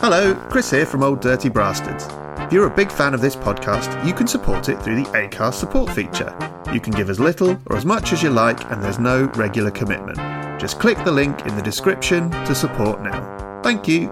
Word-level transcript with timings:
Hello, 0.00 0.34
Chris 0.48 0.70
here 0.70 0.86
from 0.86 1.02
Old 1.02 1.20
Dirty 1.20 1.50
Brasstards. 1.50 2.08
If 2.46 2.54
you're 2.54 2.66
a 2.66 2.74
big 2.74 2.90
fan 2.90 3.12
of 3.12 3.20
this 3.20 3.36
podcast, 3.36 4.02
you 4.06 4.14
can 4.14 4.26
support 4.26 4.70
it 4.70 4.80
through 4.80 4.96
the 4.96 5.10
ACAST 5.10 5.52
support 5.52 5.90
feature. 5.90 6.34
You 6.72 6.80
can 6.80 6.94
give 6.94 7.10
as 7.10 7.20
little 7.20 7.60
or 7.66 7.76
as 7.76 7.84
much 7.84 8.14
as 8.14 8.22
you 8.22 8.30
like, 8.30 8.64
and 8.70 8.82
there's 8.82 8.98
no 8.98 9.24
regular 9.34 9.70
commitment. 9.70 10.16
Just 10.58 10.80
click 10.80 10.96
the 11.04 11.12
link 11.12 11.44
in 11.44 11.54
the 11.54 11.60
description 11.60 12.30
to 12.30 12.54
support 12.54 13.02
now. 13.02 13.60
Thank 13.62 13.86
you. 13.86 14.10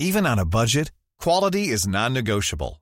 Even 0.00 0.26
on 0.26 0.40
a 0.40 0.44
budget, 0.44 0.90
quality 1.20 1.68
is 1.68 1.86
non-negotiable. 1.86 2.81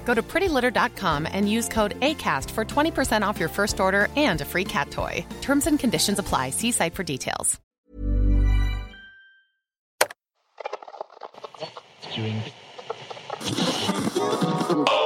Go 0.05 0.13
to 0.13 0.21
prettylitter.com 0.21 1.27
and 1.31 1.49
use 1.49 1.69
code 1.69 1.99
ACAST 2.01 2.51
for 2.51 2.65
20% 2.65 3.25
off 3.25 3.39
your 3.39 3.49
first 3.49 3.79
order 3.79 4.07
and 4.15 4.41
a 4.41 4.45
free 4.45 4.65
cat 4.65 4.91
toy. 4.91 5.25
Terms 5.41 5.67
and 5.67 5.79
conditions 5.79 6.19
apply. 6.19 6.49
See 6.49 6.71
site 6.71 6.95
for 6.95 7.03
details. 7.03 7.59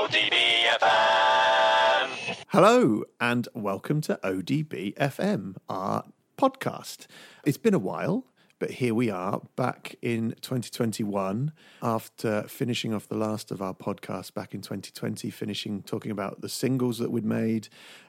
ODBFM! 0.05 2.45
Hello, 2.49 3.03
and 3.19 3.47
welcome 3.53 4.01
to 4.01 4.19
ODBFM, 4.23 5.55
our 5.69 6.03
podcast. 6.37 7.07
It's 7.45 7.57
been 7.57 7.73
a 7.73 7.79
while, 7.79 8.25
but 8.59 8.71
here 8.71 8.93
we 8.93 9.09
are 9.09 9.41
back 9.55 9.95
in 10.01 10.35
2021 10.41 11.51
after 11.81 12.43
finishing 12.43 12.93
off 12.93 13.07
the 13.07 13.17
last 13.17 13.51
of 13.51 13.61
our 13.61 13.73
podcasts 13.73 14.33
back 14.33 14.53
in 14.53 14.61
2020, 14.61 15.29
finishing 15.29 15.83
talking 15.83 16.11
about 16.11 16.41
the 16.41 16.49
singles 16.49 16.97
that 16.99 17.11
we'd 17.11 17.25
made 17.25 17.67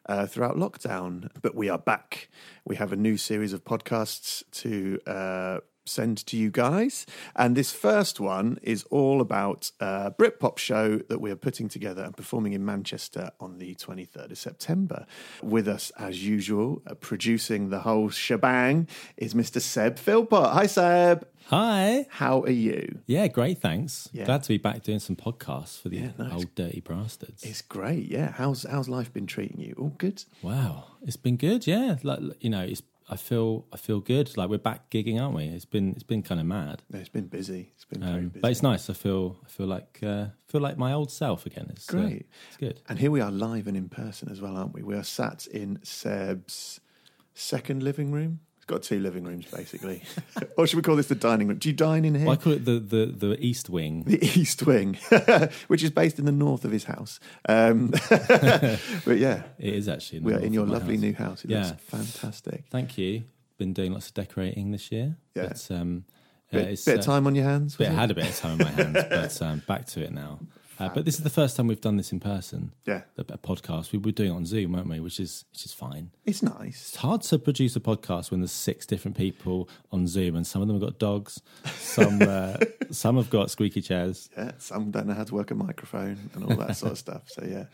uh, 0.09 0.27
throughout 0.27 0.57
lockdown. 0.57 1.31
But 1.43 1.55
we 1.55 1.69
are 1.69 1.79
back. 1.79 2.29
We 2.65 2.77
have 2.77 2.93
a 2.93 2.97
new 2.97 3.17
series 3.17 3.53
of 3.53 3.65
podcasts 3.65 4.45
to. 4.63 5.01
Uh, 5.07 5.61
send 5.89 6.25
to 6.27 6.37
you 6.37 6.51
guys. 6.51 7.07
And 7.35 7.57
this 7.57 7.73
first 7.73 8.21
one 8.21 8.59
is 8.63 8.85
all 8.91 9.21
about 9.21 9.71
a 9.81 10.11
Britpop 10.19 10.59
show 10.59 10.99
that 11.09 11.21
we 11.21 11.31
are 11.31 11.37
putting 11.37 11.69
together 11.69 12.03
and 12.03 12.17
performing 12.17 12.53
in 12.53 12.65
Manchester 12.65 13.31
on 13.41 13.59
the 13.59 13.75
23rd 13.75 14.31
of 14.33 14.39
September. 14.39 15.07
With 15.43 15.69
us, 15.69 15.91
as 15.99 16.25
usual, 16.25 16.83
uh, 16.87 16.95
producing 16.95 17.71
the 17.71 17.81
whole 17.81 18.11
shebang 18.11 18.89
is 19.17 19.35
Mr. 19.35 19.61
Seb 19.61 19.99
Philpott. 19.99 20.51
Hi, 20.53 20.67
Seb. 20.67 21.27
Hi. 21.47 22.07
How 22.11 22.41
are 22.43 22.51
you? 22.51 22.99
Yeah, 23.07 23.29
great. 23.29 23.59
Thanks. 23.59 24.09
Yeah. 24.13 24.25
Glad 24.25 24.43
to 24.43 24.49
be 24.49 24.59
back 24.59 24.83
doing 24.83 24.99
some 24.99 25.15
podcasts 25.15 25.81
for 25.81 25.89
the 25.89 25.99
Yeah, 25.99 26.11
nice. 26.19 26.33
old 26.33 26.55
dirty 26.57 26.81
brasstards. 26.81 27.45
It's 27.45 27.63
great. 27.63 28.07
Yeah. 28.11 28.33
How's 28.33 28.65
how's 28.65 28.89
life 28.89 29.13
been 29.13 29.27
treating 29.27 29.61
you? 29.61 29.75
All 29.79 29.95
good. 29.97 30.25
wow, 30.43 30.85
it's 31.03 31.17
been 31.17 31.37
good. 31.37 31.67
Yeah, 31.67 31.97
like 32.03 32.19
you 32.41 32.51
know, 32.51 32.63
it's 32.63 32.83
I 33.09 33.17
feel 33.17 33.67
I 33.73 33.77
feel 33.77 34.01
good. 34.01 34.37
Like 34.37 34.49
we're 34.49 34.59
back 34.59 34.91
gigging, 34.91 35.21
aren't 35.21 35.35
we? 35.37 35.45
It's 35.45 35.65
been 35.65 35.93
it's 35.93 36.03
been 36.03 36.23
kind 36.23 36.41
of 36.41 36.47
mad, 36.47 36.83
No, 36.91 36.99
it's 36.99 37.09
been 37.09 37.29
busy. 37.29 37.73
It's 37.77 37.85
been 37.85 38.01
very 38.01 38.15
um, 38.19 38.29
busy. 38.29 38.41
but 38.41 38.51
it's 38.51 38.63
nice. 38.63 38.91
I 38.91 38.95
feel 38.95 39.39
I 39.45 39.49
feel 39.49 39.67
like 39.67 40.01
uh, 40.03 40.27
feel 40.49 40.61
like 40.61 40.77
my 40.77 40.93
old 40.93 41.13
self 41.13 41.47
again. 41.47 41.67
It's 41.71 41.89
uh, 41.89 41.99
Great. 41.99 42.27
it's 42.49 42.57
good. 42.57 42.81
And 42.89 42.99
here 42.99 43.11
we 43.13 43.21
are 43.21 43.31
live 43.31 43.69
and 43.69 43.77
in 43.77 43.89
person 43.89 44.29
as 44.29 44.41
well, 44.41 44.57
aren't 44.57 44.75
we? 44.75 44.83
We 44.83 44.97
are 44.97 45.05
sat 45.05 45.47
in 45.47 45.79
Seb's 45.83 46.81
second 47.35 47.83
living 47.83 48.11
room. 48.13 48.41
Got 48.67 48.83
two 48.83 48.99
living 48.99 49.23
rooms, 49.23 49.47
basically. 49.47 50.03
or 50.57 50.67
should 50.67 50.77
we 50.77 50.83
call 50.83 50.97
this 50.97 51.07
the 51.07 51.15
dining 51.15 51.47
room? 51.47 51.59
Do 51.59 51.69
you 51.69 51.75
dine 51.75 52.05
in 52.05 52.17
here? 52.17 52.25
Well, 52.27 52.33
I 52.33 52.37
call 52.37 52.53
it 52.53 52.65
the 52.65 52.81
the 52.81 53.07
the 53.07 53.37
east 53.41 53.71
wing. 53.71 54.03
the 54.05 54.19
East 54.41 54.67
Wing, 54.67 54.99
which 55.69 55.85
is 55.85 55.91
based 55.91 56.19
in 56.19 56.25
the 56.25 56.33
north 56.33 56.65
of 56.65 56.73
his 56.73 56.85
house. 56.85 57.21
Um, 57.49 57.93
but 58.11 59.19
yeah, 59.19 59.43
It 59.59 59.75
is 59.75 59.89
actually. 59.89 60.21
we 60.21 60.35
are 60.35 60.41
in 60.41 60.53
your 60.53 60.67
lovely 60.67 60.95
house. 60.97 61.03
new 61.03 61.15
house. 61.15 61.45
It 61.45 61.51
Yeah. 61.51 61.67
looks 61.69 61.83
fantastic. 61.85 62.65
Thank 62.71 62.99
you. 62.99 63.25
Been 63.59 63.73
doing 63.73 63.93
lots 63.93 64.09
of 64.09 64.15
decorating 64.15 64.73
this 64.73 64.91
year. 64.93 65.17
Yeah. 65.35 65.49
But, 65.49 65.69
um, 65.71 66.05
uh, 66.53 66.59
Bit, 66.59 66.69
it's, 66.69 66.85
bit 66.85 66.97
uh, 66.97 66.99
of 66.99 67.05
time 67.05 67.27
on 67.27 67.35
your 67.35 67.45
hands. 67.45 67.77
Bit, 67.77 67.89
it? 67.89 67.95
had 67.95 68.11
a 68.11 68.15
bit 68.15 68.29
of 68.29 68.37
time 68.37 68.53
on 68.61 68.67
my 68.67 68.71
hands, 68.71 69.05
but 69.09 69.43
um, 69.43 69.63
back 69.67 69.87
to 69.87 70.03
it 70.03 70.13
now. 70.13 70.41
Uh, 70.79 70.89
but 70.91 71.05
this 71.05 71.17
is 71.17 71.23
the 71.23 71.31
first 71.31 71.57
time 71.57 71.67
we've 71.67 71.81
done 71.81 71.97
this 71.97 72.13
in 72.13 72.21
person. 72.21 72.73
Yeah. 72.85 73.03
a, 73.17 73.23
a 73.23 73.39
podcast. 73.39 73.93
We 73.93 73.99
were 73.99 74.13
doing 74.13 74.31
it 74.31 74.35
on 74.35 74.47
Zoom, 74.47 74.73
weren't 74.73 74.89
we? 74.89 75.01
Which 75.01 75.19
is 75.19 75.45
which 75.53 75.65
is 75.65 75.73
fine. 75.73 76.11
It's 76.25 76.43
nice. 76.43 76.89
It's 76.89 76.97
hard 76.97 77.23
to 77.23 77.39
produce 77.39 77.77
a 77.77 77.81
podcast 77.81 78.31
when 78.31 78.41
there's 78.41 78.53
six 78.53 78.87
different 78.87 79.17
people 79.17 79.69
on 79.91 80.07
Zoom, 80.07 80.37
and 80.37 80.47
some 80.47 80.63
of 80.63 80.69
them 80.69 80.77
have 80.81 80.89
got 80.91 80.99
dogs, 80.99 81.41
some 81.79 82.21
uh, 82.23 82.57
some 82.91 83.17
have 83.17 83.31
got 83.31 83.51
squeaky 83.51 83.81
chairs. 83.81 84.29
Yeah, 84.37 84.53
some 84.59 84.91
don't 84.91 85.07
know 85.07 85.15
how 85.15 85.25
to 85.25 85.35
work 85.35 85.51
a 85.51 85.55
microphone 85.55 86.31
and 86.35 86.45
all 86.45 86.57
that 86.57 86.77
sort 86.77 86.93
of 86.93 86.99
stuff. 86.99 87.23
So 87.29 87.45
yeah, 87.45 87.65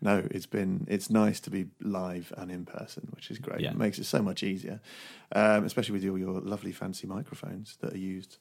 no, 0.00 0.26
it's 0.30 0.46
been 0.46 0.86
it's 0.88 1.10
nice 1.10 1.40
to 1.40 1.50
be 1.50 1.66
live 1.80 2.32
and 2.36 2.50
in 2.50 2.64
person, 2.64 3.08
which 3.14 3.30
is 3.30 3.38
great. 3.38 3.60
Yeah. 3.60 3.70
It 3.70 3.76
makes 3.76 3.98
it 3.98 4.04
so 4.04 4.20
much 4.22 4.42
easier, 4.42 4.80
um, 5.32 5.64
especially 5.64 5.92
with 5.92 6.08
all 6.08 6.18
your 6.18 6.40
lovely 6.40 6.72
fancy 6.72 7.06
microphones 7.06 7.76
that 7.80 7.92
are 7.92 7.98
used 7.98 8.38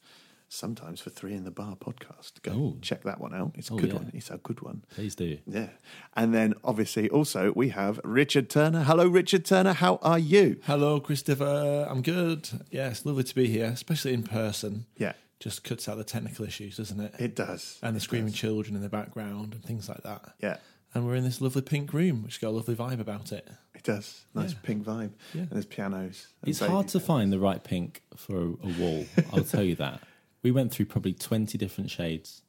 sometimes 0.50 1.02
for 1.02 1.10
Three 1.10 1.34
in 1.34 1.44
the 1.44 1.52
Bar 1.52 1.76
podcast. 1.76 2.42
Go 2.42 2.52
Ooh. 2.54 2.78
check 2.82 3.04
that 3.04 3.20
one 3.20 3.34
out. 3.34 3.52
It's 3.56 3.70
a 3.70 3.74
Oh, 3.74 3.78
good 3.78 3.90
yeah. 3.90 3.96
one. 3.96 4.12
It's 4.14 4.30
a 4.30 4.38
good 4.38 4.62
one. 4.62 4.84
Please 4.96 5.16
do. 5.16 5.38
Yeah, 5.46 5.70
and 6.16 6.34
then 6.34 6.54
obviously 6.64 7.10
also 7.10 7.52
we 7.56 7.70
have 7.70 8.00
Richard 8.04 8.50
Turner. 8.50 8.84
Hello, 8.84 9.08
Richard 9.08 9.46
Turner. 9.46 9.74
How 9.74 10.00
are 10.02 10.20
you? 10.20 10.60
Hello, 10.64 11.00
Christopher. 11.00 11.88
I'm 11.90 12.02
good. 12.02 12.50
Yeah, 12.72 12.90
it's 12.90 13.06
lovely 13.06 13.24
to 13.24 13.36
be 13.36 13.48
here, 13.48 13.66
especially 13.66 14.14
in 14.14 14.24
person. 14.24 14.86
Yeah, 14.98 15.14
Just 15.40 15.64
cuts 15.64 15.88
out 15.88 15.98
the 15.98 16.04
technical 16.04 16.46
issues, 16.46 16.78
doesn't 16.78 17.00
it? 17.00 17.14
it 17.20 17.36
does. 17.36 17.80
and 17.84 17.96
the 17.96 17.98
It 17.98 18.02
screaming 18.02 18.32
does. 18.32 18.40
children 18.40 18.76
in 18.76 18.82
the 18.82 18.90
background 18.90 19.54
and 19.54 19.64
things 19.64 19.88
like 19.90 20.04
that. 20.04 20.34
Yeah. 20.40 20.58
And 20.94 21.06
we're 21.06 21.16
in 21.16 21.26
this 21.26 21.42
lovely 21.42 21.62
pink 21.62 21.94
room, 21.94 22.24
which 22.24 22.40
got 22.42 22.48
a 22.48 22.52
lovely 22.52 22.74
vibe 22.74 23.00
about 23.02 23.32
it. 23.32 23.48
It 23.76 23.84
does. 23.84 24.26
Nice 24.34 24.54
Yeah. 24.54 24.58
pink 24.64 24.84
vibe. 24.86 25.12
Yeah. 25.34 25.42
And 25.42 25.50
there's 25.52 25.66
pianos. 25.66 26.28
and 26.42 26.50
It's 26.50 26.60
hard 26.60 26.88
to 26.88 26.94
pianos. 27.00 27.06
find 27.08 27.32
the 27.34 27.40
right 27.40 27.64
pink 27.64 28.02
for 28.16 28.38
a, 28.38 28.46
a 28.46 28.74
wall. 28.80 29.06
I'll 29.34 29.44
tell 29.44 29.62
you 29.64 29.76
that. 29.76 30.02
We 30.44 30.52
went 30.52 30.72
through 30.72 30.86
probably 30.86 31.14
twenty 31.14 31.58
different 31.58 31.90
shades. 31.92 32.42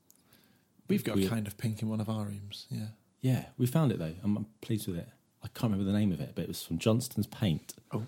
We've 0.88 1.04
got 1.04 1.16
We- 1.16 1.26
kind 1.28 1.46
of 1.46 1.56
pink 1.58 1.82
in 1.82 1.88
one 1.88 2.00
of 2.00 2.08
our 2.08 2.24
rooms. 2.24 2.66
Yeah. 2.70 2.86
Yeah, 3.20 3.46
we 3.58 3.66
found 3.66 3.90
it 3.92 3.98
though. 3.98 4.14
I'm, 4.22 4.36
I'm 4.36 4.46
pleased 4.60 4.86
with 4.86 4.96
it. 4.96 5.08
I 5.42 5.48
can't 5.48 5.72
remember 5.72 5.84
the 5.90 5.96
name 5.96 6.12
of 6.12 6.20
it, 6.20 6.32
but 6.34 6.42
it 6.42 6.48
was 6.48 6.62
from 6.62 6.78
Johnstone's 6.78 7.26
Paint. 7.26 7.74
Oh. 7.92 8.02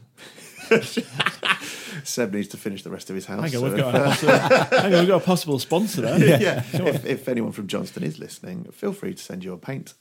Seb 2.04 2.32
needs 2.32 2.48
to 2.48 2.56
finish 2.56 2.82
the 2.82 2.90
rest 2.90 3.08
of 3.10 3.16
his 3.16 3.26
house. 3.26 3.36
Hang 3.40 3.44
on, 3.56 3.60
so 3.60 3.62
we've 3.62 3.76
got, 3.76 3.94
a 3.94 3.98
possible, 4.04 4.32
hang 4.78 4.94
on, 4.94 4.98
we've 5.00 5.08
got 5.08 5.22
a 5.22 5.24
possible 5.24 5.58
sponsor 5.58 6.02
there. 6.02 6.40
yeah. 6.40 6.62
If, 6.72 7.04
if 7.04 7.28
anyone 7.28 7.52
from 7.52 7.66
Johnston 7.66 8.02
is 8.02 8.18
listening, 8.18 8.64
feel 8.72 8.92
free 8.92 9.14
to 9.14 9.22
send 9.22 9.44
your 9.44 9.56
paint 9.56 9.94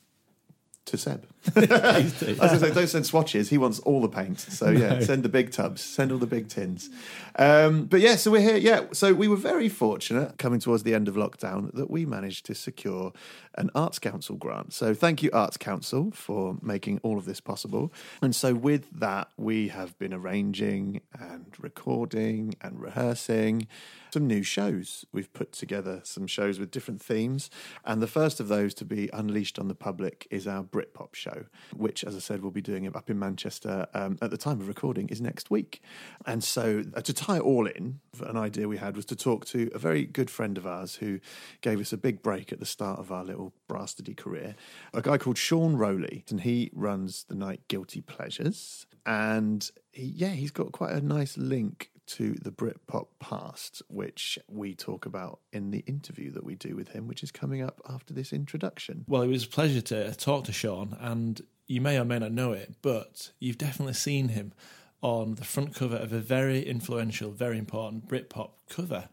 to 0.85 0.97
Seb. 0.97 1.25
Please 1.43 2.19
do. 2.19 2.27
I 2.27 2.29
was 2.29 2.37
going 2.37 2.49
to 2.49 2.59
say, 2.59 2.73
don't 2.73 2.87
send 2.87 3.05
swatches. 3.05 3.49
He 3.49 3.57
wants 3.57 3.79
all 3.79 4.01
the 4.01 4.09
paint. 4.09 4.39
So 4.39 4.69
yeah, 4.69 4.99
send 4.99 5.23
the 5.23 5.29
big 5.29 5.51
tubs. 5.51 5.81
Send 5.81 6.11
all 6.11 6.17
the 6.17 6.27
big 6.27 6.47
tins. 6.47 6.89
Um, 7.37 7.85
but 7.85 8.01
yeah, 8.01 8.15
so 8.15 8.31
we're 8.31 8.41
here. 8.41 8.57
Yeah, 8.57 8.85
so 8.91 9.13
we 9.13 9.27
were 9.27 9.37
very 9.37 9.69
fortunate 9.69 10.37
coming 10.37 10.59
towards 10.59 10.83
the 10.83 10.93
end 10.93 11.07
of 11.07 11.15
lockdown 11.15 11.73
that 11.73 11.89
we 11.89 12.05
managed 12.05 12.45
to 12.47 12.55
secure 12.55 13.13
an 13.55 13.69
Arts 13.75 13.99
Council 13.99 14.35
grant. 14.35 14.73
So 14.73 14.93
thank 14.93 15.23
you, 15.23 15.29
Arts 15.33 15.57
Council, 15.57 16.11
for 16.11 16.57
making 16.61 16.99
all 17.03 17.17
of 17.17 17.25
this 17.25 17.39
possible. 17.39 17.93
And 18.21 18.35
so 18.35 18.53
with 18.53 18.89
that, 18.99 19.29
we 19.37 19.69
have 19.69 19.97
been 19.97 20.13
arranging 20.13 21.01
and 21.17 21.45
recording 21.59 22.55
and 22.61 22.79
rehearsing 22.79 23.67
some 24.11 24.25
new 24.25 24.41
shows. 24.41 25.05
We've 25.11 25.31
put 25.33 25.51
together 25.51 26.01
some 26.03 26.25
shows 26.25 26.57
with 26.59 26.71
different 26.71 27.01
themes. 27.01 27.51
And 27.85 28.01
the 28.01 28.07
first 28.07 28.39
of 28.39 28.47
those 28.47 28.73
to 28.75 28.85
be 28.85 29.07
unleashed 29.13 29.59
on 29.59 29.67
the 29.67 29.75
public 29.75 30.27
is 30.31 30.47
our 30.47 30.63
Britpop 30.63 31.13
show, 31.13 31.28
which, 31.75 32.03
as 32.03 32.15
I 32.15 32.19
said, 32.19 32.41
we'll 32.41 32.51
be 32.51 32.61
doing 32.61 32.85
it 32.85 32.95
up 32.95 33.09
in 33.09 33.19
Manchester 33.19 33.87
um, 33.93 34.17
at 34.21 34.31
the 34.31 34.37
time 34.37 34.59
of 34.61 34.67
recording 34.67 35.09
is 35.09 35.21
next 35.21 35.49
week. 35.49 35.81
And 36.25 36.43
so, 36.43 36.83
uh, 36.95 37.01
to 37.01 37.13
tie 37.13 37.37
it 37.37 37.41
all 37.41 37.67
in, 37.67 37.99
an 38.21 38.37
idea 38.37 38.67
we 38.67 38.77
had 38.77 38.95
was 38.95 39.05
to 39.05 39.15
talk 39.15 39.45
to 39.47 39.69
a 39.73 39.79
very 39.79 40.05
good 40.05 40.29
friend 40.29 40.57
of 40.57 40.65
ours 40.65 40.95
who 40.95 41.19
gave 41.61 41.79
us 41.79 41.93
a 41.93 41.97
big 41.97 42.21
break 42.21 42.51
at 42.51 42.59
the 42.59 42.65
start 42.65 42.99
of 42.99 43.11
our 43.11 43.23
little 43.23 43.53
brastardy 43.67 44.15
career, 44.15 44.55
a 44.93 45.01
guy 45.01 45.17
called 45.17 45.37
Sean 45.37 45.75
Rowley, 45.75 46.23
and 46.29 46.41
he 46.41 46.69
runs 46.73 47.25
the 47.25 47.35
night 47.35 47.61
Guilty 47.67 48.01
Pleasures. 48.01 48.85
And 49.05 49.69
he, 49.91 50.05
yeah, 50.05 50.29
he's 50.29 50.51
got 50.51 50.71
quite 50.71 50.91
a 50.91 51.01
nice 51.01 51.37
link 51.37 51.89
to 52.09 52.33
the 52.41 52.51
Britpop 52.51 53.07
past, 53.19 53.81
which 53.87 54.39
we 54.47 54.73
talk 54.73 55.05
about 55.05 55.39
in 55.53 55.71
the 55.71 55.79
interview 55.79 56.31
that 56.31 56.43
we 56.43 56.55
do 56.55 56.75
with 56.75 56.89
him, 56.89 57.07
which 57.07 57.23
is 57.23 57.31
coming 57.31 57.61
up 57.61 57.81
after 57.87 58.13
this 58.13 58.33
introduction. 58.33 59.05
Well, 59.07 59.21
it 59.21 59.27
was 59.27 59.45
a 59.45 59.49
pleasure 59.49 59.81
to 59.81 60.15
talk 60.15 60.45
to 60.45 60.51
Sean, 60.51 60.97
and 60.99 61.41
you 61.67 61.81
may 61.81 61.99
or 61.99 62.05
may 62.05 62.19
not 62.19 62.31
know 62.31 62.51
it, 62.51 62.75
but 62.81 63.31
you've 63.39 63.59
definitely 63.59 63.93
seen 63.93 64.29
him 64.29 64.53
on 65.01 65.35
the 65.35 65.45
front 65.45 65.75
cover 65.75 65.95
of 65.95 66.11
a 66.11 66.19
very 66.19 66.61
influential, 66.65 67.31
very 67.31 67.57
important 67.57 68.07
Britpop 68.07 68.51
cover. 68.69 69.09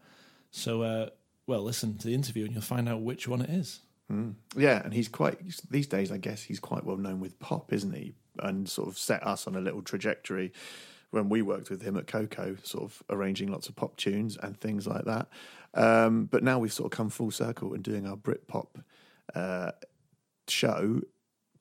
So, 0.49 0.81
uh, 0.81 1.09
well, 1.45 1.61
listen 1.61 1.97
to 1.99 2.07
the 2.07 2.15
interview 2.15 2.45
and 2.45 2.53
you'll 2.53 2.61
find 2.61 2.89
out 2.89 3.01
which 3.01 3.27
one 3.27 3.41
it 3.41 3.49
is. 3.49 3.81
Yeah, 4.55 4.81
and 4.83 4.93
he's 4.93 5.07
quite 5.07 5.37
these 5.69 5.87
days. 5.87 6.11
I 6.11 6.17
guess 6.17 6.43
he's 6.43 6.59
quite 6.59 6.83
well 6.83 6.97
known 6.97 7.19
with 7.19 7.39
pop, 7.39 7.71
isn't 7.71 7.93
he? 7.93 8.15
And 8.39 8.67
sort 8.67 8.87
of 8.87 8.97
set 8.97 9.25
us 9.25 9.47
on 9.47 9.55
a 9.55 9.61
little 9.61 9.81
trajectory 9.81 10.51
when 11.11 11.29
we 11.29 11.41
worked 11.41 11.69
with 11.69 11.81
him 11.81 11.97
at 11.97 12.05
KOKO, 12.05 12.65
sort 12.65 12.83
of 12.83 13.03
arranging 13.09 13.51
lots 13.51 13.69
of 13.69 13.75
pop 13.75 13.95
tunes 13.97 14.37
and 14.37 14.59
things 14.59 14.87
like 14.87 15.05
that. 15.05 15.27
Um, 15.73 16.25
but 16.25 16.43
now 16.43 16.59
we've 16.59 16.73
sort 16.73 16.91
of 16.91 16.97
come 16.97 17.09
full 17.09 17.31
circle 17.31 17.73
and 17.73 17.83
doing 17.83 18.05
our 18.05 18.17
Britpop 18.17 18.67
uh, 19.35 19.71
show. 20.47 21.01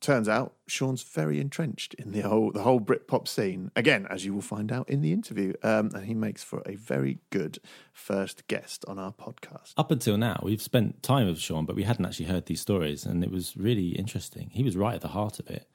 Turns 0.00 0.28
out 0.28 0.54
Sean's 0.66 1.02
very 1.02 1.40
entrenched 1.40 1.94
in 1.94 2.12
the 2.12 2.20
whole 2.20 2.52
the 2.52 2.62
whole 2.62 2.81
Britpop 2.81 3.26
scene. 3.26 3.70
Again, 3.75 4.06
as 4.10 4.25
you 4.25 4.34
will 4.34 4.43
find 4.43 4.70
out 4.70 4.88
in 4.90 5.00
the 5.00 5.12
interview, 5.12 5.54
um, 5.62 5.90
and 5.94 6.04
he 6.04 6.14
makes 6.14 6.44
for 6.44 6.62
a 6.66 6.75
very 6.75 7.19
good 7.31 7.58
first 7.92 8.46
guest 8.46 8.84
on 8.87 8.99
our 8.99 9.12
podcast. 9.12 9.72
Up 9.76 9.90
until 9.90 10.19
now, 10.19 10.40
we've 10.42 10.62
spent 10.62 11.02
time 11.02 11.26
with 11.26 11.38
Sean, 11.38 11.64
but 11.64 11.76
we 11.76 11.84
hadn't 11.84 12.04
actually 12.04 12.26
heard 12.26 12.46
these 12.46 12.60
stories, 12.60 13.06
and 13.06 13.25
it 13.25 13.31
was 13.31 13.56
really 13.56 13.88
interesting. 13.90 14.50
He 14.52 14.62
was 14.62 14.76
right 14.76 14.94
at 14.94 15.00
the 15.00 15.08
heart 15.08 15.40
of 15.40 15.49
it. 15.49 15.66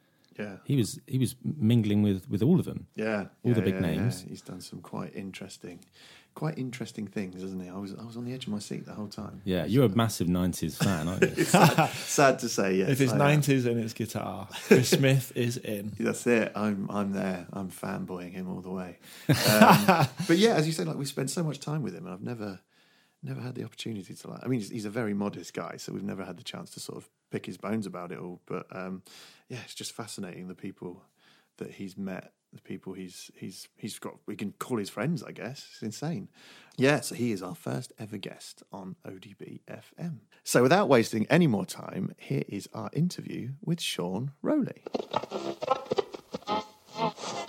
Yeah, 0.42 0.56
He 0.66 0.76
was 0.76 1.00
he 1.08 1.18
was 1.18 1.36
mingling 1.44 2.02
with 2.04 2.30
with 2.30 2.42
all 2.44 2.60
of 2.60 2.66
them. 2.66 2.88
Yeah, 2.96 3.26
All 3.46 3.54
the 3.54 3.62
big 3.62 3.76
yeah, 3.76 3.82
names. 3.90 4.24
yeah. 4.24 4.30
He's 4.30 4.42
done 4.42 4.62
some 4.62 4.82
quite 4.82 5.16
interesting, 5.16 5.80
quite 6.34 6.58
interesting 6.58 7.08
things, 7.08 7.42
hasn't 7.42 7.62
he? 7.64 7.70
I 7.70 7.78
was 7.78 7.94
I 7.94 8.04
was 8.06 8.18
on 8.18 8.26
the 8.26 8.34
edge 8.34 8.46
of 8.48 8.52
my 8.54 8.60
seat 8.60 8.86
the 8.86 8.94
whole 8.94 9.08
time. 9.08 9.42
Yeah, 9.46 9.66
you're 9.66 9.86
a 9.86 9.90
massive 10.04 10.28
'90s 10.28 10.76
fan, 10.84 11.08
aren't 11.08 11.38
you? 11.38 11.44
sad, 11.58 11.90
sad 11.92 12.40
to 12.40 12.50
say, 12.50 12.76
yes. 12.76 12.90
If 12.90 13.02
it's 13.02 13.14
I 13.14 13.32
am. 13.32 13.42
90s 13.42 13.66
and 13.66 13.80
it's 13.80 13.94
guitar, 13.94 14.48
Chris 14.68 14.90
Smith 14.98 15.32
is 15.36 15.58
in. 15.58 15.94
That's 16.00 16.26
it. 16.28 16.52
I'm 16.56 16.88
I'm 16.90 17.12
there. 17.14 17.48
I'm 17.54 17.70
fanboying 17.70 18.32
him 18.34 18.50
all 18.50 18.62
the 18.62 18.72
way. 18.72 18.98
Um, 19.30 20.08
but 20.28 20.38
yeah, 20.38 20.54
as 20.56 20.66
you 20.68 20.74
said, 20.74 20.88
like 20.88 20.98
we 20.98 21.06
spent 21.06 21.30
so 21.30 21.44
much 21.44 21.60
time 21.60 21.82
with 21.84 21.94
him, 21.96 22.06
and 22.06 22.14
I've 22.14 22.24
never 22.24 22.60
never 23.24 23.42
had 23.42 23.54
the 23.56 23.64
opportunity 23.64 24.14
to 24.16 24.28
like. 24.30 24.40
I 24.44 24.48
mean, 24.48 24.60
he's, 24.62 24.70
he's 24.70 24.86
a 24.86 24.90
very 24.90 25.14
modest 25.14 25.54
guy, 25.54 25.76
so 25.78 25.94
we've 25.94 26.04
never 26.14 26.24
had 26.26 26.38
the 26.38 26.44
chance 26.44 26.72
to 26.72 26.80
sort 26.80 26.98
of 26.98 27.10
pick 27.32 27.46
his 27.46 27.58
bones 27.58 27.86
about 27.88 28.12
it 28.12 28.20
all. 28.20 28.42
But 28.46 28.68
um, 28.72 29.04
yeah, 29.50 29.60
it's 29.64 29.74
just 29.74 29.94
fascinating 29.94 30.48
the 30.48 30.56
people 30.56 31.04
that 31.58 31.72
he's 31.72 31.98
met, 31.98 32.34
the 32.54 32.62
people 32.62 32.94
he's 32.94 33.32
he's 33.36 33.68
he's 33.78 33.98
got. 33.98 34.16
We 34.28 34.36
can 34.36 34.54
call 34.60 34.78
his 34.78 34.90
friends, 34.90 35.24
I 35.24 35.32
guess. 35.32 35.68
It's 35.72 35.82
insane. 35.82 36.28
Yeah, 36.78 37.02
so 37.02 37.16
he 37.16 37.32
is 37.32 37.42
our 37.42 37.56
first 37.56 37.94
ever 37.98 38.18
guest 38.18 38.64
on 38.72 38.96
ODB 39.06 39.62
FM. 39.68 40.20
So 40.44 40.62
without 40.62 40.90
wasting 40.90 41.26
any 41.30 41.48
more 41.48 41.66
time, 41.66 42.14
here 42.18 42.44
is 42.48 42.70
our 42.74 42.90
interview 42.94 43.52
with 43.64 43.82
Sean 43.82 44.32
Rowley. 44.42 44.84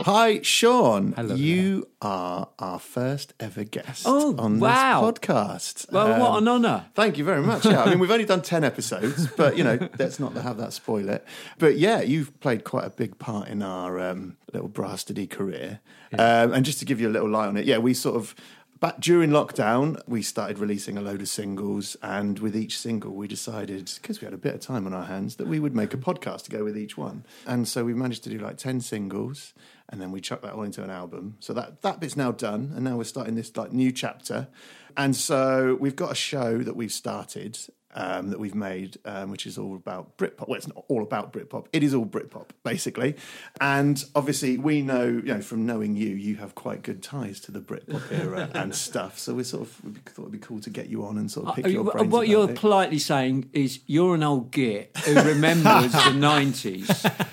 Hi, 0.04 0.42
Sean. 0.42 1.12
Hello 1.12 1.36
You 1.36 1.86
are 2.00 2.48
our 2.58 2.80
first 2.80 3.34
ever 3.38 3.62
guest 3.62 4.02
Oh, 4.04 4.34
on 4.36 4.58
wow. 4.58 5.08
this 5.10 5.20
podcast. 5.20 5.92
Well, 5.92 6.18
what 6.18 6.30
Um, 6.32 6.38
an 6.38 6.48
honour. 6.48 6.86
Thank 6.94 7.18
you 7.18 7.24
very 7.24 7.40
much. 7.42 7.64
Yeah, 7.64 7.82
I 7.84 7.90
mean, 7.90 8.00
we've 8.00 8.10
only 8.10 8.24
done 8.24 8.42
10 8.42 8.64
episodes, 8.64 9.28
but, 9.36 9.56
you 9.56 9.62
know, 9.62 9.78
let's 10.00 10.18
not 10.18 10.34
have 10.34 10.56
that 10.56 10.72
spoil 10.72 11.08
it. 11.08 11.24
But 11.58 11.78
yeah, 11.78 12.00
you've 12.00 12.38
played 12.40 12.64
quite 12.64 12.84
a 12.84 12.90
big 12.90 13.18
part 13.18 13.46
in 13.46 13.62
our 13.62 14.00
um, 14.00 14.36
little 14.52 14.68
brastardy 14.68 15.30
career. 15.30 15.78
Um, 16.18 16.52
and 16.52 16.64
just 16.64 16.80
to 16.80 16.84
give 16.84 17.00
you 17.00 17.08
a 17.08 17.12
little 17.12 17.28
light 17.30 17.46
on 17.46 17.56
it, 17.56 17.64
yeah, 17.64 17.78
we 17.78 17.94
sort 17.94 18.16
of. 18.16 18.34
Back 18.82 18.98
during 18.98 19.30
lockdown, 19.30 20.00
we 20.08 20.22
started 20.22 20.58
releasing 20.58 20.98
a 20.98 21.00
load 21.00 21.20
of 21.20 21.28
singles, 21.28 21.96
and 22.02 22.40
with 22.40 22.56
each 22.56 22.76
single, 22.76 23.14
we 23.14 23.28
decided 23.28 23.88
because 24.02 24.20
we 24.20 24.24
had 24.24 24.34
a 24.34 24.36
bit 24.36 24.56
of 24.56 24.60
time 24.60 24.86
on 24.86 24.92
our 24.92 25.04
hands 25.04 25.36
that 25.36 25.46
we 25.46 25.60
would 25.60 25.72
make 25.72 25.94
a 25.94 25.96
podcast 25.96 26.42
to 26.46 26.50
go 26.50 26.64
with 26.64 26.76
each 26.76 26.98
one. 26.98 27.24
And 27.46 27.68
so 27.68 27.84
we 27.84 27.94
managed 27.94 28.24
to 28.24 28.30
do 28.30 28.38
like 28.38 28.56
ten 28.56 28.80
singles, 28.80 29.54
and 29.88 30.00
then 30.00 30.10
we 30.10 30.20
chucked 30.20 30.42
that 30.42 30.54
all 30.54 30.64
into 30.64 30.82
an 30.82 30.90
album. 30.90 31.36
So 31.38 31.52
that 31.52 31.82
that 31.82 32.00
bit's 32.00 32.16
now 32.16 32.32
done, 32.32 32.72
and 32.74 32.82
now 32.82 32.96
we're 32.96 33.04
starting 33.04 33.36
this 33.36 33.56
like 33.56 33.72
new 33.72 33.92
chapter. 33.92 34.48
And 34.96 35.14
so 35.14 35.76
we've 35.78 35.94
got 35.94 36.10
a 36.10 36.16
show 36.16 36.58
that 36.58 36.74
we've 36.74 36.90
started 36.90 37.60
um, 37.94 38.30
that 38.30 38.38
we've 38.38 38.54
made, 38.54 38.96
um, 39.04 39.30
which 39.30 39.46
is 39.46 39.58
all 39.58 39.74
about 39.76 40.16
Britpop. 40.16 40.48
Well, 40.48 40.56
it's 40.56 40.68
not 40.68 40.84
all 40.88 41.02
about 41.02 41.32
Britpop. 41.32 41.66
It 41.72 41.82
is 41.82 41.94
all 41.94 42.06
Britpop, 42.06 42.48
basically. 42.64 43.16
And 43.60 44.02
obviously, 44.14 44.58
we 44.58 44.82
know, 44.82 45.04
you 45.06 45.22
know, 45.34 45.40
from 45.40 45.66
knowing 45.66 45.94
you, 45.96 46.08
you 46.08 46.36
have 46.36 46.54
quite 46.54 46.82
good 46.82 47.02
ties 47.02 47.40
to 47.40 47.52
the 47.52 47.60
Britpop 47.60 48.10
era 48.12 48.48
and 48.54 48.74
stuff. 48.74 49.18
So 49.18 49.34
we 49.34 49.44
sort 49.44 49.62
of 49.62 49.84
we 49.84 49.92
thought 49.92 50.22
it'd 50.22 50.32
be 50.32 50.38
cool 50.38 50.60
to 50.60 50.70
get 50.70 50.88
you 50.88 51.04
on 51.04 51.18
and 51.18 51.30
sort 51.30 51.48
of 51.48 51.54
pick 51.56 51.66
Uh, 51.66 51.68
your 51.68 51.84
brains. 51.84 52.08
what 52.12 52.28
you're 52.28 52.50
it. 52.50 52.56
politely 52.56 52.98
saying 52.98 53.50
is 53.52 53.80
you're 53.86 54.14
an 54.14 54.22
old 54.22 54.50
git 54.50 54.96
who 55.04 55.14
remembers 55.14 55.92
the 55.92 55.98
90s. 56.32 57.26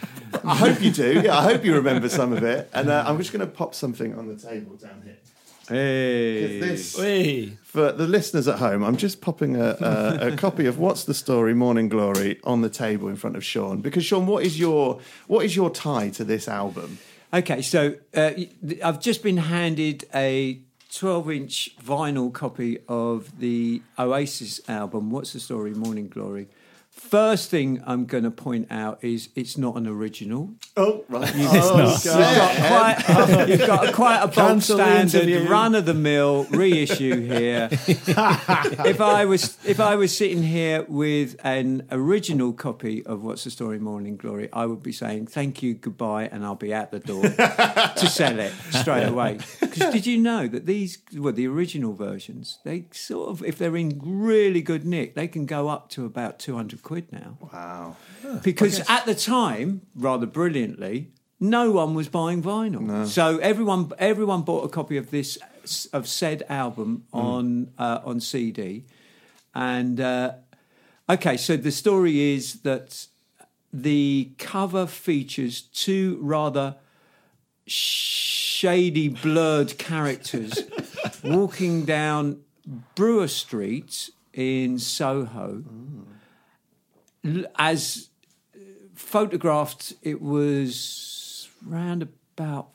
I 0.43 0.55
hope 0.55 0.81
you 0.81 0.91
do. 0.91 1.21
Yeah, 1.23 1.37
I 1.37 1.43
hope 1.43 1.65
you 1.65 1.73
remember 1.75 2.07
some 2.09 2.33
of 2.33 2.43
it. 2.43 2.69
And 2.73 2.89
uh, 2.89 3.03
I'm 3.07 3.17
just 3.17 3.31
going 3.33 3.41
to 3.41 3.47
pop 3.51 3.73
something 3.75 4.17
on 4.17 4.27
the 4.27 4.35
table 4.35 4.75
down 4.75 5.01
here. 5.03 5.17
'Cause 5.69 5.77
Hey. 5.77 6.59
This, 6.59 6.97
Hey, 6.97 7.53
For 7.63 7.91
the 7.91 8.07
listeners 8.07 8.47
at 8.47 8.57
home, 8.57 8.83
I'm 8.83 8.97
just 8.97 9.21
popping 9.21 9.55
a, 9.55 9.77
a, 9.79 10.27
a 10.33 10.35
copy 10.45 10.65
of 10.65 10.79
"What's 10.79 11.03
the 11.03 11.13
Story: 11.13 11.53
Morning 11.53 11.89
Glory" 11.89 12.39
on 12.43 12.61
the 12.61 12.69
table 12.69 13.07
in 13.07 13.15
front 13.15 13.35
of 13.35 13.43
Sean. 13.45 13.81
Because 13.81 14.03
Sean, 14.03 14.25
what 14.25 14.43
is 14.43 14.59
your 14.59 14.99
what 15.27 15.45
is 15.45 15.55
your 15.55 15.69
tie 15.69 16.09
to 16.09 16.23
this 16.23 16.47
album? 16.47 16.97
Okay, 17.31 17.61
so 17.61 17.95
uh, 18.15 18.31
I've 18.83 18.99
just 18.99 19.21
been 19.21 19.37
handed 19.37 20.05
a 20.15 20.59
12 20.91 21.29
inch 21.31 21.69
vinyl 21.85 22.33
copy 22.33 22.79
of 22.87 23.39
the 23.39 23.83
Oasis 23.99 24.59
album, 24.67 25.11
What's 25.11 25.33
the 25.33 25.39
Story? 25.39 25.71
Morning 25.75 26.07
Glory. 26.07 26.47
First 26.99 27.49
thing 27.49 27.81
I'm 27.87 28.05
going 28.05 28.25
to 28.25 28.29
point 28.31 28.67
out 28.69 29.03
is 29.03 29.29
it's 29.33 29.57
not 29.57 29.77
an 29.77 29.87
original. 29.87 30.51
Oh, 30.77 31.05
right. 31.07 31.33
You've 31.33 31.51
got 31.51 32.03
quite, 32.03 33.47
you've 33.47 33.65
got 33.65 33.93
quite 33.93 34.21
a 34.21 34.27
bog 34.27 34.61
standard 34.61 35.23
interview. 35.23 35.49
run 35.49 35.75
of 35.75 35.85
the 35.85 35.93
mill 35.93 36.43
reissue 36.51 37.21
here. 37.21 37.69
if 37.71 39.01
I 39.01 39.25
was 39.25 39.57
if 39.65 39.79
I 39.79 39.95
was 39.95 40.15
sitting 40.15 40.43
here 40.43 40.85
with 40.87 41.35
an 41.43 41.87
original 41.89 42.53
copy 42.53 43.03
of 43.05 43.23
What's 43.23 43.45
the 43.45 43.49
Story 43.49 43.79
Morning 43.79 44.17
Glory, 44.17 44.49
I 44.53 44.65
would 44.65 44.83
be 44.83 44.91
saying 44.91 45.27
thank 45.27 45.63
you, 45.63 45.73
goodbye, 45.75 46.25
and 46.31 46.45
I'll 46.45 46.55
be 46.55 46.73
out 46.73 46.91
the 46.91 46.99
door 46.99 47.23
to 47.23 48.09
sell 48.09 48.37
it 48.39 48.51
straight 48.71 49.07
away. 49.07 49.39
Because 49.61 49.93
did 49.93 50.05
you 50.05 50.17
know 50.17 50.47
that 50.47 50.65
these 50.65 50.99
well 51.15 51.33
the 51.33 51.47
original 51.47 51.93
versions 51.93 52.59
they 52.65 52.85
sort 52.91 53.29
of 53.29 53.43
if 53.43 53.57
they're 53.57 53.77
in 53.77 53.99
really 54.03 54.61
good 54.61 54.85
nick 54.85 55.15
they 55.15 55.27
can 55.27 55.45
go 55.45 55.69
up 55.69 55.89
to 55.89 56.05
about 56.05 56.37
two 56.39 56.55
hundred 56.55 56.83
quid 56.89 57.11
now. 57.11 57.37
Wow. 57.53 57.95
because 58.41 58.79
at 58.89 59.05
the 59.05 59.13
time, 59.13 59.81
rather 59.95 60.25
brilliantly, 60.25 61.11
no 61.39 61.71
one 61.71 61.93
was 61.93 62.09
buying 62.09 62.41
vinyl. 62.41 63.05
So 63.05 63.37
everyone 63.37 63.91
everyone 63.99 64.41
bought 64.41 64.63
a 64.65 64.69
copy 64.69 64.97
of 64.97 65.11
this 65.11 65.37
of 65.93 66.07
said 66.07 66.41
album 66.49 67.03
on 67.13 67.71
uh, 67.77 67.99
on 68.03 68.19
CD, 68.19 68.85
and 69.53 70.01
uh, 70.01 70.33
okay. 71.07 71.37
So 71.37 71.57
the 71.57 71.71
story 71.71 72.33
is 72.33 72.61
that 72.61 73.05
the 73.71 74.31
cover 74.39 74.87
features 74.87 75.61
two 75.61 76.17
rather 76.21 76.75
shady, 77.67 79.09
blurred 79.09 79.77
characters 79.77 80.63
walking 81.23 81.85
down 81.85 82.41
Brewer 82.95 83.27
Street 83.27 84.09
in 84.33 84.79
Soho. 84.79 85.63
L- 85.67 86.07
as 87.57 88.09
uh, 88.55 88.59
photographed, 88.95 89.93
it 90.01 90.21
was 90.21 91.49
round 91.65 92.07
about 92.37 92.69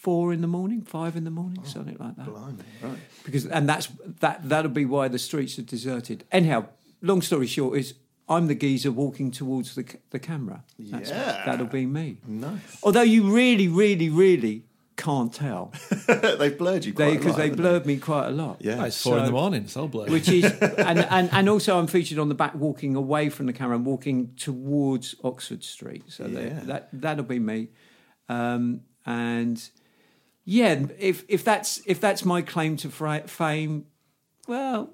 four 0.00 0.32
in 0.32 0.40
the 0.40 0.46
morning, 0.48 0.82
five 0.82 1.16
in 1.16 1.24
the 1.24 1.30
morning, 1.30 1.64
something 1.64 1.96
like 1.98 2.16
that. 2.16 2.28
Right. 2.28 2.98
Because 3.24 3.46
and 3.46 3.68
that's 3.68 3.88
that 4.20 4.48
that'll 4.48 4.70
be 4.70 4.84
why 4.84 5.08
the 5.08 5.18
streets 5.18 5.58
are 5.58 5.62
deserted. 5.62 6.24
Anyhow, 6.32 6.66
long 7.02 7.22
story 7.22 7.46
short 7.46 7.78
is 7.78 7.94
I'm 8.28 8.46
the 8.46 8.54
geezer 8.54 8.90
walking 8.92 9.30
towards 9.30 9.74
the 9.74 9.84
the 10.10 10.18
camera. 10.18 10.64
That's, 10.78 11.10
Yeah. 11.10 11.42
that'll 11.46 11.66
be 11.66 11.86
me. 11.86 12.18
Nice. 12.26 12.60
Although 12.82 13.02
you 13.02 13.30
really, 13.30 13.68
really, 13.68 14.08
really 14.08 14.64
can't 14.98 15.32
tell 15.32 15.72
They've 16.06 16.58
blurred 16.58 16.84
you 16.84 16.92
quite 16.92 17.06
a 17.06 17.10
because 17.12 17.26
lot, 17.28 17.36
they 17.38 17.42
haven't 17.44 17.56
blurred 17.56 17.86
me 17.86 17.96
quite 17.96 18.26
a 18.26 18.30
lot. 18.30 18.58
Yeah. 18.60 18.84
It's 18.84 19.00
four 19.02 19.14
in 19.16 19.20
So- 19.22 19.26
the 19.26 19.32
morning. 19.32 19.62
It's 19.64 19.76
all 19.76 19.88
blurry. 19.88 20.10
which 20.10 20.28
is 20.28 20.44
and, 20.60 20.98
and 20.98 21.30
and 21.32 21.48
also 21.48 21.78
I'm 21.78 21.86
featured 21.86 22.18
on 22.18 22.28
the 22.28 22.34
back 22.34 22.54
walking 22.54 22.94
away 22.96 23.30
from 23.30 23.46
the 23.46 23.52
camera 23.54 23.76
and 23.76 23.86
walking 23.86 24.34
towards 24.36 25.14
Oxford 25.24 25.64
Street. 25.64 26.02
So 26.08 26.26
Yeah. 26.26 26.40
that, 26.40 26.66
that 26.66 26.88
that'll 26.92 27.24
be 27.24 27.38
me. 27.38 27.68
Um, 28.28 28.82
and 29.06 29.56
yeah, 30.44 30.84
if 30.98 31.24
if 31.28 31.44
that's 31.44 31.80
if 31.86 32.00
that's 32.00 32.24
my 32.24 32.42
claim 32.42 32.76
to 32.78 32.90
fra- 32.90 33.26
fame, 33.28 33.86
well, 34.46 34.90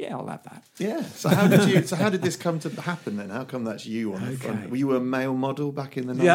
yeah, 0.00 0.16
I'll 0.16 0.26
have 0.28 0.42
that. 0.44 0.64
Yeah. 0.78 1.02
So 1.02 1.28
how 1.28 1.46
did 1.46 1.68
you? 1.68 1.82
So 1.82 1.94
how 1.94 2.08
did 2.08 2.22
this 2.22 2.34
come 2.36 2.58
to 2.60 2.70
happen 2.80 3.18
then? 3.18 3.28
How 3.28 3.44
come 3.44 3.64
that's 3.64 3.84
you 3.84 4.14
on 4.14 4.24
the 4.24 4.36
front? 4.36 4.70
Were 4.70 4.76
you 4.76 4.96
a 4.96 5.00
male 5.00 5.34
model 5.34 5.72
back 5.72 5.98
in 5.98 6.06
the 6.06 6.14
nineties? 6.14 6.26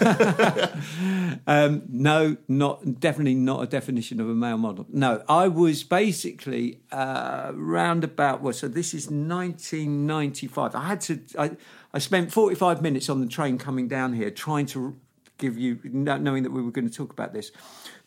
Yeah. 0.00 1.40
um, 1.48 1.82
no, 1.88 2.36
not 2.46 3.00
definitely 3.00 3.34
not 3.34 3.64
a 3.64 3.66
definition 3.66 4.20
of 4.20 4.28
a 4.28 4.34
male 4.34 4.58
model. 4.58 4.86
No, 4.90 5.24
I 5.28 5.48
was 5.48 5.82
basically 5.82 6.78
uh, 6.92 7.50
round 7.54 8.04
about. 8.04 8.42
Well, 8.42 8.52
so 8.52 8.68
this 8.68 8.94
is 8.94 9.06
1995. 9.10 10.76
I 10.76 10.84
had 10.84 11.00
to. 11.02 11.20
I, 11.36 11.56
I 11.92 11.98
spent 11.98 12.32
45 12.32 12.80
minutes 12.80 13.08
on 13.08 13.20
the 13.20 13.26
train 13.26 13.58
coming 13.58 13.88
down 13.88 14.12
here 14.12 14.30
trying 14.30 14.66
to 14.66 14.96
give 15.42 15.58
you, 15.58 15.78
knowing 15.84 16.44
that 16.44 16.52
we 16.52 16.62
were 16.62 16.70
going 16.70 16.88
to 16.88 16.94
talk 16.94 17.12
about 17.12 17.32
this, 17.32 17.50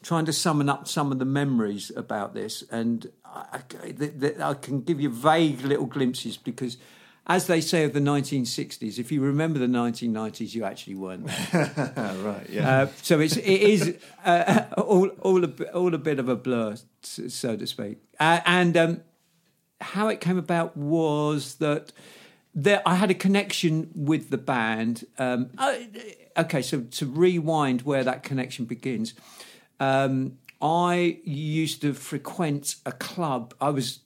trying 0.02 0.26
to 0.26 0.34
summon 0.34 0.70
up 0.70 0.88
some 0.88 1.12
of 1.12 1.20
the 1.20 1.26
memories 1.26 1.92
about 1.96 2.34
this, 2.34 2.64
and 2.72 3.12
I, 3.26 3.60
I, 3.84 4.34
I 4.52 4.54
can 4.54 4.82
give 4.82 5.00
you 5.02 5.10
vague 5.10 5.62
little 5.62 5.86
glimpses 5.86 6.38
because. 6.38 6.78
As 7.28 7.48
they 7.48 7.60
say 7.60 7.86
of 7.86 7.94
the 7.94 8.00
1960s, 8.00 9.00
if 9.00 9.12
you 9.12 9.20
remember 9.20 9.58
the 9.58 9.66
1990s, 9.66 10.54
you 10.54 10.64
actually 10.64 10.94
weren't 10.94 11.26
there. 11.26 11.94
right. 12.24 12.48
Yeah. 12.48 12.70
Uh, 12.70 12.88
so 13.02 13.20
it's 13.20 13.36
it 13.36 13.62
is 13.74 13.98
uh, 14.24 14.66
all 14.78 15.08
all 15.28 15.44
a 15.44 15.48
bit- 15.48 15.70
all 15.70 15.96
a 15.96 15.98
bit 15.98 16.20
of 16.20 16.30
a 16.30 16.36
blur, 16.36 16.76
so 17.02 17.56
to 17.58 17.66
speak. 17.66 17.98
Uh, 18.20 18.42
and 18.46 18.78
um, 18.78 19.02
how 19.82 20.08
it 20.10 20.22
came 20.22 20.38
about 20.38 20.78
was 20.78 21.56
that 21.56 21.92
there 22.54 22.84
I 22.86 22.94
had 22.94 23.10
a 23.10 23.16
connection 23.16 23.90
with 23.96 24.30
the 24.30 24.38
band. 24.38 25.04
Um, 25.18 25.50
uh, 25.58 25.74
okay, 26.38 26.62
so 26.62 26.82
to 26.82 27.06
rewind 27.06 27.84
where 27.84 28.04
that 28.04 28.24
connection 28.24 28.66
begins, 28.66 29.14
um, 29.80 30.38
I 30.62 31.20
used 31.24 31.82
to 31.82 31.94
frequent 31.94 32.76
a 32.86 32.92
club. 32.92 33.54
I 33.60 33.70
was 33.70 34.00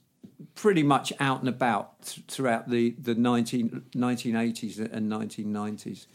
pretty 0.55 0.83
much 0.83 1.13
out 1.19 1.39
and 1.39 1.49
about 1.49 2.01
th- 2.03 2.25
throughout 2.27 2.69
the, 2.69 2.91
the 2.99 3.15
19, 3.15 3.83
1980s 3.95 4.79
and 4.91 5.11
1990s. 5.11 6.07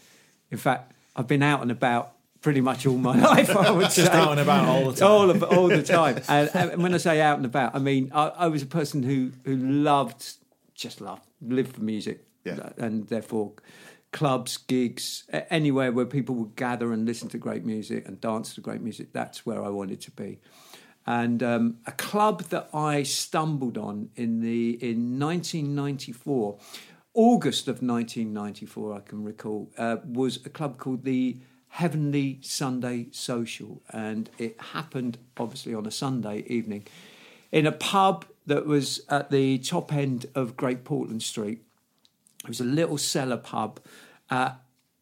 In 0.51 0.59
fact, 0.59 0.93
I've 1.17 1.27
been 1.27 1.43
out 1.43 1.63
and 1.63 1.71
about 1.71 2.15
pretty 2.41 2.61
much 2.61 2.87
all 2.87 2.99
my 2.99 3.19
life, 3.31 3.57
I 3.57 3.71
would 3.71 3.91
say. 3.91 4.03
Just 4.03 4.15
out 4.15 4.33
and 4.33 4.41
about 4.41 4.69
all 4.69 4.91
the 4.91 4.97
time. 4.97 5.11
All, 5.11 5.31
of, 5.31 5.43
all 5.43 5.69
the 5.69 5.83
time. 5.83 6.21
And, 6.29 6.51
and 6.55 6.83
when 6.83 6.95
I 6.95 6.99
say 6.99 7.21
out 7.21 7.39
and 7.39 7.47
about, 7.47 7.75
I 7.75 7.79
mean, 7.79 8.11
I, 8.15 8.29
I 8.29 8.47
was 8.49 8.63
a 8.63 8.67
person 8.67 9.03
who, 9.03 9.33
who 9.45 9.57
loved, 9.57 10.35
just 10.75 11.01
loved, 11.01 11.27
lived 11.41 11.75
for 11.75 11.83
music. 11.83 12.27
Yeah. 12.45 12.71
And 12.77 13.09
therefore, 13.09 13.53
clubs, 14.15 14.57
gigs, 14.57 15.25
anywhere 15.51 15.91
where 15.91 16.07
people 16.07 16.37
would 16.37 16.55
gather 16.55 16.93
and 16.93 17.05
listen 17.05 17.29
to 17.29 17.37
great 17.37 17.65
music 17.65 18.07
and 18.07 18.21
dance 18.21 18.55
to 18.55 18.61
great 18.61 18.81
music, 18.81 19.13
that's 19.13 19.45
where 19.45 19.63
I 19.63 19.69
wanted 19.69 20.01
to 20.03 20.13
be. 20.13 20.39
And 21.05 21.43
um, 21.43 21.79
a 21.85 21.93
club 21.93 22.45
that 22.45 22.71
I 22.73 23.03
stumbled 23.03 23.77
on 23.77 24.11
in 24.15 24.41
the 24.41 24.71
in 24.81 25.19
1994, 25.19 26.57
August 27.13 27.67
of 27.67 27.83
1994, 27.83 28.95
I 28.95 29.01
can 29.01 29.25
recall, 29.25 29.69
uh, 29.77 29.97
was 30.07 30.37
a 30.47 30.49
club 30.49 30.79
called 30.79 31.05
the 31.05 31.37
Heavenly 31.69 32.39
Sunday 32.41 33.09
Social, 33.11 33.83
and 33.91 34.31
it 34.39 34.59
happened 34.61 35.19
obviously 35.37 35.75
on 35.75 35.87
a 35.87 35.91
Sunday 35.91 36.45
evening 36.47 36.87
in 37.51 37.67
a 37.67 37.73
pub 37.73 38.27
that 38.47 38.65
was 38.65 39.01
at 39.09 39.33
the 39.33 39.59
top 39.59 39.93
end 39.93 40.27
of 40.37 40.57
Great 40.57 40.85
Portland 40.85 41.25
Street. 41.25 41.63
It 42.45 42.49
was 42.49 42.61
a 42.61 42.65
little 42.65 42.99
cellar 42.99 43.37
pub. 43.37 43.81
Uh, 44.31 44.53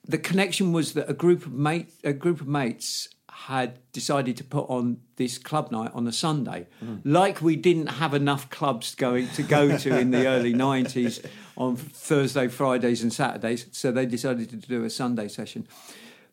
the 0.06 0.18
connection 0.18 0.72
was 0.72 0.94
that 0.94 1.08
a 1.08 1.14
group 1.14 1.46
of 1.46 1.52
mate, 1.52 1.92
a 2.02 2.12
group 2.12 2.40
of 2.40 2.48
mates 2.48 3.08
had 3.30 3.78
decided 3.92 4.36
to 4.36 4.44
put 4.44 4.68
on 4.68 4.98
this 5.16 5.38
club 5.38 5.72
night 5.72 5.90
on 5.94 6.06
a 6.06 6.12
Sunday, 6.12 6.66
like 7.04 7.40
we 7.40 7.56
didn't 7.56 7.86
have 7.86 8.14
enough 8.14 8.50
clubs 8.50 8.94
going 8.94 9.26
to 9.28 9.42
go 9.42 9.76
to 9.76 9.98
in 9.98 10.10
the 10.10 10.26
early 10.26 10.52
nineties 10.68 11.20
on 11.56 11.76
Thursday, 11.76 12.46
Fridays, 12.48 13.02
and 13.02 13.12
Saturdays. 13.12 13.66
So 13.72 13.90
they 13.90 14.06
decided 14.06 14.50
to 14.50 14.56
do 14.56 14.84
a 14.84 14.90
Sunday 14.90 15.28
session. 15.28 15.66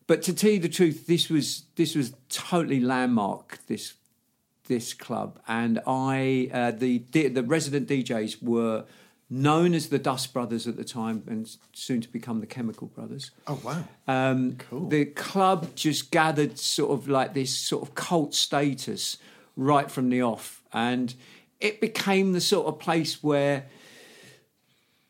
But 0.07 0.21
to 0.23 0.33
tell 0.33 0.51
you 0.51 0.59
the 0.59 0.69
truth, 0.69 1.07
this 1.07 1.29
was 1.29 1.63
this 1.75 1.95
was 1.95 2.13
totally 2.29 2.79
landmark. 2.79 3.59
This 3.67 3.93
this 4.67 4.93
club, 4.93 5.39
and 5.47 5.79
I 5.87 6.49
uh, 6.53 6.71
the 6.71 6.99
the 7.11 7.43
resident 7.43 7.87
DJs 7.87 8.43
were 8.43 8.85
known 9.29 9.73
as 9.75 9.89
the 9.89 9.99
Dust 9.99 10.33
Brothers 10.33 10.67
at 10.67 10.75
the 10.75 10.83
time, 10.83 11.23
and 11.27 11.49
soon 11.73 12.01
to 12.01 12.09
become 12.09 12.39
the 12.39 12.47
Chemical 12.47 12.87
Brothers. 12.87 13.31
oh 13.47 13.59
wow. 13.63 13.83
Um, 14.07 14.55
Cool. 14.57 14.89
The 14.89 15.05
club 15.05 15.75
just 15.75 16.11
gathered 16.11 16.57
sort 16.57 16.91
of 16.91 17.07
like 17.07 17.33
this 17.33 17.55
sort 17.55 17.83
of 17.87 17.93
cult 17.95 18.33
status 18.33 19.17
right 19.55 19.89
from 19.91 20.09
the 20.09 20.21
off, 20.23 20.63
and 20.73 21.13
it 21.59 21.79
became 21.81 22.33
the 22.33 22.41
sort 22.41 22.67
of 22.67 22.79
place 22.79 23.21
where. 23.23 23.65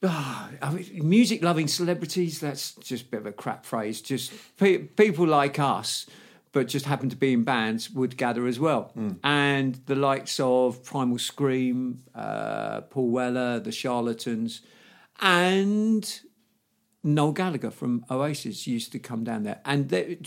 Ah, 0.01 0.49
I 0.61 0.71
mean, 0.71 0.85
music 1.09 1.43
loving 1.43 1.67
celebrities, 1.67 2.39
that's 2.39 2.73
just 2.75 3.07
a 3.07 3.09
bit 3.09 3.19
of 3.19 3.25
a 3.25 3.33
crap 3.33 3.65
phrase. 3.65 3.99
Just 3.99 4.31
pe- 4.55 4.77
people 4.77 5.27
like 5.27 5.59
us, 5.59 6.05
but 6.51 6.67
just 6.67 6.85
happened 6.85 7.11
to 7.11 7.17
be 7.17 7.33
in 7.33 7.43
bands, 7.43 7.89
would 7.91 8.17
gather 8.17 8.47
as 8.47 8.59
well. 8.59 8.91
And 9.23 9.75
the 9.85 9.95
likes 9.95 10.39
of 10.39 10.83
Primal 10.83 11.19
Scream, 11.19 11.99
uh, 12.15 12.81
Paul 12.81 13.09
Weller, 13.11 13.59
The 13.59 13.71
Charlatans, 13.71 14.61
and 15.21 16.21
Noel 17.03 17.31
Gallagher 17.33 17.71
from 17.71 18.05
Oasis 18.09 18.67
used 18.67 18.91
to 18.93 18.99
come 18.99 19.23
down 19.23 19.43
there, 19.43 19.59
and 19.65 19.89
they, 19.89 20.17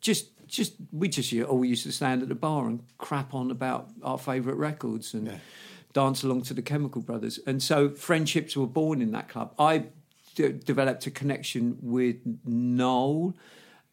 just 0.00 0.30
just 0.46 0.74
we 0.92 1.08
just 1.08 1.32
all 1.44 1.64
used 1.64 1.84
to 1.84 1.92
stand 1.92 2.22
at 2.22 2.28
the 2.28 2.34
bar 2.34 2.66
and 2.66 2.82
crap 2.98 3.34
on 3.34 3.50
about 3.50 3.88
our 4.02 4.18
favourite 4.18 4.58
records 4.58 5.14
and 5.14 5.40
dance 5.92 6.22
along 6.24 6.42
to 6.42 6.54
the 6.54 6.62
Chemical 6.62 7.00
Brothers, 7.02 7.38
and 7.46 7.62
so 7.62 7.88
friendships 7.90 8.56
were 8.56 8.66
born 8.66 9.00
in 9.00 9.12
that 9.12 9.28
club. 9.28 9.54
I 9.58 9.86
d- 10.34 10.52
developed 10.52 11.06
a 11.06 11.10
connection 11.10 11.78
with 11.80 12.16
Noel, 12.44 13.34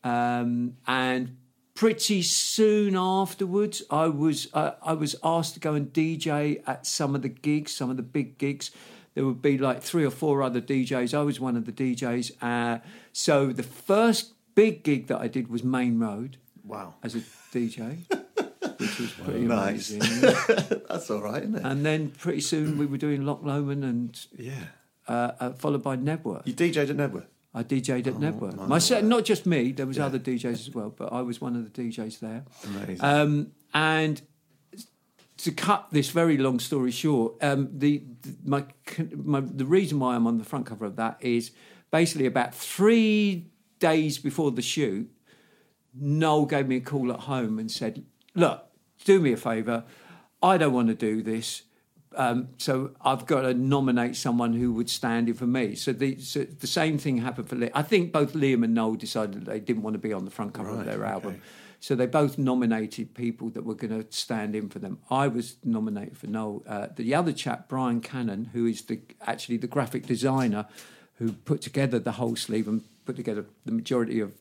um, 0.03 0.73
and 0.87 1.37
pretty 1.77 2.23
soon 2.23 2.95
afterwards, 2.97 3.83
I 3.91 4.07
was 4.07 4.47
uh, 4.53 4.71
I 4.81 4.93
was 4.93 5.15
asked 5.23 5.53
to 5.53 5.59
go 5.59 5.75
and 5.75 5.93
DJ 5.93 6.61
at 6.67 6.85
some 6.87 7.13
of 7.15 7.21
the 7.21 7.29
gigs, 7.29 7.71
some 7.71 7.89
of 7.91 7.97
the 7.97 8.03
big 8.03 8.37
gigs. 8.39 8.71
There 9.13 9.25
would 9.25 9.41
be 9.41 9.57
like 9.57 9.81
three 9.81 10.03
or 10.05 10.09
four 10.11 10.41
other 10.43 10.59
DJs. 10.61 11.13
I 11.13 11.21
was 11.21 11.39
one 11.39 11.55
of 11.55 11.65
the 11.65 11.71
DJs. 11.71 12.31
Uh, 12.41 12.79
so 13.13 13.47
the 13.47 13.63
first 13.63 14.33
big 14.55 14.83
gig 14.83 15.07
that 15.07 15.19
I 15.21 15.27
did 15.27 15.47
was 15.49 15.63
Maine 15.63 15.99
Road 15.99 16.37
Wow. 16.63 16.95
as 17.03 17.15
a 17.15 17.19
DJ, 17.53 17.97
which 18.79 18.99
was 18.99 19.11
pretty 19.13 19.41
Nice. 19.41 19.91
amazing. 19.91 20.21
That's 20.89 21.09
all 21.11 21.21
right, 21.21 21.41
isn't 21.43 21.55
it? 21.55 21.63
and 21.63 21.85
then 21.85 22.09
pretty 22.11 22.41
soon 22.41 22.77
we 22.77 22.85
were 22.85 22.97
doing 22.97 23.25
Loch 23.25 23.41
Lomond 23.43 23.83
and 23.83 24.25
yeah. 24.37 24.53
uh, 25.07 25.31
uh, 25.39 25.49
followed 25.53 25.81
by 25.83 25.95
Knebworth. 25.97 26.45
You 26.45 26.53
DJ'd 26.53 26.89
at 26.89 26.97
Knebworth. 26.97 27.25
I 27.57 27.63
DJ'd 27.63 28.07
at 28.07 28.13
Knebworth. 28.13 28.55
my 28.55 28.67
Myself, 28.67 29.03
not 29.03 29.25
just 29.25 29.47
me. 29.47 29.71
There 29.71 29.87
was 29.87 29.97
other 29.97 30.19
DJs 30.19 30.67
as 30.67 30.69
well, 30.75 30.93
but 30.95 31.11
I 31.11 31.21
was 31.21 31.41
one 31.41 31.55
of 31.55 31.63
the 31.73 31.81
DJs 31.81 32.19
there. 32.19 32.45
Amazing. 32.63 33.03
Um, 33.03 33.51
and 33.73 34.21
to 35.37 35.51
cut 35.51 35.87
this 35.91 36.11
very 36.11 36.37
long 36.37 36.59
story 36.59 36.91
short, 36.91 37.33
um, 37.41 37.69
the, 37.73 38.03
the 38.21 38.35
my, 38.45 38.63
my 39.15 39.39
the 39.41 39.65
reason 39.65 39.99
why 39.99 40.15
I'm 40.15 40.27
on 40.27 40.37
the 40.37 40.43
front 40.43 40.67
cover 40.67 40.85
of 40.85 40.97
that 40.97 41.17
is 41.19 41.49
basically 41.89 42.27
about 42.27 42.53
three 42.53 43.47
days 43.79 44.19
before 44.19 44.51
the 44.51 44.61
shoot. 44.61 45.09
Noel 45.99 46.45
gave 46.45 46.67
me 46.67 46.75
a 46.75 46.81
call 46.81 47.11
at 47.11 47.21
home 47.21 47.57
and 47.57 47.71
said, 47.71 48.05
"Look, 48.35 48.67
do 49.03 49.19
me 49.19 49.33
a 49.33 49.37
favour. 49.37 49.83
I 50.43 50.59
don't 50.59 50.73
want 50.73 50.89
to 50.89 50.93
do 50.93 51.23
this." 51.23 51.63
Um, 52.17 52.49
so 52.57 52.91
I've 52.99 53.27
got 53.27 53.41
to 53.41 53.53
nominate 53.53 54.15
someone 54.15 54.53
who 54.53 54.73
would 54.73 54.89
stand 54.89 55.29
in 55.29 55.35
for 55.35 55.45
me. 55.45 55.75
So 55.75 55.93
the 55.93 56.19
so 56.19 56.43
the 56.43 56.67
same 56.67 56.97
thing 56.97 57.17
happened 57.19 57.47
for 57.47 57.55
Liam. 57.55 57.71
I 57.75 57.83
think 57.83 58.11
both 58.11 58.33
Liam 58.33 58.63
and 58.63 58.73
Noel 58.73 58.95
decided 58.95 59.45
they 59.45 59.59
didn't 59.59 59.83
want 59.83 59.93
to 59.93 59.99
be 59.99 60.11
on 60.13 60.25
the 60.25 60.31
front 60.31 60.53
cover 60.53 60.69
of 60.69 60.77
Right, 60.77 60.85
their 60.87 61.05
okay. 61.05 61.13
album. 61.13 61.41
So 61.79 61.93
they 61.93 62.07
both 62.07 62.39
nominated 62.39 63.13
people 63.13 63.49
that 63.51 63.63
were 63.63 63.75
going 63.75 64.03
to 64.03 64.11
stand 64.11 64.55
in 64.55 64.67
for 64.67 64.79
them. 64.79 64.97
I 65.11 65.27
was 65.27 65.57
nominated 65.63 66.17
for 66.17 66.25
Noel. 66.25 66.63
Uh, 66.67 66.87
the 66.95 67.13
other 67.13 67.31
chap, 67.31 67.69
Brian 67.69 68.01
Cannon, 68.01 68.49
who 68.51 68.65
is 68.65 68.81
the 68.81 68.99
actually 69.27 69.57
the 69.57 69.67
graphic 69.67 70.07
designer 70.07 70.65
who 71.19 71.33
put 71.33 71.61
together 71.61 71.99
the 71.99 72.13
whole 72.13 72.35
sleeve 72.35 72.67
and 72.67 72.81
put 73.05 73.15
together 73.15 73.45
the 73.65 73.71
majority 73.71 74.19
of 74.19 74.33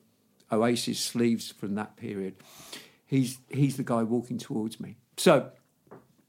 Oasis 0.50 0.98
sleeves 0.98 1.52
from 1.52 1.74
that 1.74 1.96
period. 1.96 2.36
He's 3.04 3.38
he's 3.50 3.76
the 3.76 3.84
guy 3.84 4.02
walking 4.02 4.38
towards 4.38 4.80
me. 4.80 4.96
So 5.18 5.50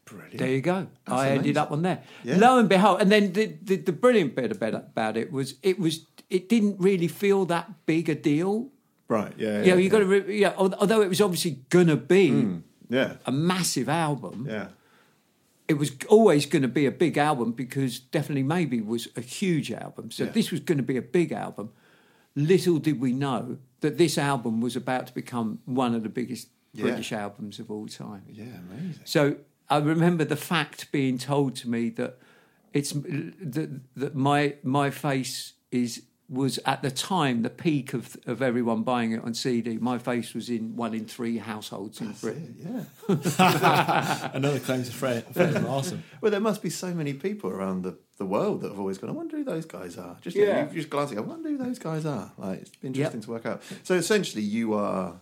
Brilliant. 0.09 0.37
there 0.37 0.49
you 0.49 0.61
go. 0.61 0.87
That's 1.05 1.19
I 1.19 1.29
ended 1.29 1.57
up 1.57 1.71
on 1.71 1.81
there. 1.81 2.03
Yeah. 2.23 2.37
Lo 2.37 2.59
and 2.59 2.67
behold, 2.69 3.01
and 3.01 3.11
then 3.11 3.33
the, 3.33 3.45
the, 3.61 3.75
the 3.77 3.91
brilliant 3.91 4.35
bit 4.35 4.51
about, 4.51 4.73
about 4.73 5.17
it 5.17 5.31
was 5.31 5.55
it 5.63 5.77
was 5.79 6.05
it 6.29 6.49
didn't 6.49 6.79
really 6.79 7.07
feel 7.07 7.45
that 7.45 7.85
big 7.85 8.09
a 8.09 8.15
deal 8.15 8.69
Right. 9.09 9.33
Yeah. 9.37 9.61
you 9.63 9.71
know, 9.71 9.77
you 9.77 9.89
got 9.89 9.99
to, 9.99 10.05
re- 10.05 10.37
yeah. 10.37 10.53
Although 10.57 11.01
it 11.01 11.07
was 11.07 11.21
obviously 11.21 11.59
going 11.69 11.87
to 11.87 11.95
be 11.95 12.29
hmm, 12.29 12.57
Yeah. 12.89 13.13
a 13.25 13.31
massive 13.31 13.87
album, 13.87 14.45
Yeah. 14.49 14.67
it 15.69 15.75
was 15.75 15.91
always 16.09 16.45
going 16.45 16.63
to 16.63 16.67
be 16.67 16.85
a 16.85 16.91
big 16.91 17.17
album 17.17 17.53
because 17.53 17.99
definitely 17.99 18.43
maybe 18.43 18.81
was 18.81 19.07
a 19.15 19.21
huge 19.21 19.71
album. 19.71 20.11
So 20.11 20.25
Yeah. 20.25 20.31
this 20.31 20.51
was 20.51 20.59
going 20.59 20.77
to 20.77 20.83
be 20.83 20.97
a 20.97 21.01
big 21.01 21.31
album. 21.31 21.69
Little 22.35 22.79
did 22.79 22.99
we 22.99 23.13
know 23.13 23.59
that 23.79 23.97
this 23.97 24.17
album 24.17 24.59
was 24.59 24.75
about 24.75 25.07
to 25.07 25.13
become 25.13 25.59
one 25.63 25.95
of 25.95 26.03
the 26.03 26.09
biggest 26.09 26.49
Yeah. 26.73 26.83
British 26.83 27.13
albums 27.13 27.59
of 27.59 27.71
all 27.71 27.87
time. 27.87 28.23
Yeah. 28.29 28.43
Amazing. 28.69 29.01
So 29.05 29.37
I 29.69 29.77
remember 29.77 30.23
the 30.25 30.35
fact 30.37 30.91
being 30.91 31.17
told 31.17 31.55
to 31.57 31.69
me 31.69 31.89
that 31.91 32.17
it's 32.73 32.91
that, 32.91 33.79
that 33.95 34.15
my 34.15 34.55
my 34.63 34.89
face 34.89 35.53
is 35.71 36.03
was 36.29 36.59
at 36.65 36.81
the 36.81 36.91
time 36.91 37.41
the 37.41 37.49
peak 37.49 37.93
of 37.93 38.17
of 38.25 38.41
everyone 38.41 38.83
buying 38.83 39.13
it 39.13 39.23
on 39.23 39.33
CD. 39.33 39.77
My 39.77 39.97
face 39.97 40.33
was 40.33 40.49
in 40.49 40.75
one 40.75 40.93
in 40.93 41.05
three 41.05 41.37
households 41.37 42.01
in 42.01 42.11
Britain. 42.13 42.55
Yeah. 42.59 42.83
Another 44.33 44.59
claim 44.59 44.83
to 44.83 44.91
fame. 44.91 45.21
fame. 45.33 45.65
Awesome. 45.65 46.03
Well, 46.21 46.31
there 46.31 46.41
must 46.41 46.61
be 46.61 46.69
so 46.69 46.93
many 46.93 47.13
people 47.13 47.49
around 47.49 47.83
the, 47.83 47.97
the 48.17 48.25
world 48.25 48.61
that 48.61 48.69
have 48.69 48.79
always 48.79 48.97
gone, 48.97 49.09
I 49.09 49.13
wonder 49.13 49.37
who 49.37 49.43
those 49.45 49.65
guys 49.65 49.97
are. 49.97 50.17
Just, 50.21 50.35
yeah. 50.35 50.45
Yeah. 50.45 50.67
you 50.69 50.75
just 50.75 50.89
glancing, 50.89 51.17
I 51.17 51.21
wonder 51.21 51.49
who 51.49 51.57
those 51.57 51.79
guys 51.79 52.05
are. 52.05 52.31
Like, 52.37 52.61
it's 52.61 52.71
interesting 52.83 53.19
Yep. 53.21 53.25
to 53.25 53.31
work 53.31 53.45
out. 53.45 53.63
So 53.83 53.95
essentially, 53.95 54.43
you 54.43 54.73
are 54.73 55.21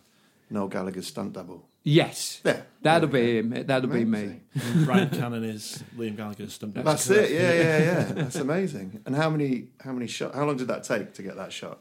Noel 0.50 0.68
Gallagher's 0.70 1.08
stunt 1.08 1.34
double. 1.34 1.68
Yes, 1.88 2.42
Yeah. 2.44 2.62
that'll 2.82 3.08
There 3.08 3.22
we 3.22 3.42
be 3.42 3.58
him. 3.58 3.68
That'll 3.68 3.90
be 3.90 4.06
me. 4.06 4.20
Amazing. 4.20 4.42
Brian 4.86 5.10
Cannon 5.12 5.44
is 5.44 5.84
Liam 5.96 6.18
Gallagher's 6.18 6.54
stump 6.54 6.74
That's 6.74 7.08
it. 7.12 7.30
Yeah, 7.30 7.54
yeah, 7.54 7.78
yeah. 7.78 8.04
That's 8.14 8.38
amazing. 8.38 9.02
And 9.06 9.16
how 9.16 9.30
many, 9.30 9.68
how 9.82 9.92
many 9.94 10.08
shot? 10.08 10.34
How 10.34 10.46
long 10.46 10.58
did 10.58 10.68
that 10.68 10.84
take 10.84 11.14
to 11.14 11.22
get 11.22 11.36
that 11.36 11.54
shot? 11.54 11.78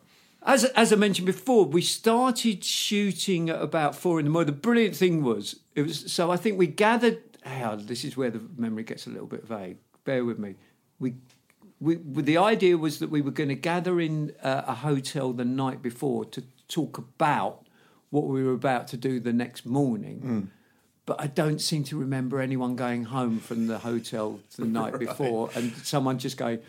As 0.47 0.65
as 0.67 0.93
I 0.93 0.97
mentioned 0.97 1.25
before, 1.25 1.65
we 1.65 1.81
started 1.81 2.63
shooting 2.63 3.49
at 3.49 3.63
about 3.63 3.97
four 3.97 4.19
in 4.19 4.27
the 4.27 4.31
morning. 4.31 4.53
The 4.55 4.61
brilliant 4.61 4.95
thing 4.95 5.25
was 5.25 5.61
it 5.75 5.81
was 5.81 6.13
so 6.13 6.31
I 6.31 6.37
think 6.37 6.59
we 6.59 6.67
gathered. 6.67 7.23
Oh, 7.47 7.77
this 7.77 8.05
is 8.05 8.15
where 8.15 8.31
the 8.31 8.43
memory 8.59 8.83
gets 8.83 9.07
a 9.07 9.11
little 9.11 9.27
bit 9.27 9.47
vague. 9.49 9.79
Bear 10.05 10.23
with 10.25 10.39
me. 10.39 10.57
We. 10.99 11.15
We, 11.81 11.97
the 11.97 12.39
idea 12.39 12.79
was 12.79 13.01
that 13.01 13.11
we 13.11 13.21
were 13.21 13.33
going 13.33 13.49
to 13.51 13.55
gather 13.57 14.01
in 14.01 14.33
uh, 14.43 14.63
a 14.67 14.75
hotel 14.75 15.33
the 15.35 15.45
night 15.45 15.83
before 15.83 16.25
to 16.27 16.43
talk 16.69 16.97
about 16.97 17.64
what 18.15 18.25
we 18.35 18.41
were 18.47 18.53
about 18.65 18.85
to 18.93 18.97
do 18.97 19.13
the 19.21 19.33
next 19.33 19.67
morning. 19.67 20.51
But 21.07 21.17
I 21.21 21.27
don't 21.43 21.61
seem 21.61 21.83
to 21.91 21.97
remember 21.99 22.41
anyone 22.41 22.77
going 22.77 23.05
home 23.05 23.39
from 23.49 23.67
the 23.67 23.79
hotel 23.91 24.27
the 24.57 24.65
night 24.81 24.99
before 24.99 25.51
and 25.57 25.73
someone 25.93 26.17
just 26.19 26.37
going, 26.45 26.61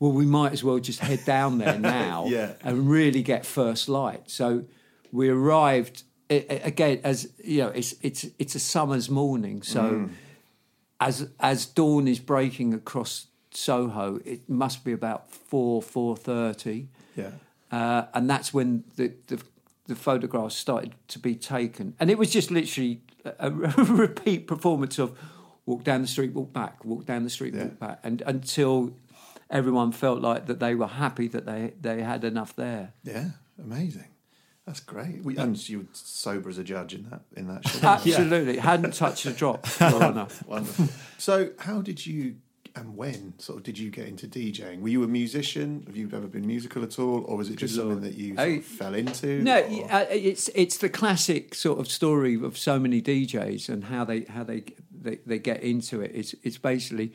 well, 0.00 0.12
we 0.12 0.26
might 0.26 0.52
as 0.52 0.62
well 0.64 0.78
just 0.78 1.00
head 1.00 1.22
down 1.26 1.58
there 1.58 1.78
now 2.00 2.24
Yeah. 2.26 2.52
and 2.64 2.88
really 2.98 3.22
get 3.22 3.44
first 3.44 3.88
light. 3.88 4.30
So 4.30 4.64
we 5.18 5.28
arrived 5.28 6.04
again 6.30 7.00
as 7.04 7.18
you 7.44 7.58
know, 7.62 7.68
it's 7.80 7.94
it's 8.00 8.22
it's 8.38 8.54
a 8.54 8.60
summer's 8.74 9.08
morning. 9.10 9.62
So 9.62 10.08
as 11.00 11.28
as 11.40 11.66
dawn 11.66 12.08
is 12.08 12.20
breaking 12.20 12.72
across 12.74 13.26
Soho, 13.50 14.20
it 14.24 14.48
must 14.48 14.84
be 14.84 14.92
about 14.92 15.30
four 15.30 15.82
four 15.82 16.16
thirty 16.16 16.88
Yeah. 17.16 17.32
uh, 17.70 18.06
and 18.14 18.30
that's 18.30 18.54
when 18.54 18.84
the, 18.96 19.12
the 19.26 19.38
the 19.86 19.94
photographs 19.96 20.54
started 20.54 20.94
to 21.08 21.18
be 21.18 21.34
taken, 21.34 21.94
and 21.98 22.10
it 22.10 22.18
was 22.18 22.30
just 22.30 22.50
literally 22.50 23.02
a, 23.24 23.48
a 23.48 23.50
repeat 23.84 24.46
performance 24.46 24.98
of 24.98 25.18
walk 25.66 25.84
down 25.84 26.02
the 26.02 26.08
street, 26.08 26.32
walk 26.32 26.52
back, 26.52 26.84
walk 26.84 27.04
down 27.06 27.24
the 27.24 27.30
street, 27.30 27.54
Yeah. 27.54 27.64
walk 27.64 27.78
back, 27.78 28.00
and 28.02 28.22
until 28.26 28.94
everyone 29.50 29.92
felt 29.92 30.20
like 30.22 30.46
that 30.46 30.60
they 30.60 30.74
were 30.74 30.86
happy 30.86 31.28
that 31.28 31.46
they 31.46 31.74
they 31.80 32.02
had 32.02 32.24
enough 32.24 32.54
there. 32.56 32.92
Yeah. 33.04 33.30
Amazing. 33.62 34.06
That's 34.66 34.80
great. 34.80 35.24
We, 35.24 35.36
and 35.36 35.68
you 35.68 35.80
were 35.80 35.84
sober 35.92 36.48
as 36.48 36.56
a 36.56 36.62
judge 36.64 36.94
in 36.94 37.10
that 37.10 37.22
in 37.36 37.48
that 37.48 37.66
Show, 37.68 37.86
Absolutely, 37.86 38.58
hadn't 38.58 38.94
touched 38.94 39.26
a 39.26 39.32
drop. 39.32 39.66
Wonderful. 39.80 40.88
So, 41.18 41.50
how 41.58 41.82
did 41.82 42.06
you 42.06 42.36
and 42.74 42.96
when 42.96 43.34
sort 43.38 43.58
of 43.58 43.62
did 43.64 43.78
you 43.78 43.90
get 43.90 44.06
into 44.08 44.26
DJing? 44.26 44.80
Were 44.80 44.88
you 44.88 45.02
a 45.04 45.08
musician? 45.08 45.82
Have 45.86 45.96
you 45.96 46.08
ever 46.12 46.26
been 46.26 46.46
musical 46.46 46.82
at 46.82 46.98
all, 46.98 47.24
or 47.24 47.36
was 47.36 47.50
it 47.50 47.56
just 47.56 47.74
something 47.76 48.00
that 48.00 48.14
you 48.14 48.34
sort 48.36 48.40
I- 48.48 48.50
of 48.52 48.64
fell 48.64 48.94
into? 48.94 49.42
No, 49.42 49.56
uh, 49.58 50.06
it's 50.10 50.48
it's 50.54 50.78
the 50.78 50.88
classic 50.88 51.54
sort 51.54 51.78
of 51.80 51.88
story 51.88 52.34
of 52.42 52.56
so 52.56 52.78
many 52.78 53.02
DJs 53.02 53.68
and 53.68 53.84
how 53.84 54.04
they 54.04 54.22
how 54.22 54.44
they 54.44 54.64
they, 54.90 55.16
they 55.26 55.38
get 55.38 55.62
into 55.62 56.00
it. 56.00 56.12
It's 56.14 56.34
it's 56.42 56.58
basically 56.58 57.12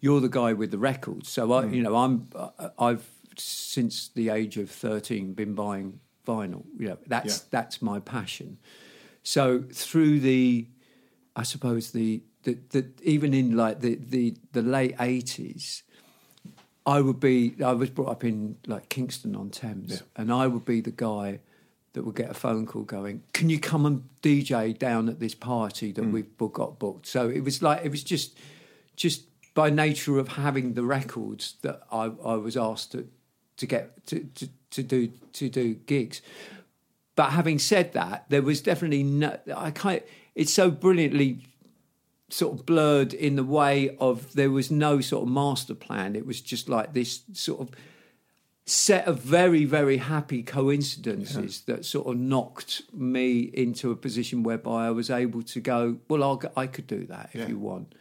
you're 0.00 0.20
the 0.20 0.28
guy 0.28 0.52
with 0.52 0.70
the 0.70 0.78
records. 0.78 1.28
So 1.30 1.52
I, 1.52 1.66
you 1.66 1.82
know, 1.82 1.96
I'm 1.96 2.28
uh, 2.34 2.68
I've 2.78 3.08
since 3.36 4.08
the 4.08 4.28
age 4.28 4.56
of 4.58 4.70
thirteen 4.70 5.32
been 5.34 5.54
buying 5.54 6.00
vinyl. 6.26 6.64
You 6.78 6.88
know, 6.88 6.98
that's 7.06 7.38
Yeah. 7.38 7.44
that's 7.50 7.82
my 7.82 7.98
passion. 8.00 8.58
So 9.24 9.62
through 9.72 10.20
the, 10.20 10.68
I 11.36 11.44
suppose 11.44 11.92
the 11.92 12.22
the, 12.44 12.58
the 12.70 12.86
even 13.02 13.34
in 13.34 13.56
like 13.56 13.80
the 13.80 13.96
the, 13.96 14.34
the 14.52 14.62
late 14.62 14.94
eighties. 15.00 15.82
I 16.84 17.00
would 17.00 17.20
be. 17.20 17.54
I 17.64 17.72
was 17.72 17.90
brought 17.90 18.08
up 18.08 18.24
in 18.24 18.56
like 18.66 18.88
Kingston 18.88 19.36
on 19.36 19.50
Thames, 19.50 19.92
Yeah. 19.92 19.98
and 20.16 20.32
I 20.32 20.48
would 20.48 20.64
be 20.64 20.80
the 20.80 20.90
guy 20.90 21.38
that 21.92 22.04
would 22.04 22.16
get 22.16 22.30
a 22.30 22.34
phone 22.34 22.66
call 22.66 22.82
going, 22.82 23.22
"Can 23.32 23.50
you 23.50 23.60
come 23.60 23.86
and 23.86 24.08
DJ 24.20 24.76
down 24.76 25.08
at 25.08 25.20
this 25.20 25.34
party 25.34 25.92
that 25.92 26.02
mm. 26.02 26.10
we've 26.12 26.52
got 26.52 26.80
booked?" 26.80 27.06
So 27.06 27.28
it 27.28 27.44
was 27.44 27.62
like 27.62 27.84
it 27.84 27.90
was 27.90 28.02
just, 28.02 28.36
just 28.96 29.24
by 29.54 29.70
nature 29.70 30.18
of 30.18 30.28
having 30.28 30.74
the 30.74 30.82
records 30.82 31.54
that 31.62 31.82
I, 31.92 32.10
I 32.24 32.34
was 32.34 32.56
asked 32.56 32.92
to 32.92 33.08
to 33.58 33.66
get 33.66 34.04
to, 34.08 34.20
to, 34.34 34.48
to 34.70 34.82
do 34.82 35.12
to 35.34 35.48
do 35.48 35.74
gigs. 35.74 36.20
But 37.14 37.30
having 37.30 37.58
said 37.58 37.92
that, 37.92 38.24
there 38.28 38.42
was 38.42 38.60
definitely 38.60 39.04
no. 39.04 39.38
I 39.54 39.70
can't. 39.70 40.02
It's 40.34 40.52
so 40.52 40.70
brilliantly 40.70 41.44
sort 42.32 42.54
of 42.58 42.64
blurred 42.64 43.12
in 43.12 43.36
the 43.36 43.44
way 43.44 43.94
of 44.00 44.32
there 44.32 44.50
was 44.50 44.70
no 44.70 45.00
sort 45.02 45.22
of 45.24 45.28
master 45.28 45.74
plan. 45.74 46.16
It 46.16 46.24
was 46.26 46.40
just 46.40 46.66
like 46.68 46.94
this 46.94 47.22
sort 47.34 47.60
of 47.60 47.70
set 48.64 49.06
of 49.06 49.20
very 49.20 49.64
very 49.64 49.96
happy 49.98 50.42
coincidences 50.42 51.62
that 51.62 51.84
sort 51.84 52.06
of 52.06 52.16
knocked 52.16 52.82
me 52.94 53.40
into 53.40 53.90
a 53.90 53.96
position 53.96 54.42
whereby 54.44 54.86
I 54.86 54.90
was 54.92 55.10
able 55.10 55.42
to 55.42 55.60
go. 55.60 55.98
Well, 56.08 56.22
I'll, 56.22 56.40
I 56.56 56.66
could 56.68 56.86
do 56.86 57.04
that 57.06 57.30
if 57.34 57.40
Yeah. 57.40 57.48
you 57.48 57.58
want. 57.58 57.94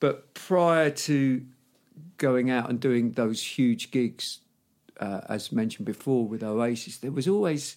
But 0.00 0.34
prior 0.34 0.90
to 0.90 1.44
going 2.16 2.50
out 2.50 2.70
and 2.70 2.80
doing 2.80 3.12
those 3.12 3.42
huge 3.42 3.90
gigs, 3.90 4.38
uh, 4.98 5.20
as 5.28 5.52
mentioned 5.52 5.84
before 5.86 6.26
with 6.26 6.42
Oasis, 6.42 6.96
there 6.98 7.12
was 7.12 7.28
always 7.28 7.76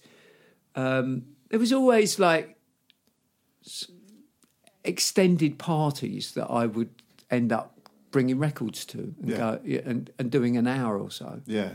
um, 0.76 1.24
there 1.50 1.60
was 1.60 1.74
always 1.74 2.18
like 2.18 2.56
extended 4.88 5.58
parties 5.58 6.34
that 6.34 6.50
I 6.50 6.65
would 6.65 6.89
end 7.30 7.52
up 7.52 7.89
bringing 8.12 8.39
records 8.39 8.86
to 8.86 9.13
and, 9.19 9.30
Yeah. 9.30 9.38
go, 9.38 9.60
and, 9.86 10.10
and 10.17 10.32
doing 10.32 10.58
an 10.58 10.67
hour 10.67 10.98
or 10.98 11.12
so. 11.12 11.41
yeah, 11.45 11.71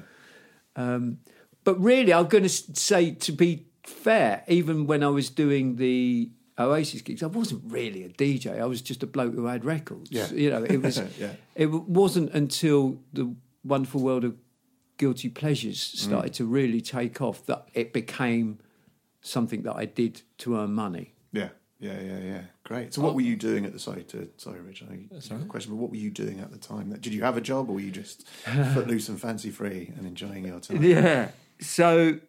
um, 0.77 1.19
But 1.65 1.79
really, 1.79 2.15
I'm 2.15 2.29
going 2.29 2.45
to 2.45 2.49
say, 2.49 3.13
to 3.13 3.33
be 3.33 3.67
fair, 3.85 4.45
even 4.49 4.87
when 4.87 5.03
I 5.03 5.09
was 5.09 5.29
doing 5.29 5.77
the 5.77 6.31
Oasis 6.59 7.03
gigs, 7.03 7.23
I 7.23 7.27
wasn't 7.27 7.63
really 7.67 8.05
a 8.05 8.09
DJ. 8.09 8.61
I 8.61 8.65
was 8.67 8.81
just 8.81 9.03
a 9.03 9.07
bloke 9.07 9.35
who 9.35 9.47
had 9.47 9.65
records. 9.65 10.11
Yeah. 10.11 10.31
You 10.31 10.51
know, 10.51 10.65
it 10.65 10.81
was. 10.83 10.99
Yeah. 11.19 11.33
It 11.55 11.71
wasn't 11.71 12.33
until 12.33 13.01
the 13.13 13.35
wonderful 13.65 14.01
world 14.01 14.25
of 14.25 14.37
guilty 14.97 15.29
pleasures 15.29 15.79
mm. 15.79 15.99
started 15.99 16.35
to 16.35 16.45
really 16.45 16.81
take 16.81 17.21
off 17.21 17.45
that 17.47 17.69
it 17.75 17.93
became 17.93 18.59
something 19.23 19.63
that 19.63 19.77
I 19.77 19.85
did 19.85 20.23
to 20.39 20.57
earn 20.57 20.73
money. 20.73 21.15
Yeah, 21.81 21.93
yeah, 21.95 22.01
yeah, 22.01 22.19
yeah. 22.19 22.41
Great. 22.65 22.95
So, 22.95 23.01
what 23.01 23.15
were 23.15 23.23
oh. 23.23 23.25
you 23.25 23.37
doing 23.37 23.65
at 23.65 23.73
the 23.73 23.79
sorry 23.79 24.05
to 24.05 24.29
sorry, 24.37 24.61
Rich? 24.61 24.83
I 24.83 25.33
have 25.33 25.43
a 25.43 25.47
question. 25.47 25.73
But 25.73 25.79
what 25.79 25.91
were 25.91 25.97
you 25.97 26.11
doing 26.11 26.41
at 26.41 26.51
the 26.51 26.59
time? 26.59 26.91
Did 27.01 27.15
you 27.15 27.23
have 27.23 27.37
a 27.37 27.41
job, 27.41 27.71
or 27.71 27.75
were 27.75 27.81
you 27.81 27.91
just 27.91 28.29
footloose 28.75 29.09
and 29.09 29.21
fancy 29.21 29.51
free 29.51 29.93
and 29.97 30.07
enjoying 30.07 30.47
your 30.47 30.61
time? 30.61 30.83
Yeah. 30.83 31.31
So, 31.61 32.21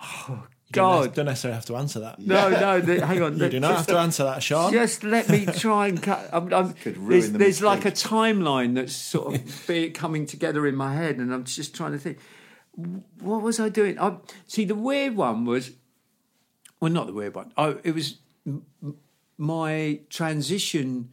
oh, 0.00 0.46
God. 0.72 1.14
Don't 1.14 1.26
necessarily 1.26 1.54
have 1.54 1.66
to 1.66 1.76
answer 1.76 2.00
that. 2.00 2.18
No, 2.18 2.48
no, 2.48 2.80
the, 2.80 3.06
hang 3.06 3.22
on. 3.22 3.38
You 3.38 3.48
do 3.48 3.60
not 3.60 3.76
have 3.76 3.86
to 3.86 3.98
answer 3.98 4.24
that, 4.24 4.42
Sean. 4.42 4.72
Just 4.72 5.04
let 5.04 5.28
me 5.28 5.46
try 5.46 5.88
and 5.88 6.02
cut. 6.02 6.28
I'm, 6.32 6.52
I'm, 6.52 6.72
Could 6.82 6.96
ruin 6.96 7.10
there's 7.10 7.32
the 7.32 7.38
there's 7.38 7.62
like 7.62 7.84
a 7.84 7.92
timeline 7.92 8.74
that's 8.74 8.94
sort 8.94 9.36
of 9.36 9.66
be, 9.66 9.90
coming 9.90 10.26
together 10.26 10.66
in 10.66 10.74
my 10.74 10.94
head, 10.94 11.16
and 11.18 11.32
I'm 11.32 11.44
just 11.44 11.74
trying 11.74 11.92
to 11.92 11.98
think. 11.98 12.18
What 13.20 13.42
was 13.42 13.60
I 13.60 13.68
doing? 13.68 14.00
I 14.00 14.16
see 14.48 14.64
the 14.64 14.74
weird 14.74 15.14
one 15.14 15.44
was, 15.44 15.70
well, 16.80 16.90
not 16.90 17.06
the 17.06 17.12
weird 17.12 17.36
one. 17.36 17.52
I, 17.56 17.76
it 17.84 17.94
was 17.94 18.14
m- 18.14 18.14
m- 18.14 18.23
my 19.38 20.00
transition 20.10 21.10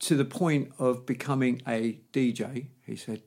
to 0.00 0.16
the 0.16 0.24
point 0.24 0.72
of 0.78 1.06
becoming 1.06 1.62
a 1.66 2.00
DJ. 2.12 2.66
He 2.84 2.96
said, 2.96 3.22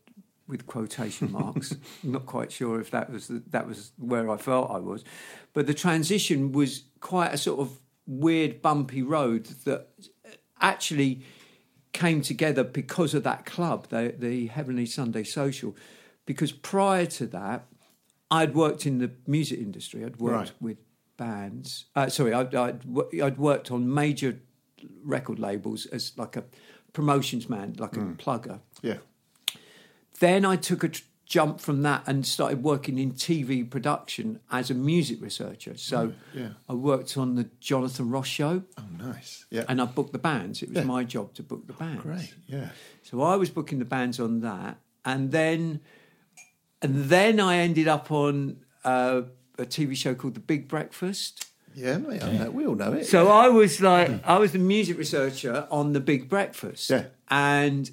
with 0.47 0.67
quotation 0.67 1.31
marks. 1.31 1.75
Not 2.03 2.25
quite 2.25 2.51
sure 2.51 2.79
if 2.79 2.91
that 2.91 3.09
was 3.11 3.27
the, 3.27 3.41
that 3.49 3.67
was 3.67 3.91
where 3.97 4.29
I 4.29 4.37
felt 4.37 4.69
I 4.69 4.77
was, 4.77 5.03
but 5.53 5.65
the 5.67 5.73
transition 5.73 6.51
was 6.51 6.83
quite 6.99 7.33
a 7.33 7.37
sort 7.37 7.59
of 7.59 7.79
weird, 8.05 8.61
bumpy 8.61 9.01
road 9.01 9.45
that 9.65 9.87
actually 10.61 11.21
came 11.93 12.21
together 12.21 12.63
because 12.63 13.13
of 13.15 13.23
that 13.23 13.45
club, 13.45 13.87
the, 13.89 14.13
the 14.17 14.47
Heavenly 14.47 14.85
Sunday 14.85 15.23
Social. 15.23 15.75
Because 16.27 16.51
prior 16.51 17.05
to 17.07 17.25
that, 17.27 17.65
I'd 18.29 18.53
worked 18.53 18.85
in 18.85 18.99
the 18.99 19.11
music 19.25 19.59
industry. 19.59 20.03
I'd 20.05 20.17
worked 20.17 20.35
Right. 20.49 20.51
with 20.61 20.77
bands. 21.17 21.85
Uh, 21.95 22.09
sorry, 22.09 22.33
I'd, 22.33 22.53
I'd, 22.55 22.81
I'd 23.21 23.37
worked 23.37 23.71
on 23.71 23.93
major 23.93 24.39
record 25.03 25.39
labels 25.39 25.85
as 25.87 26.11
like 26.17 26.35
a 26.35 26.43
promotions 26.93 27.49
man, 27.49 27.75
like 27.77 27.95
a 27.97 28.01
plugger. 28.01 28.59
Yeah. 28.81 28.97
Then 30.19 30.45
I 30.45 30.55
took 30.55 30.83
a 30.83 30.89
tr- 30.89 31.03
jump 31.25 31.59
from 31.59 31.81
that 31.81 32.03
and 32.07 32.25
started 32.25 32.61
working 32.63 32.97
in 32.99 33.11
TV 33.11 33.67
production 33.69 34.39
as 34.51 34.69
a 34.69 34.73
music 34.75 35.21
researcher. 35.21 35.75
So 35.75 36.13
yeah. 36.33 36.49
I 36.69 36.73
worked 36.73 37.17
on 37.17 37.35
the 37.35 37.49
Jonathan 37.59 38.09
Ross 38.11 38.27
show 38.27 38.63
Oh, 38.77 38.83
nice. 38.99 39.45
Yeah. 39.49 39.65
and 39.67 39.81
I 39.81 39.85
booked 39.85 40.11
the 40.13 40.19
bands. 40.19 40.61
It 40.61 40.69
was 40.69 40.77
Yeah. 40.77 40.83
my 40.83 41.03
job 41.03 41.33
to 41.33 41.43
book 41.43 41.65
the 41.67 41.73
bands. 41.73 42.03
Great. 42.03 42.33
Yeah. 42.47 42.69
So 43.01 43.21
I 43.21 43.35
was 43.35 43.49
booking 43.49 43.79
the 43.79 43.85
bands 43.85 44.19
on 44.19 44.41
that, 44.41 44.77
and 45.03 45.31
then, 45.31 45.81
and 46.81 47.05
then 47.05 47.39
I 47.39 47.57
ended 47.57 47.87
up 47.87 48.11
on 48.11 48.57
uh, 48.83 49.23
a 49.57 49.65
TV 49.65 49.95
show 49.95 50.13
called 50.15 50.33
The 50.35 50.39
Big 50.39 50.67
Breakfast. 50.67 51.45
Yeah, 51.73 51.97
mate, 51.97 52.23
I 52.23 52.31
know. 52.37 52.51
we 52.51 52.65
all 52.65 52.75
know 52.75 52.93
it. 52.93 53.05
So 53.05 53.27
I 53.27 53.49
was 53.49 53.81
like, 53.81 54.25
I 54.25 54.37
was 54.37 54.51
the 54.53 54.59
music 54.59 54.97
researcher 54.97 55.67
on 55.69 55.91
The 55.93 55.99
Big 55.99 56.29
Breakfast, 56.29 56.89
Yeah. 56.89 57.05
and 57.29 57.91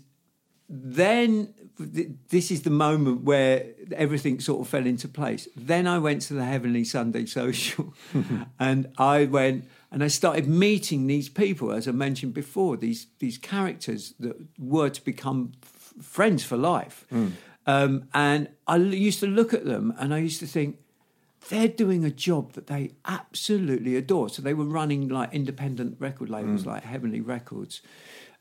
then 0.68 1.52
th- 1.94 2.08
this 2.28 2.50
is 2.50 2.62
the 2.62 2.70
moment 2.70 3.22
where 3.24 3.66
everything 3.94 4.40
sort 4.40 4.60
of 4.60 4.68
fell 4.68 4.86
into 4.86 5.08
place. 5.08 5.48
Then 5.56 5.86
I 5.86 5.98
went 5.98 6.22
to 6.22 6.34
the 6.34 6.44
Heavenly 6.44 6.84
Sunday 6.84 7.26
Social, 7.26 7.92
and 8.58 8.88
I 8.98 9.24
went 9.24 9.68
and 9.90 10.02
I 10.02 10.08
started 10.08 10.46
meeting 10.48 11.06
these 11.06 11.28
people, 11.28 11.72
as 11.72 11.86
I 11.86 11.90
mentioned 11.92 12.34
before, 12.34 12.76
these 12.76 13.08
these 13.18 13.36
characters 13.38 14.14
that 14.20 14.36
were 14.58 14.90
to 14.90 15.04
become 15.04 15.52
f- 15.62 15.92
friends 16.04 16.44
for 16.44 16.56
life. 16.56 17.04
Um, 17.66 18.08
and 18.14 18.48
I 18.66 18.74
l- 18.76 18.94
used 18.94 19.20
to 19.20 19.26
look 19.26 19.52
at 19.54 19.64
them, 19.64 19.92
and 19.98 20.14
I 20.14 20.18
used 20.18 20.40
to 20.40 20.46
think. 20.46 20.76
They're 21.48 21.68
doing 21.68 22.04
a 22.04 22.10
job 22.10 22.52
that 22.52 22.68
they 22.68 22.92
absolutely 23.04 23.96
adore. 23.96 24.28
So 24.28 24.42
they 24.42 24.54
were 24.54 24.64
running 24.64 25.08
like 25.08 25.32
independent 25.32 25.96
record 25.98 26.30
labels 26.30 26.64
like 26.64 26.84
Heavenly 26.84 27.20
Records 27.20 27.82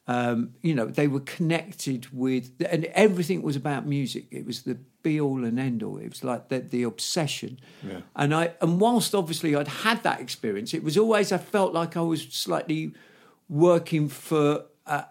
um, 0.07 0.55
you 0.61 0.73
know, 0.73 0.87
they 0.87 1.07
were 1.07 1.19
connected 1.19 2.07
with, 2.11 2.51
and 2.69 2.85
everything 2.85 3.43
was 3.43 3.55
about 3.55 3.85
music. 3.85 4.25
It 4.31 4.45
was 4.45 4.63
the 4.63 4.79
be 5.03 5.21
all 5.21 5.45
and 5.45 5.59
end 5.59 5.83
all. 5.83 5.97
It 5.97 6.09
was 6.09 6.23
like 6.23 6.49
the, 6.49 6.59
the 6.59 6.83
obsession. 6.83 7.59
Yeah. 7.87 8.01
And 8.15 8.33
I, 8.33 8.53
and 8.61 8.79
whilst 8.79 9.15
obviously 9.15 9.55
I'd 9.55 9.67
had 9.67 10.03
that 10.03 10.19
experience, 10.19 10.73
it 10.73 10.83
was 10.83 10.97
always 10.97 11.31
I 11.31 11.37
felt 11.37 11.73
like 11.73 11.95
I 11.95 12.01
was 12.01 12.23
slightly 12.23 12.93
working 13.47 14.09
for 14.09 14.65
uh, 14.85 15.03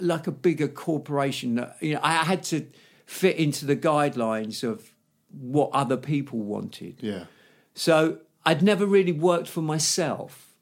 like 0.00 0.26
a 0.26 0.32
bigger 0.32 0.68
corporation. 0.68 1.56
That, 1.56 1.76
you 1.80 1.94
know, 1.94 2.00
I 2.02 2.24
had 2.24 2.42
to 2.44 2.66
fit 3.06 3.36
into 3.36 3.66
the 3.66 3.76
guidelines 3.76 4.64
of 4.64 4.91
what 5.32 5.70
other 5.72 5.96
people 5.96 6.38
wanted. 6.38 6.96
yeah. 7.00 7.24
So 7.74 8.18
I'd 8.44 8.62
never 8.62 8.86
really 8.86 9.12
worked 9.12 9.48
for 9.48 9.62
myself. 9.62 10.54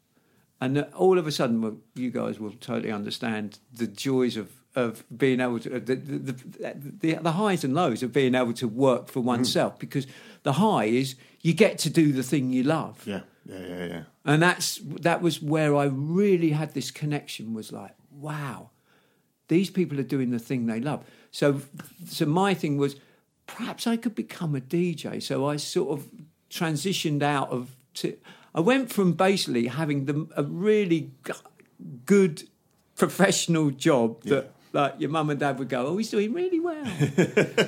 And 0.60 0.86
all 0.94 1.18
of 1.18 1.26
a 1.26 1.32
sudden, 1.32 1.62
well, 1.62 1.78
you 1.94 2.10
guys 2.10 2.38
will 2.38 2.52
totally 2.52 2.92
understand 2.92 3.58
the 3.72 3.86
joys 3.86 4.36
of, 4.36 4.52
of 4.76 5.04
being 5.16 5.40
able 5.40 5.58
to, 5.60 5.80
the, 5.80 5.96
the, 5.96 6.32
the, 6.74 7.14
the 7.14 7.32
highs 7.32 7.64
and 7.64 7.74
lows 7.74 8.02
of 8.02 8.12
being 8.12 8.34
able 8.34 8.52
to 8.52 8.68
work 8.68 9.08
for 9.08 9.20
mm-hmm. 9.20 9.28
oneself. 9.28 9.78
Because 9.78 10.06
the 10.42 10.54
high 10.54 10.84
is 10.84 11.16
you 11.40 11.54
get 11.54 11.78
to 11.78 11.90
do 11.90 12.12
the 12.12 12.22
thing 12.22 12.52
you 12.52 12.62
love. 12.62 13.02
Yeah. 13.06 13.22
Yeah. 13.46 13.66
Yeah. 13.66 13.86
Yeah. 13.86 14.02
And 14.26 14.42
that's 14.42 14.78
that 14.84 15.22
was 15.22 15.40
where 15.40 15.74
I 15.74 15.86
really 15.86 16.50
had 16.50 16.74
this 16.74 16.90
connection. 16.90 17.54
Was 17.54 17.72
like, 17.72 17.94
wow, 18.12 18.70
these 19.48 19.70
people 19.70 19.98
are 19.98 20.04
doing 20.04 20.30
the 20.30 20.38
thing 20.38 20.66
they 20.66 20.80
love. 20.80 21.04
So, 21.30 21.62
so 22.06 22.26
my 22.26 22.54
thing 22.54 22.76
was, 22.76 22.96
perhaps 23.56 23.86
I 23.86 23.96
could 23.96 24.14
become 24.14 24.54
a 24.54 24.60
DJ. 24.60 25.22
So 25.22 25.46
I 25.46 25.56
sort 25.56 25.98
of 25.98 26.06
transitioned 26.50 27.22
out 27.22 27.50
of. 27.50 27.76
To, 27.94 28.16
I 28.54 28.60
went 28.60 28.92
from 28.92 29.12
basically 29.12 29.66
having 29.68 30.06
the, 30.06 30.26
a 30.36 30.42
really 30.42 31.10
g- 31.26 31.32
good 32.06 32.44
professional 32.96 33.70
job 33.70 34.22
that. 34.24 34.52
Like 34.72 34.94
your 35.00 35.10
mum 35.10 35.30
and 35.30 35.40
dad 35.40 35.58
would 35.58 35.68
go, 35.68 35.84
oh, 35.88 35.96
he's 35.96 36.10
doing 36.10 36.32
really 36.32 36.60
well. 36.60 36.84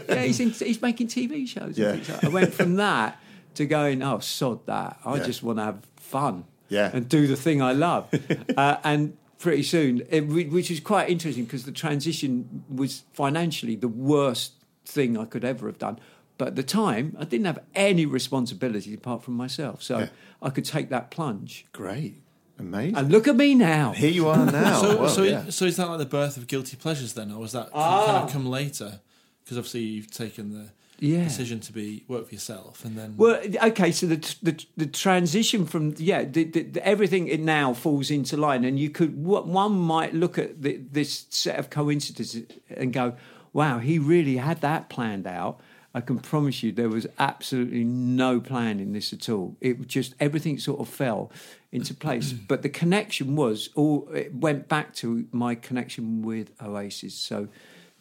yeah, 0.08 0.22
he's 0.22 0.38
in, 0.38 0.50
he's 0.50 0.80
making 0.80 1.08
TV 1.08 1.48
shows. 1.48 1.76
Yeah. 1.76 1.94
like. 1.94 2.22
I 2.22 2.28
went 2.28 2.54
from 2.54 2.76
that 2.76 3.20
to 3.56 3.66
going, 3.66 4.04
oh, 4.04 4.20
sod 4.20 4.64
that. 4.66 5.00
I 5.04 5.16
Yeah. 5.16 5.24
just 5.24 5.42
want 5.42 5.58
to 5.58 5.64
have 5.64 5.84
fun 5.96 6.44
Yeah. 6.68 6.92
and 6.94 7.08
do 7.08 7.26
the 7.26 7.34
thing 7.34 7.60
I 7.60 7.72
love. 7.72 8.08
uh, 8.56 8.76
and 8.84 9.16
pretty 9.40 9.64
soon, 9.64 10.02
it, 10.10 10.20
which 10.28 10.70
is 10.70 10.78
quite 10.78 11.10
interesting 11.10 11.42
because 11.44 11.64
the 11.64 11.72
transition 11.72 12.62
was 12.72 13.02
financially 13.14 13.74
the 13.74 13.88
worst 13.88 14.52
thing 14.84 15.16
I 15.16 15.24
could 15.24 15.44
ever 15.44 15.66
have 15.66 15.78
done. 15.78 15.98
But 16.38 16.48
at 16.48 16.56
the 16.56 16.62
time, 16.62 17.16
I 17.18 17.24
didn't 17.24 17.46
have 17.46 17.60
any 17.74 18.06
responsibility 18.06 18.94
apart 18.94 19.22
from 19.22 19.34
myself. 19.34 19.82
So 19.82 19.98
Yeah. 19.98 20.08
I 20.40 20.50
could 20.50 20.64
take 20.64 20.88
that 20.90 21.10
plunge. 21.10 21.66
Great. 21.72 22.16
Amazing. 22.58 22.96
And 22.96 23.10
look 23.12 23.28
at 23.28 23.36
me 23.36 23.54
now. 23.54 23.92
Here 23.92 24.10
you 24.10 24.28
are 24.28 24.44
now. 24.46 24.80
So, 24.82 24.96
Well, 25.00 25.08
so, 25.08 25.22
yeah. 25.22 25.50
so 25.50 25.64
is 25.66 25.76
that 25.76 25.88
like 25.88 25.98
the 25.98 26.06
birth 26.06 26.36
of 26.36 26.46
guilty 26.46 26.76
pleasures 26.76 27.12
then, 27.14 27.30
or 27.32 27.38
was 27.40 27.52
that 27.52 27.68
Ah. 27.72 28.06
kind 28.06 28.24
of 28.24 28.32
come 28.32 28.46
later? 28.46 29.00
Because 29.44 29.58
obviously 29.58 29.80
you've 29.82 30.10
taken 30.10 30.50
the 30.52 30.66
Yeah. 31.06 31.24
decision 31.24 31.58
to 31.60 31.72
be 31.72 32.04
work 32.08 32.28
for 32.28 32.34
yourself, 32.34 32.84
and 32.84 32.96
then 32.96 33.14
Well, 33.16 33.40
okay, 33.64 33.90
so 33.92 34.06
the 34.06 34.16
the, 34.42 34.64
the 34.76 34.86
transition 34.86 35.66
from 35.66 35.94
yeah, 35.98 36.22
the, 36.24 36.44
the, 36.44 36.62
the, 36.62 36.86
everything 36.86 37.26
it 37.28 37.40
now 37.40 37.72
falls 37.74 38.10
into 38.10 38.36
line, 38.36 38.64
and 38.64 38.78
you 38.78 38.90
could 38.90 39.24
one 39.24 39.72
might 39.72 40.14
look 40.14 40.38
at 40.38 40.62
the, 40.62 40.76
this 40.92 41.26
set 41.30 41.58
of 41.58 41.70
coincidences 41.70 42.44
and 42.76 42.92
go, 42.92 43.14
"Wow, 43.52 43.78
he 43.78 43.98
really 43.98 44.36
had 44.36 44.60
that 44.60 44.88
planned 44.88 45.26
out." 45.26 45.60
I 45.94 46.00
can 46.00 46.18
promise 46.18 46.62
you, 46.62 46.72
there 46.72 46.88
was 46.88 47.06
absolutely 47.18 47.84
no 47.84 48.40
plan 48.40 48.80
in 48.80 48.92
this 48.94 49.12
at 49.12 49.28
all. 49.28 49.56
It 49.60 49.86
just 49.86 50.14
everything 50.18 50.58
sort 50.58 50.80
of 50.80 50.88
fell 50.88 51.30
into 51.70 51.94
place, 51.94 52.32
but 52.48 52.62
the 52.62 52.68
connection 52.68 53.36
was 53.36 53.68
all. 53.74 54.08
It 54.14 54.34
went 54.34 54.68
back 54.68 54.94
to 54.96 55.26
my 55.32 55.54
connection 55.54 56.22
with 56.22 56.50
Oasis. 56.62 57.14
So, 57.14 57.48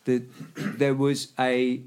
the 0.06 0.24
there 0.56 0.96
was 0.96 1.34
a 1.38 1.82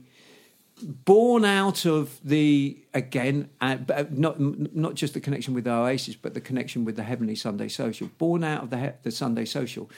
born 0.83 1.45
out 1.45 1.87
of 1.87 2.19
the 2.25 2.77
again 2.93 3.49
uh, 3.61 3.77
uh, 3.95 4.05
not 4.11 4.39
not 4.39 4.95
just 4.95 5.15
the 5.15 5.21
connection 5.21 5.55
with 5.55 5.67
Oasis 5.67 6.17
but 6.17 6.35
the 6.35 6.41
connection 6.41 6.85
with 6.85 6.97
the 6.97 7.05
Heavenly 7.05 7.37
Sunday 7.37 7.69
Social 7.69 8.11
born 8.19 8.43
out 8.43 8.65
of 8.65 8.71
the 8.71 8.79
he- 8.79 8.91
the 9.03 9.11
Sunday 9.11 9.45
Social 9.45 9.89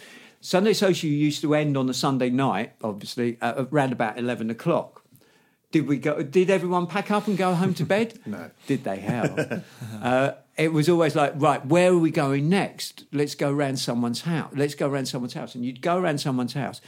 Sunday 0.41 0.73
Social 0.73 1.09
used 1.09 1.41
to 1.43 1.55
end 1.55 1.77
on 1.77 1.89
a 1.89 1.95
Sunday 1.95 2.31
night 2.31 2.73
obviously 2.83 3.39
at 3.41 3.57
around 3.59 3.93
about 3.93 4.19
11 4.19 4.51
o'clock. 4.51 5.03
Did 5.73 5.89
we 5.89 5.99
go 5.99 6.23
did 6.23 6.51
everyone 6.51 6.87
pack 6.87 7.11
up 7.11 7.27
and 7.27 7.37
go 7.37 7.55
home 7.55 7.75
to 7.75 7.85
bed? 7.85 8.19
No. 8.27 8.51
did 8.67 8.85
they? 8.85 8.99
Hell. 8.99 9.63
Uh, 10.03 10.33
it 10.57 10.73
was 10.73 10.89
always 10.89 11.15
like 11.17 11.33
right 11.37 11.65
where 11.67 11.91
are 11.91 11.99
we 11.99 12.11
going 12.11 12.49
next? 12.49 13.05
Let's 13.13 13.35
go 13.35 13.51
around 13.51 13.79
someone's 13.79 14.23
house 14.23 14.53
let's 14.55 14.75
go 14.75 14.89
around 14.89 15.07
someone's 15.07 15.35
house. 15.35 15.55
And 15.55 15.65
you'd 15.65 15.83
go 15.83 15.97
around 15.99 16.19
someone's 16.19 16.55
house. 16.55 16.81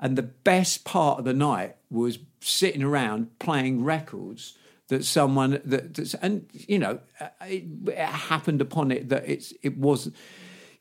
And 0.00 0.16
the 0.18 0.22
best 0.22 0.84
part 0.84 1.20
of 1.20 1.24
the 1.24 1.32
night 1.32 1.76
was 1.90 2.18
sitting 2.40 2.82
around 2.82 3.38
playing 3.38 3.84
records 3.84 4.58
that 4.88 5.04
someone 5.04 5.60
that 5.64 6.14
and 6.20 6.46
you 6.52 6.78
know 6.78 6.98
uh, 7.20 7.28
it, 7.42 7.64
it 7.86 7.96
happened 7.96 8.60
upon 8.60 8.90
it 8.90 9.08
that 9.08 9.26
it's 9.26 9.54
it 9.62 9.78
was 9.78 10.10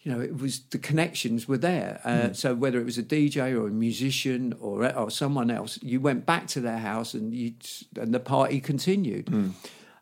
you 0.02 0.12
know 0.12 0.20
it 0.20 0.38
was 0.40 0.62
the 0.72 0.78
connections 0.78 1.48
were 1.48 1.58
there 1.58 2.02
uh, 2.04 2.34
so 2.34 2.56
whether 2.56 2.80
it 2.80 2.86
was 2.86 2.98
a 2.98 3.04
DJ 3.04 3.52
or 3.54 3.68
a 3.68 3.72
musician 3.72 4.54
or 4.60 4.94
or 4.96 5.12
someone 5.12 5.52
else 5.52 5.80
you 5.82 6.00
went 6.00 6.26
back 6.26 6.48
to 6.48 6.60
their 6.60 6.80
house 6.80 7.14
and 7.14 7.34
you 7.34 7.54
and 8.00 8.14
the 8.14 8.20
party 8.20 8.60
continued 8.60 9.30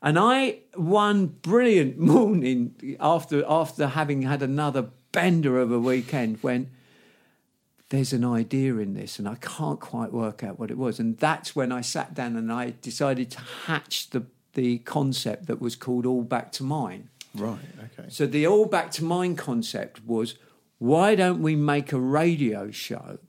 and 0.02 0.18
I 0.18 0.60
one 0.76 1.28
brilliant 1.28 1.98
morning 2.14 2.98
after 3.00 3.44
after 3.48 3.88
having 3.88 4.22
had 4.24 4.42
another 4.42 4.90
bender 5.12 5.60
of 5.60 5.72
a 5.72 5.80
weekend 5.80 6.42
went 6.44 6.70
there's 7.90 8.14
an 8.14 8.24
idea 8.24 8.76
in 8.78 8.94
this 8.94 9.20
and 9.20 9.28
I 9.28 9.36
can't 9.36 9.80
quite 9.80 10.14
work 10.14 10.44
out 10.44 10.60
what 10.60 10.72
it 10.72 10.78
was. 10.78 11.00
And 11.00 11.18
that's 11.18 11.56
when 11.56 11.72
I 11.72 11.82
sat 11.82 12.14
down 12.14 12.36
and 12.36 12.52
I 12.52 12.76
decided 12.82 13.32
to 13.32 13.40
hatch 13.40 14.12
the, 14.12 14.26
the 14.54 14.78
concept 14.80 15.48
that 15.48 15.60
was 15.60 15.76
called 15.76 16.06
All 16.06 16.24
Back 16.24 16.52
to 16.54 16.64
Mine. 16.64 17.10
Right. 17.36 17.60
Okay. 17.98 18.10
So 18.10 18.26
the 18.26 18.48
All 18.48 18.66
Back 18.66 18.92
to 18.92 19.04
Mine 19.04 19.36
concept 19.36 20.04
was 20.06 20.36
why 20.78 21.16
don't 21.16 21.42
we 21.42 21.56
make 21.56 21.92
a 21.92 22.00
radio 22.00 22.72
show 22.72 23.20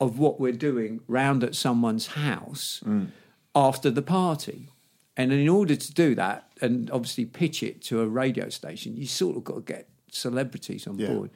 of 0.00 0.18
what 0.18 0.40
we're 0.40 0.52
doing 0.52 1.00
round 1.06 1.44
at 1.44 1.54
someone's 1.54 2.08
house 2.08 2.80
mm. 2.84 3.08
after 3.54 3.90
the 3.90 4.02
party? 4.02 4.68
And 5.16 5.32
in 5.32 5.48
order 5.48 5.76
to 5.76 5.92
do 5.92 6.14
that 6.14 6.50
and 6.62 6.90
obviously 6.90 7.26
pitch 7.26 7.62
it 7.62 7.82
to 7.82 8.00
a 8.00 8.06
radio 8.06 8.48
station, 8.48 8.96
you 8.96 9.06
sort 9.06 9.36
of 9.36 9.44
got 9.44 9.54
to 9.54 9.60
get 9.60 9.88
celebrities 10.10 10.86
on 10.86 10.98
Yeah. 10.98 11.08
board. 11.08 11.30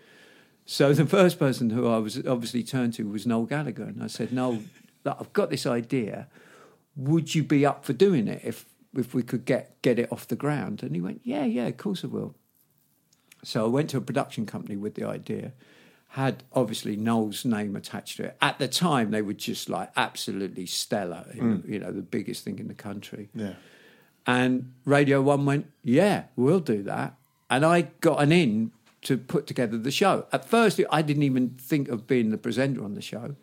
So 0.66 0.94
the 0.94 1.04
first 1.04 1.38
person 1.38 1.70
who 1.70 1.86
I 1.86 1.98
was 1.98 2.16
obviously 2.26 2.62
turned 2.62 2.94
to 2.94 3.06
was 3.06 3.26
Noel 3.26 3.44
Gallagher, 3.44 3.82
and 3.82 4.02
I 4.02 4.06
said, 4.06 4.32
"Noel, 4.32 4.62
I've 5.04 5.32
got 5.34 5.50
this 5.50 5.66
idea. 5.66 6.28
Would 6.96 7.34
you 7.34 7.42
be 7.42 7.66
up 7.66 7.84
for 7.84 7.92
doing 7.92 8.28
it 8.28 8.40
if 8.44 8.64
if 8.96 9.14
we 9.14 9.22
could 9.22 9.44
get 9.44 9.80
get 9.82 9.98
it 9.98 10.10
off 10.12 10.28
the 10.28 10.36
ground?" 10.36 10.82
And 10.82 10.94
he 10.94 11.00
went, 11.00 11.20
"Yeah, 11.24 11.44
yeah, 11.44 11.66
of 11.66 11.76
course 11.76 12.04
I 12.04 12.08
will." 12.08 12.34
So 13.42 13.64
I 13.64 13.68
went 13.68 13.90
to 13.90 13.98
a 13.98 14.00
production 14.00 14.46
company 14.46 14.76
with 14.76 14.94
the 14.94 15.04
idea. 15.04 15.52
Had 16.08 16.44
obviously 16.52 16.96
Noel's 16.96 17.44
name 17.44 17.74
attached 17.76 18.18
to 18.18 18.24
it. 18.24 18.36
At 18.40 18.58
the 18.58 18.68
time, 18.68 19.10
they 19.10 19.20
were 19.20 19.34
just 19.34 19.68
like 19.68 19.90
absolutely 19.96 20.64
stellar. 20.64 21.26
You 21.34 21.42
know, 21.80 21.88
mm. 21.88 21.96
the 21.96 22.02
biggest 22.02 22.44
thing 22.44 22.58
in 22.60 22.68
the 22.68 22.74
country. 22.74 23.30
Yeah. 23.34 23.54
And 24.26 24.72
Radio 24.84 25.20
One 25.20 25.44
went, 25.44 25.70
yeah, 25.82 26.24
we'll 26.36 26.60
do 26.60 26.82
that. 26.84 27.16
and 27.50 27.64
I 27.64 27.82
got 28.00 28.22
an 28.22 28.32
in 28.32 28.72
to 29.02 29.18
put 29.18 29.46
together 29.46 29.76
the 29.76 29.90
show. 29.90 30.26
At 30.32 30.48
first, 30.48 30.80
I 30.90 31.02
didn't 31.02 31.24
even 31.24 31.50
think 31.50 31.88
of 31.88 32.06
being 32.06 32.30
the 32.30 32.38
presenter 32.38 32.82
on 32.82 32.94
the 32.94 33.02
show. 33.02 33.36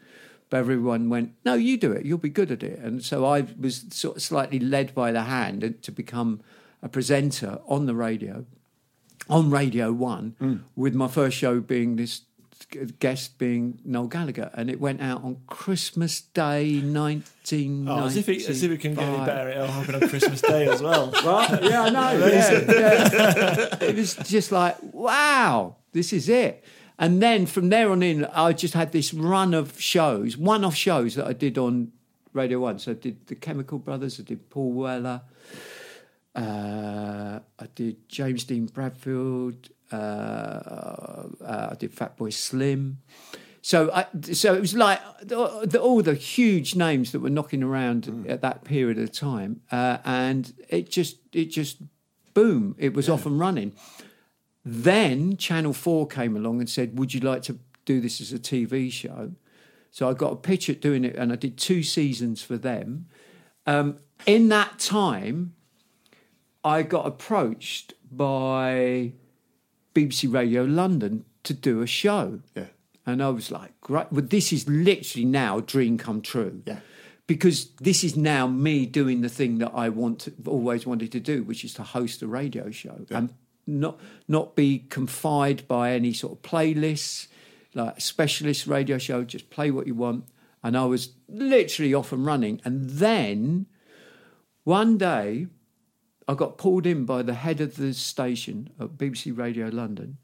But 0.52 0.58
everyone 0.58 1.10
went, 1.10 1.32
"No, 1.44 1.56
you 1.56 1.78
do 1.78 1.92
it. 1.94 2.06
You'll 2.06 2.20
be 2.20 2.30
good 2.30 2.52
at 2.52 2.62
it." 2.62 2.78
And 2.78 3.04
so 3.04 3.26
I 3.26 3.48
was 3.60 3.86
sort 3.90 4.18
of 4.18 4.22
slightly 4.22 4.60
led 4.60 4.94
by 4.94 5.12
the 5.12 5.24
hand 5.24 5.80
to 5.82 5.92
become 5.92 6.42
a 6.84 6.90
presenter 6.90 7.60
on 7.66 7.86
the 7.86 7.96
radio, 7.96 8.46
on 9.30 9.50
Radio 9.50 9.92
One, 9.92 10.36
mm. 10.40 10.62
with 10.76 10.94
my 10.94 11.08
first 11.08 11.38
show 11.38 11.62
being 11.62 11.96
this 11.96 12.22
guest 13.00 13.38
being 13.38 13.80
Noel 13.86 14.08
Gallagher, 14.08 14.52
and 14.54 14.70
it 14.70 14.80
went 14.80 15.02
out 15.02 15.24
on 15.24 15.38
Christmas 15.48 16.22
Day, 16.22 16.82
nineteen. 16.82 17.88
Oh, 17.88 18.06
as 18.06 18.18
if 18.18 18.28
it, 18.30 18.48
as 18.50 18.62
if 18.62 18.72
it 18.72 18.80
can 18.80 18.94
get 18.94 19.04
any 19.04 19.26
better. 19.26 19.50
It'll 19.50 19.68
happen 19.68 19.96
on 19.96 20.10
Christmas 20.10 20.42
Day 20.42 20.68
as 20.68 20.82
well. 20.82 21.12
Right? 21.22 21.64
Yeah, 21.64 21.84
I 21.84 21.90
know. 21.90 22.28
yeah, 22.28 22.52
yeah. 22.68 23.84
It 23.84 23.96
was 23.96 24.16
just 24.16 24.52
like, 24.52 24.76
wow, 24.82 25.78
this 25.94 26.14
is 26.14 26.28
it. 26.30 26.64
And 27.02 27.20
then 27.20 27.48
from 27.48 27.70
there 27.70 27.92
on 27.92 28.04
in, 28.04 28.26
I 28.26 28.54
just 28.54 28.76
had 28.76 28.92
this 28.92 29.12
run 29.12 29.56
of 29.56 29.82
shows, 29.82 30.38
one-off 30.38 30.76
shows 30.76 31.16
that 31.16 31.26
I 31.26 31.34
did 31.34 31.58
on 31.58 31.92
Radio 32.32 32.60
One. 32.60 32.78
So 32.78 32.92
I 32.92 32.94
did 32.94 33.26
the 33.26 33.34
Chemical 33.34 33.80
Brothers, 33.80 34.20
I 34.20 34.24
did 34.24 34.52
Paul 34.52 34.72
Weller, 34.72 35.22
uh, 36.36 37.40
I 37.60 37.68
did 37.74 38.08
James 38.08 38.44
Dean 38.44 38.68
Bradfield, 38.68 39.70
uh, 39.92 39.96
uh, 39.96 41.70
I 41.72 41.76
did 41.80 41.96
Fatboy 41.96 42.32
Slim. 42.32 43.00
So, 43.64 43.92
I, 43.92 44.06
so 44.32 44.54
it 44.54 44.62
was 44.62 44.76
like 44.76 45.00
the, 45.24 45.66
the, 45.66 45.82
all 45.82 46.04
the 46.04 46.14
huge 46.14 46.76
names 46.76 47.12
that 47.14 47.20
were 47.20 47.32
knocking 47.32 47.64
around 47.64 48.28
at 48.30 48.42
that 48.42 48.64
period 48.64 49.00
of 49.00 49.12
time, 49.12 49.62
uh, 49.72 49.98
and 50.06 50.54
it 50.70 50.92
just, 50.92 51.18
it 51.34 51.46
just, 51.46 51.78
boom, 52.36 52.76
it 52.78 52.94
was 52.94 53.10
off 53.10 53.26
and 53.26 53.40
running. 53.40 53.74
Then 54.63 55.38
Channel 55.38 55.74
Four 55.74 56.08
came 56.08 56.36
along 56.36 56.60
and 56.60 56.69
said, 56.69 56.97
"Would 56.97 57.13
you 57.13 57.19
like 57.19 57.41
to 57.43 57.60
do 57.86 58.00
this 58.00 58.21
as 58.21 58.32
a 58.32 58.39
TV 58.39 58.91
show?" 58.91 59.34
So 59.89 60.10
I 60.10 60.13
got 60.13 60.32
a 60.32 60.38
pitch 60.38 60.69
at 60.69 60.80
doing 60.80 61.04
it, 61.04 61.15
and 61.15 61.32
I 61.34 61.36
did 61.36 61.58
two 61.58 61.84
seasons 61.84 62.41
for 62.41 62.58
them. 62.58 63.08
Um, 63.65 63.97
in 64.26 64.50
that 64.50 64.80
time, 64.80 65.54
I 66.63 66.84
got 66.84 67.06
approached 67.06 67.93
by 68.12 69.13
BBC 69.93 70.32
Radio 70.32 70.63
London 70.63 71.26
to 71.43 71.54
do 71.54 71.82
a 71.82 71.88
show. 71.88 72.41
Yeah. 72.56 72.65
And 73.06 73.21
I 73.21 73.30
was 73.30 73.52
like, 73.52 73.80
great. 73.82 74.12
Well, 74.12 74.26
this 74.26 74.54
is 74.54 74.67
literally 74.67 75.26
now 75.26 75.58
a 75.58 75.62
dream 75.62 75.97
come 75.97 76.21
true. 76.21 76.62
Yeah. 76.65 76.80
Because 77.26 77.71
this 77.82 78.04
is 78.04 78.15
now 78.15 78.47
me 78.47 78.86
doing 78.86 79.21
the 79.21 79.30
thing 79.30 79.58
that 79.60 79.71
I 79.74 79.89
want 79.89 80.19
to, 80.19 80.34
always 80.45 80.86
wanted 80.86 81.12
to 81.13 81.19
do, 81.19 81.43
which 81.43 81.63
is 81.63 81.74
to 81.76 81.84
host 81.84 82.21
a 82.21 82.28
radio 82.28 82.71
show 82.71 83.06
and 83.10 83.34
not 83.67 84.00
not 84.28 84.56
be 84.56 84.80
confined 84.89 85.67
by 85.67 85.91
any 85.91 86.13
sort 86.13 86.34
of 86.34 86.41
playlists, 86.41 87.28
like 87.74 87.97
a 87.97 88.02
specialist 88.02 88.67
radio 88.67 88.97
show. 88.97 89.24
Just 89.24 89.50
play 89.50 89.71
what 89.71 89.88
you 89.88 89.95
want. 89.95 90.26
And 90.63 90.78
I 90.78 90.86
was 90.86 91.13
literally 91.28 91.93
off 91.93 92.12
and 92.12 92.26
running. 92.26 92.62
And 92.63 92.89
then 92.89 93.65
one 94.63 94.97
day, 94.97 95.47
I 96.28 96.34
got 96.34 96.58
pulled 96.58 96.86
in 96.86 97.06
by 97.06 97.24
the 97.24 97.34
head 97.34 97.62
of 97.62 97.76
the 97.76 97.93
station 97.93 98.69
at 98.80 98.97
BBC 98.97 99.38
Radio 99.38 99.67
London, 99.67 100.17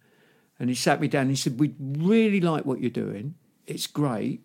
and 0.60 0.70
he 0.70 0.76
sat 0.76 1.02
me 1.02 1.08
down 1.08 1.24
and 1.24 1.32
he 1.32 1.36
said, 1.36 1.60
We'd 1.60 1.76
really 1.80 2.40
like 2.40 2.66
what 2.66 2.80
you're 2.80 2.90
doing. 2.90 3.36
It's 3.66 3.88
great, 3.88 4.42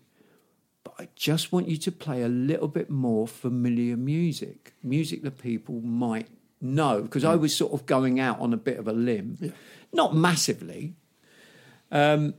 but 0.82 0.94
I 0.98 1.08
just 1.14 1.52
want 1.52 1.68
you 1.68 1.76
to 1.76 1.92
play 1.92 2.22
a 2.22 2.28
little 2.28 2.68
bit 2.68 2.90
more 2.90 3.28
familiar 3.28 3.96
music, 3.96 4.72
music 4.82 5.22
that 5.22 5.38
people 5.38 5.80
might 5.82 6.28
know. 6.62 7.02
Because 7.02 7.24
I 7.24 7.34
was 7.34 7.54
sort 7.54 7.72
of 7.72 7.84
going 7.86 8.20
out 8.20 8.40
on 8.40 8.52
a 8.52 8.56
bit 8.56 8.78
of 8.78 8.88
a 8.88 8.92
limb, 8.92 9.52
not 9.92 10.14
massively. 10.14 10.94
Um, 11.90 12.34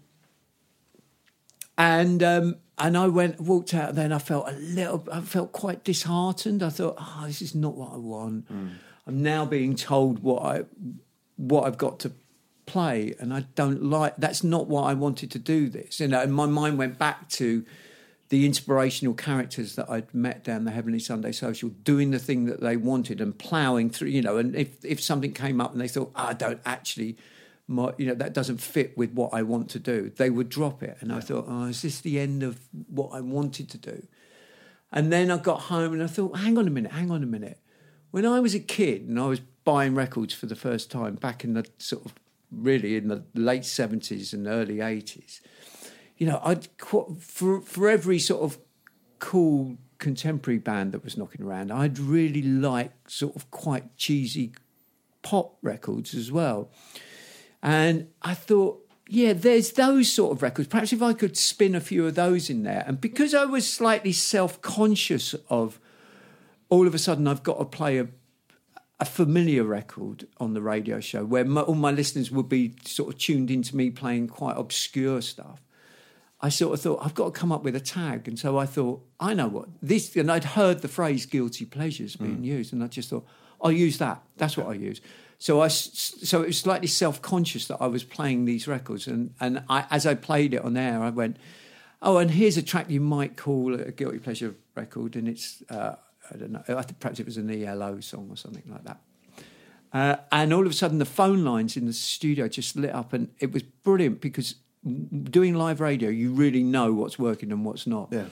and 1.77 2.23
um, 2.23 2.55
and 2.77 2.97
I 2.97 3.07
went 3.07 3.39
walked 3.39 3.73
out. 3.73 3.89
And 3.89 3.97
then 3.97 4.11
I 4.11 4.19
felt 4.19 4.47
a 4.47 4.53
little. 4.53 5.07
I 5.11 5.21
felt 5.21 5.51
quite 5.51 5.83
disheartened. 5.83 6.63
I 6.63 6.69
thought, 6.69 6.95
oh, 6.97 7.23
this 7.27 7.41
is 7.41 7.53
not 7.53 7.75
what 7.75 7.93
I 7.93 7.97
want. 7.97 8.45
I'm 9.05 9.21
now 9.21 9.45
being 9.45 9.75
told 9.75 10.19
what 10.19 10.43
I 10.43 10.63
what 11.35 11.65
I've 11.65 11.77
got 11.77 11.99
to 11.99 12.13
play, 12.65 13.13
and 13.19 13.33
I 13.33 13.45
don't 13.55 13.83
like. 13.83 14.15
That's 14.17 14.43
not 14.43 14.67
what 14.67 14.83
I 14.83 14.93
wanted 14.93 15.31
to 15.31 15.39
do. 15.39 15.69
This, 15.69 15.99
you 15.99 16.07
know. 16.07 16.21
And 16.21 16.33
my 16.33 16.45
mind 16.45 16.77
went 16.77 16.97
back 16.97 17.29
to 17.29 17.65
the 18.33 18.47
inspirational 18.47 19.13
characters 19.13 19.75
that 19.75 19.87
I'd 19.87 20.11
met 20.11 20.43
down 20.43 20.65
the 20.65 20.71
Heavenly 20.71 20.97
Sunday 20.97 21.31
Social, 21.31 21.69
doing 21.69 22.09
the 22.09 22.17
thing 22.17 22.45
that 22.45 22.61
they 22.61 22.75
wanted 22.75 23.21
and 23.21 23.37
ploughing 23.37 23.91
through. 23.91 24.07
You 24.07 24.23
know, 24.23 24.37
and 24.37 24.55
if 24.55 24.83
if 24.83 24.99
something 24.99 25.33
came 25.33 25.61
up 25.61 25.71
and 25.71 25.79
they 25.79 25.87
thought, 25.87 26.11
oh, 26.15 26.29
I 26.29 26.33
don't 26.33 26.59
actually. 26.65 27.17
My, 27.67 27.93
you 27.99 28.07
know 28.07 28.15
that 28.15 28.33
doesn't 28.33 28.57
fit 28.57 28.97
with 28.97 29.11
what 29.11 29.35
I 29.35 29.43
want 29.43 29.69
to 29.69 29.79
do. 29.79 30.11
They 30.15 30.31
would 30.31 30.49
drop 30.49 30.81
it, 30.81 30.97
and 30.99 31.13
I 31.13 31.19
thought, 31.19 31.45
"Oh, 31.47 31.65
is 31.65 31.83
this 31.83 32.01
the 32.01 32.19
end 32.19 32.41
of 32.41 32.59
what 32.87 33.11
I 33.13 33.21
wanted 33.21 33.69
to 33.69 33.77
do?" 33.77 34.07
And 34.91 35.13
then 35.13 35.29
I 35.29 35.37
got 35.37 35.61
home 35.61 35.93
and 35.93 36.03
I 36.03 36.07
thought, 36.07 36.37
hang 36.37 36.57
on 36.57 36.67
a 36.67 36.71
minute, 36.71 36.91
hang 36.91 37.09
on 37.09 37.23
a 37.23 37.25
minute. 37.25 37.59
When 38.11 38.25
I 38.25 38.39
was 38.39 38.53
a 38.53 38.59
kid 38.59 39.07
and 39.07 39.19
I 39.19 39.27
was 39.27 39.39
buying 39.63 39.95
records 39.95 40.33
for 40.33 40.45
the 40.45 40.55
first 40.55 40.91
time 40.91 41.15
back 41.15 41.43
in 41.43 41.53
the 41.53 41.67
sort 41.77 42.05
of 42.05 42.13
really 42.51 42.95
in 42.95 43.07
the 43.07 43.23
late 43.33 43.63
70s 43.63 44.33
and 44.33 44.45
early 44.45 44.77
80s, 44.77 45.39
you 46.23 46.29
know, 46.29 46.39
I'd 46.41 46.69
for, 46.77 47.59
for 47.59 47.89
every 47.89 48.17
sort 48.17 48.43
of 48.43 48.57
cool 49.19 49.77
contemporary 49.97 50.57
band 50.57 50.93
that 50.93 51.03
was 51.03 51.17
knocking 51.17 51.45
around, 51.45 51.69
I'd 51.69 51.99
really 51.99 52.41
like 52.41 52.93
sort 53.09 53.35
of 53.35 53.51
quite 53.51 53.97
cheesy 53.97 54.53
pop 55.21 55.57
records 55.61 56.13
as 56.15 56.31
well. 56.31 56.71
And 57.61 58.07
I 58.21 58.35
thought, 58.35 58.89
yeah, 59.05 59.33
there's 59.33 59.73
those 59.73 60.13
sort 60.13 60.31
of 60.31 60.41
records. 60.41 60.69
Perhaps 60.69 60.93
if 60.93 61.01
I 61.01 61.11
could 61.11 61.35
spin 61.35 61.75
a 61.75 61.81
few 61.81 62.07
of 62.07 62.15
those 62.15 62.49
in 62.49 62.63
there. 62.63 62.85
And 62.87 63.01
because 63.01 63.33
I 63.33 63.43
was 63.43 63.67
slightly 63.67 64.13
self 64.13 64.61
conscious 64.61 65.35
of 65.49 65.77
all 66.69 66.87
of 66.87 66.95
a 66.95 66.99
sudden 66.99 67.27
I've 67.27 67.43
got 67.43 67.59
to 67.59 67.65
play 67.65 67.97
a, 67.97 68.07
a 69.01 69.03
familiar 69.03 69.65
record 69.65 70.25
on 70.37 70.53
the 70.53 70.61
radio 70.61 71.01
show 71.01 71.25
where 71.25 71.43
my, 71.43 71.63
all 71.63 71.75
my 71.75 71.91
listeners 71.91 72.31
would 72.31 72.47
be 72.47 72.75
sort 72.85 73.13
of 73.13 73.19
tuned 73.19 73.51
into 73.51 73.75
me 73.75 73.89
playing 73.89 74.29
quite 74.29 74.55
obscure 74.55 75.21
stuff. 75.21 75.59
I 76.43 76.49
sort 76.49 76.73
of 76.73 76.81
thought 76.81 76.99
I've 77.01 77.15
got 77.15 77.33
to 77.33 77.39
come 77.39 77.53
up 77.53 77.63
with 77.63 77.73
a 77.73 77.79
tag, 77.79 78.27
and 78.27 78.37
so 78.37 78.57
I 78.57 78.65
thought 78.65 79.01
I 79.17 79.33
know 79.33 79.47
what 79.47 79.69
this. 79.81 80.13
And 80.17 80.29
I'd 80.29 80.43
heard 80.43 80.81
the 80.81 80.89
phrase 80.89 81.25
"guilty 81.25 81.63
pleasures" 81.63 82.17
being 82.17 82.43
used, 82.43 82.73
and 82.73 82.83
I 82.83 82.87
just 82.87 83.09
thought 83.09 83.25
I'll 83.61 83.71
use 83.71 83.97
that. 83.99 84.21
That's 84.35 84.57
what 84.57 84.67
I 84.67 84.73
use. 84.73 84.99
So 85.39 85.61
I, 85.61 85.69
so 85.69 86.41
it 86.41 86.47
was 86.47 86.57
slightly 86.57 86.87
self-conscious 86.87 87.67
that 87.67 87.77
I 87.79 87.87
was 87.87 88.03
playing 88.03 88.43
these 88.43 88.67
records, 88.67 89.07
and 89.07 89.33
and 89.39 89.63
I, 89.69 89.85
as 89.89 90.05
I 90.05 90.15
played 90.15 90.53
it 90.53 90.61
on 90.65 90.75
air, 90.75 91.01
I 91.01 91.11
went, 91.11 91.37
"Oh, 92.01 92.17
and 92.17 92.29
here's 92.29 92.57
a 92.57 92.61
track 92.61 92.89
you 92.89 92.99
might 92.99 93.37
call 93.37 93.73
a 93.73 93.91
guilty 93.93 94.19
pleasure 94.19 94.53
record, 94.75 95.15
and 95.15 95.29
it's 95.29 95.63
uh, 95.69 95.95
I 96.29 96.37
don't 96.37 96.51
know, 96.51 96.63
I 96.67 96.81
think 96.81 96.99
perhaps 96.99 97.21
it 97.21 97.25
was 97.25 97.37
an 97.37 97.49
ELO 97.49 98.01
song 98.01 98.27
or 98.29 98.35
something 98.35 98.63
like 98.69 98.83
that." 98.83 98.99
Uh, 99.93 100.17
and 100.29 100.51
all 100.51 100.65
of 100.65 100.71
a 100.71 100.75
sudden, 100.75 100.97
the 100.97 101.05
phone 101.05 101.45
lines 101.45 101.77
in 101.77 101.85
the 101.85 101.93
studio 101.93 102.49
just 102.49 102.75
lit 102.75 102.93
up, 102.93 103.13
and 103.13 103.29
it 103.39 103.53
was 103.53 103.63
brilliant 103.63 104.19
because 104.19 104.55
doing 104.83 105.55
live 105.55 105.79
radio, 105.79 106.09
you 106.09 106.31
really 106.33 106.63
know 106.63 106.93
what's 106.93 107.17
working 107.17 107.51
and 107.51 107.65
what's 107.65 107.87
not. 107.87 108.09
Yeah. 108.11 108.25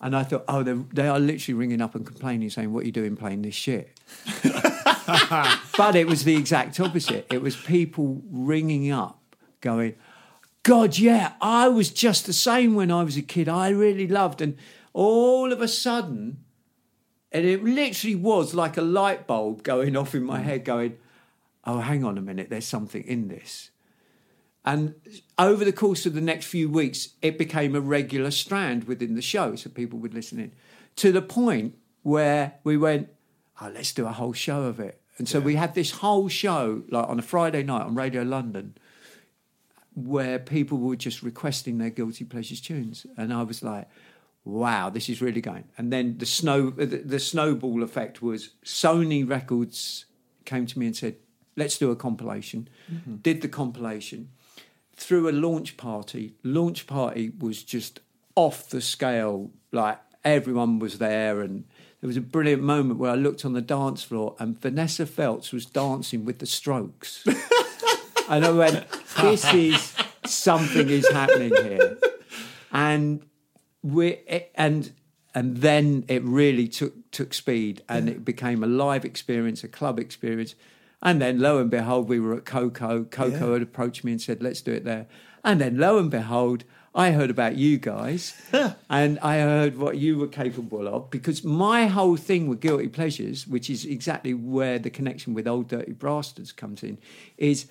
And 0.00 0.14
I 0.14 0.24
thought, 0.24 0.44
oh, 0.46 0.62
they 0.62 1.08
are 1.08 1.18
literally 1.18 1.54
ringing 1.54 1.80
up 1.80 1.94
and 1.94 2.06
complaining, 2.06 2.50
saying, 2.50 2.72
"What 2.72 2.82
are 2.82 2.86
you 2.86 2.92
doing 2.92 3.16
playing 3.16 3.42
this 3.42 3.54
shit?" 3.54 3.98
but 4.42 5.96
it 5.96 6.06
was 6.06 6.24
the 6.24 6.36
exact 6.36 6.78
opposite. 6.78 7.26
It 7.32 7.40
was 7.40 7.56
people 7.56 8.22
ringing 8.30 8.90
up, 8.90 9.22
going, 9.62 9.94
"God, 10.64 10.98
yeah, 10.98 11.32
I 11.40 11.68
was 11.68 11.90
just 11.90 12.26
the 12.26 12.34
same 12.34 12.74
when 12.74 12.90
I 12.90 13.04
was 13.04 13.16
a 13.16 13.22
kid. 13.22 13.48
I 13.48 13.70
really 13.70 14.06
loved." 14.06 14.42
And 14.42 14.58
all 14.92 15.50
of 15.50 15.62
a 15.62 15.68
sudden, 15.68 16.44
and 17.32 17.46
it 17.46 17.64
literally 17.64 18.16
was 18.16 18.52
like 18.52 18.76
a 18.76 18.82
light 18.82 19.26
bulb 19.26 19.62
going 19.62 19.96
off 19.96 20.14
in 20.14 20.24
my 20.24 20.40
mm. 20.40 20.44
head, 20.44 20.64
going, 20.66 20.98
"Oh, 21.64 21.80
hang 21.80 22.04
on 22.04 22.18
a 22.18 22.22
minute, 22.22 22.50
there's 22.50 22.66
something 22.66 23.02
in 23.02 23.28
this." 23.28 23.70
And 24.66 24.96
over 25.38 25.64
the 25.64 25.72
course 25.72 26.06
of 26.06 26.14
the 26.14 26.20
next 26.20 26.46
few 26.46 26.68
weeks, 26.68 27.10
it 27.22 27.38
became 27.38 27.76
a 27.76 27.80
regular 27.80 28.32
strand 28.32 28.84
within 28.84 29.14
the 29.14 29.22
show, 29.22 29.54
so 29.54 29.70
people 29.70 30.00
would 30.00 30.12
listen 30.12 30.40
in 30.40 30.52
to 30.96 31.12
the 31.12 31.22
point 31.22 31.76
where 32.02 32.54
we 32.64 32.76
went, 32.76 33.08
oh, 33.60 33.70
let's 33.72 33.92
do 33.92 34.06
a 34.06 34.12
whole 34.12 34.32
show 34.32 34.64
of 34.64 34.80
it. 34.80 35.00
And 35.18 35.28
so 35.28 35.40
we 35.40 35.54
had 35.54 35.74
this 35.74 35.92
whole 35.92 36.28
show, 36.28 36.82
like 36.90 37.08
on 37.08 37.18
a 37.18 37.22
Friday 37.22 37.62
night 37.62 37.82
on 37.82 37.94
Radio 37.94 38.22
London, 38.22 38.74
where 39.94 40.38
people 40.38 40.78
were 40.78 40.96
just 40.96 41.22
requesting 41.22 41.78
their 41.78 41.90
guilty 41.90 42.24
pleasures 42.24 42.60
tunes, 42.60 43.06
and 43.16 43.32
I 43.32 43.42
was 43.42 43.62
like, 43.62 43.88
"Wow, 44.44 44.90
this 44.90 45.08
is 45.08 45.22
really 45.22 45.40
going." 45.40 45.64
And 45.78 45.90
then 45.90 46.18
the 46.18 46.26
snow, 46.26 46.68
the, 46.68 46.84
the 46.84 47.18
snowball 47.18 47.82
effect 47.82 48.20
was 48.20 48.50
Sony 48.62 49.26
Records 49.26 50.04
came 50.44 50.66
to 50.66 50.78
me 50.78 50.84
and 50.84 50.94
said, 50.94 51.16
"Let's 51.56 51.78
do 51.78 51.90
a 51.90 51.96
compilation." 51.96 52.68
Mm-hmm. 52.92 53.16
Did 53.16 53.40
the 53.40 53.48
compilation 53.48 54.28
through 54.96 55.28
a 55.28 55.32
launch 55.32 55.76
party. 55.76 56.34
Launch 56.42 56.86
party 56.86 57.30
was 57.38 57.62
just 57.62 58.00
off 58.34 58.68
the 58.68 58.80
scale. 58.80 59.50
Like 59.72 59.98
everyone 60.24 60.78
was 60.78 60.98
there, 60.98 61.40
and 61.40 61.64
there 62.00 62.08
was 62.08 62.16
a 62.16 62.22
brilliant 62.22 62.62
moment 62.62 62.98
where 62.98 63.10
I 63.10 63.14
looked 63.14 63.44
on 63.44 63.52
the 63.52 63.60
dance 63.60 64.02
floor, 64.02 64.34
and 64.38 64.60
Vanessa 64.60 65.06
Feltz 65.06 65.52
was 65.52 65.66
dancing 65.66 66.24
with 66.24 66.38
the 66.38 66.46
Strokes. 66.46 67.26
and 68.28 68.44
I 68.44 68.50
went, 68.50 68.86
"This 69.20 69.52
is 69.52 69.94
something 70.24 70.88
is 70.88 71.08
happening 71.10 71.52
here," 71.54 71.98
and 72.72 73.22
we 73.82 74.18
and 74.54 74.92
and 75.34 75.58
then 75.58 76.04
it 76.08 76.22
really 76.24 76.68
took 76.68 77.10
took 77.10 77.34
speed, 77.34 77.82
and 77.88 78.08
it 78.08 78.24
became 78.24 78.64
a 78.64 78.66
live 78.66 79.04
experience, 79.04 79.62
a 79.62 79.68
club 79.68 79.98
experience, 79.98 80.54
and 81.02 81.20
then 81.20 81.38
lo 81.38 81.58
and 81.58 81.70
behold, 81.70 82.08
we 82.08 82.20
were 82.20 82.34
at 82.34 82.44
KOKO. 82.44 83.06
KOKO 83.06 83.52
had 83.52 83.62
approached 83.62 84.04
me 84.04 84.12
and 84.12 84.20
said, 84.20 84.42
"Let's 84.42 84.60
do 84.60 84.72
it 84.72 84.84
there," 84.84 85.06
and 85.44 85.60
then 85.60 85.78
lo 85.78 85.98
and 85.98 86.10
behold. 86.10 86.64
I 86.94 87.10
heard 87.10 87.28
about 87.28 87.56
you 87.56 87.76
guys 87.76 88.32
and 88.88 89.18
I 89.18 89.40
heard 89.40 89.76
what 89.76 89.98
you 89.98 90.16
were 90.16 90.28
capable 90.28 90.88
of 90.88 91.10
because 91.10 91.44
my 91.44 91.88
whole 91.88 92.16
thing 92.16 92.48
with 92.48 92.62
Guilty 92.62 92.88
Pleasures, 92.88 93.46
which 93.46 93.68
is 93.68 93.84
exactly 93.84 94.32
where 94.32 94.78
the 94.78 94.88
connection 94.88 95.34
with 95.34 95.46
Old 95.46 95.68
Dirty 95.68 95.92
Brasstards 95.92 96.56
comes 96.56 96.82
in, 96.82 96.96
is 97.36 97.66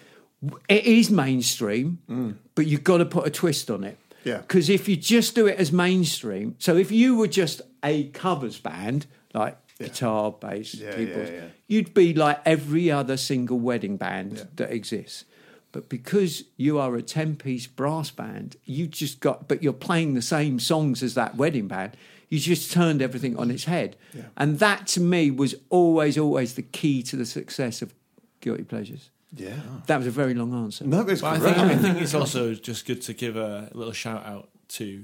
it 0.69 0.85
is 0.85 1.09
mainstream, 1.09 1.97
mm. 2.07 2.35
but 2.53 2.67
you've 2.67 2.83
got 2.83 2.99
to 2.99 3.05
put 3.05 3.25
a 3.25 3.31
twist 3.31 3.71
on 3.71 3.83
it. 3.83 3.97
Yeah. 4.23 4.37
Because 4.37 4.69
if 4.69 4.87
you 4.87 4.95
just 4.95 5.35
do 5.35 5.47
it 5.47 5.57
as 5.57 5.71
mainstream, 5.71 6.55
so 6.59 6.75
if 6.77 6.91
you 6.91 7.15
were 7.15 7.27
just 7.27 7.61
a 7.83 8.09
covers 8.09 8.59
band, 8.59 9.05
like 9.33 9.57
guitar, 9.79 10.31
bass, 10.31 10.73
Yeah, 10.75 10.95
keyboards, 10.95 11.29
yeah, 11.29 11.35
yeah. 11.37 11.47
you'd 11.67 11.93
be 11.93 12.13
like 12.13 12.39
every 12.45 12.89
other 12.91 13.17
single 13.17 13.59
wedding 13.59 13.97
band 13.97 14.47
that 14.55 14.71
exists. 14.71 15.25
But 15.71 15.89
because 15.89 16.43
you 16.55 16.79
are 16.79 16.95
a 16.95 17.01
10 17.01 17.35
piece 17.35 17.67
brass 17.67 18.09
band, 18.09 18.55
you 18.63 18.87
just 18.87 19.19
got, 19.19 19.47
but 19.49 19.61
you're 19.61 19.73
playing 19.73 20.13
the 20.13 20.21
same 20.21 20.59
songs 20.59 21.03
as 21.03 21.15
that 21.15 21.35
wedding 21.35 21.67
band, 21.67 21.97
you 22.29 22.39
just 22.39 22.71
turned 22.71 23.01
everything 23.01 23.37
on 23.37 23.51
its 23.51 23.65
head. 23.65 23.97
And 24.37 24.59
that 24.59 24.87
to 24.87 25.01
me 25.01 25.31
was 25.31 25.53
always, 25.69 26.17
always 26.17 26.53
the 26.55 26.61
key 26.61 27.03
to 27.03 27.17
the 27.17 27.25
success 27.25 27.81
of 27.81 27.93
Guilty 28.39 28.63
Pleasures. 28.63 29.09
Yeah. 29.35 29.55
That 29.87 29.97
was 29.97 30.07
a 30.07 30.11
very 30.11 30.33
long 30.33 30.53
answer. 30.53 30.85
No, 30.85 31.01
it's 31.01 31.19
But 31.21 31.33
I 31.33 31.39
think, 31.39 31.57
I 31.57 31.75
think 31.77 32.01
it's 32.01 32.13
also 32.21 32.53
just 32.53 32.85
good 32.85 33.01
to 33.03 33.13
give 33.13 33.35
a 33.35 33.69
little 33.73 33.91
shout 33.93 34.25
out 34.25 34.47
to 34.69 35.03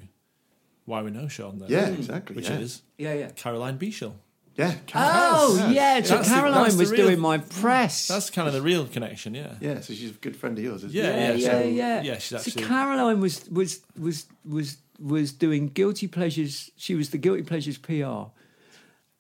why 0.85 1.01
we 1.01 1.11
know 1.11 1.27
Sean. 1.27 1.59
Then, 1.59 1.69
Yeah, 1.69 1.87
exactly, 1.89 2.37
Which 2.37 2.49
yeah. 2.49 2.59
is 2.59 2.81
Yeah, 2.97 3.13
yeah. 3.13 3.29
Caroline 3.35 3.77
Beashel. 3.77 4.13
Yeah. 4.57 4.75
Oh, 4.93 5.69
yeah. 5.71 6.01
So 6.03 6.15
That's 6.17 6.27
Caroline 6.29 6.63
that's 6.63 6.75
the 6.75 6.79
was 6.81 6.91
real- 6.91 7.07
doing 7.07 7.19
my 7.19 7.37
press. 7.37 8.07
That's 8.07 8.29
kind 8.29 8.47
of 8.47 8.53
the 8.53 8.61
real 8.61 8.85
connection. 8.85 9.33
Yeah. 9.33 9.53
Yeah, 9.61 9.79
so 9.79 9.93
she's 9.93 10.11
a 10.11 10.13
good 10.13 10.35
friend 10.35 10.57
of 10.57 10.63
yours, 10.63 10.83
isn't 10.83 10.91
Yeah, 10.93 11.03
she? 11.03 11.07
yeah, 11.09 11.17
yeah, 11.17 11.33
yeah, 11.35 11.61
so- 11.61 11.67
yeah. 11.67 12.01
yeah, 12.01 12.17
she's 12.17 12.33
actually- 12.33 12.61
So 12.63 12.67
Caroline 12.67 13.19
was 13.21 13.49
was 13.49 13.79
was 13.97 14.25
was 14.45 14.77
was 14.99 15.31
doing 15.31 15.67
guilty 15.69 16.07
pleasures. 16.07 16.69
She 16.75 16.95
was 16.95 17.09
the 17.09 17.17
guilty 17.17 17.43
pleasures 17.43 17.77
PR, 17.77 18.29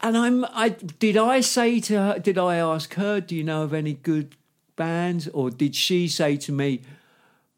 and 0.01 0.17
I'm. 0.17 0.45
I 0.45 0.69
did 0.69 1.15
I 1.17 1.41
say 1.41 1.79
to 1.79 1.95
her? 1.97 2.19
Did 2.19 2.37
I 2.37 2.57
ask 2.57 2.93
her? 2.95 3.21
Do 3.21 3.35
you 3.35 3.43
know 3.43 3.63
of 3.63 3.73
any 3.73 3.93
good 3.93 4.35
bands? 4.75 5.27
Or 5.29 5.49
did 5.49 5.75
she 5.75 6.07
say 6.07 6.37
to 6.37 6.51
me, 6.51 6.81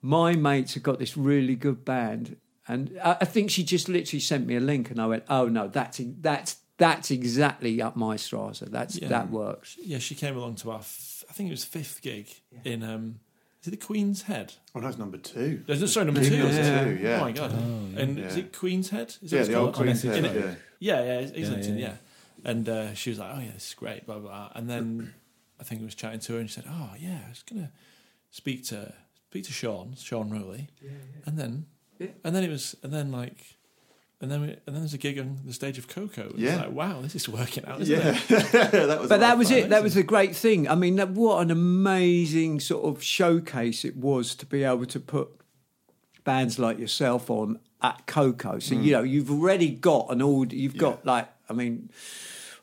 "My 0.01 0.33
mates 0.35 0.75
have 0.75 0.83
got 0.83 0.99
this 0.99 1.17
really 1.17 1.55
good 1.55 1.83
band"? 1.83 2.37
And 2.67 2.97
I, 3.03 3.17
I 3.21 3.25
think 3.25 3.49
she 3.49 3.63
just 3.63 3.89
literally 3.89 4.21
sent 4.21 4.45
me 4.47 4.55
a 4.55 4.59
link, 4.61 4.89
and 4.91 5.01
I 5.01 5.07
went, 5.07 5.23
"Oh 5.27 5.47
no, 5.49 5.67
that's 5.67 5.99
that's 6.21 6.57
that's 6.87 7.11
exactly 7.11 7.81
up 7.81 7.95
my 7.95 8.15
strata. 8.17 8.65
That's 8.65 8.95
Yeah. 8.99 9.09
that 9.09 9.29
works." 9.29 9.77
Yeah, 9.83 9.99
she 9.99 10.15
came 10.15 10.35
along 10.37 10.55
to 10.61 10.71
our, 10.71 10.79
f- 10.79 11.23
I 11.29 11.33
think 11.33 11.47
it 11.49 11.53
was 11.53 11.63
fifth 11.65 12.01
gig 12.01 12.27
in, 12.63 12.83
um, 12.83 13.19
is 13.61 13.67
it 13.69 13.71
the 13.71 13.85
Queen's 13.85 14.23
Head? 14.23 14.53
Oh, 14.75 14.81
that's 14.81 14.97
number 14.97 15.17
two. 15.17 15.63
There's 15.65 15.79
no, 15.81 15.87
sorry, 15.87 16.05
number 16.07 16.23
two. 16.23 16.37
Number 16.37 16.51
two, 16.95 17.03
yeah. 17.03 17.17
Oh 17.17 17.21
my 17.21 17.31
god! 17.31 17.51
and 17.53 18.19
is 18.19 18.35
it 18.37 18.51
Queen's 18.57 18.89
Head? 18.89 19.15
Is 19.21 19.31
that 19.31 19.37
Yeah, 19.37 19.43
the 19.43 19.53
old 19.55 19.73
called? 19.73 19.85
Queen's 19.85 20.05
Honestly, 20.05 20.29
Head. 20.29 20.59
Yeah. 20.79 20.95
Yeah, 20.99 21.03
yeah, 21.05 21.19
it's 21.19 21.31
Islington, 21.37 21.77
yeah. 21.77 21.87
yeah. 21.87 21.95
And 22.51 22.67
uh, 22.67 22.93
she 22.93 23.09
was 23.11 23.19
like, 23.19 23.31
"Oh 23.35 23.39
yeah, 23.39 23.51
this 23.53 23.69
is 23.69 23.73
great," 23.73 24.05
blah 24.05 24.19
blah. 24.19 24.29
blah. 24.29 24.49
And 24.55 24.69
then 24.69 25.13
I 25.59 25.63
think 25.63 25.79
I 25.81 25.85
was 25.85 25.95
chatting 25.95 26.19
to 26.19 26.33
her, 26.33 26.39
and 26.39 26.49
she 26.49 26.55
said, 26.55 26.65
"Oh 26.67 26.91
yeah, 26.99 27.19
I 27.25 27.29
was 27.29 27.41
gonna 27.49 27.71
speak 28.31 28.65
to 28.65 28.93
speak 29.29 29.45
to 29.45 29.53
Sean, 29.53 29.95
Sean 29.97 30.29
Rowley." 30.29 30.67
And 31.25 31.39
then, 31.39 31.67
and 32.23 32.35
then 32.35 32.43
it 32.43 32.49
was, 32.49 32.75
and 32.83 32.91
then 32.91 33.11
like, 33.13 33.55
and 34.23 34.31
then 34.31 34.41
we, 34.41 34.47
and 34.47 34.61
then 34.73 34.79
there's 34.79 34.93
a 34.95 34.97
gig 34.97 35.19
on 35.19 35.39
the 35.45 35.53
stage 35.53 35.77
of 35.77 35.87
KOKO. 35.87 36.31
It's 36.31 36.39
Yeah. 36.39 36.55
like, 36.61 36.71
wow, 36.71 37.01
this 37.01 37.13
is 37.15 37.29
working 37.29 37.65
out, 37.65 37.81
isn't 37.81 37.95
Yeah, 37.99 38.17
it? 38.29 38.51
that 38.71 38.99
was. 39.01 39.09
But 39.09 39.19
that 39.19 39.37
was 39.37 39.49
fun. 39.49 39.57
it. 39.59 39.69
That 39.69 39.83
was 39.83 39.95
a 39.97 40.03
great 40.03 40.35
thing. 40.35 40.67
I 40.67 40.75
mean, 40.75 40.95
that, 40.95 41.11
what 41.11 41.41
an 41.41 41.51
amazing 41.51 42.59
sort 42.61 42.85
of 42.85 43.03
showcase 43.03 43.85
it 43.85 43.95
was 43.97 44.33
to 44.35 44.45
be 44.47 44.63
able 44.63 44.85
to 44.87 44.99
put 44.99 45.29
bands 46.23 46.57
like 46.57 46.79
yourself 46.79 47.29
on 47.29 47.59
at 47.81 48.07
KOKO. 48.07 48.61
So 48.63 48.75
Mm. 48.75 48.83
you 48.85 48.91
know 48.93 49.03
you've 49.03 49.29
already 49.29 49.69
got 49.69 50.07
an 50.09 50.21
order. 50.21 50.55
You've 50.55 50.77
got 50.77 51.05
like, 51.05 51.27
I 51.49 51.53
mean, 51.53 51.89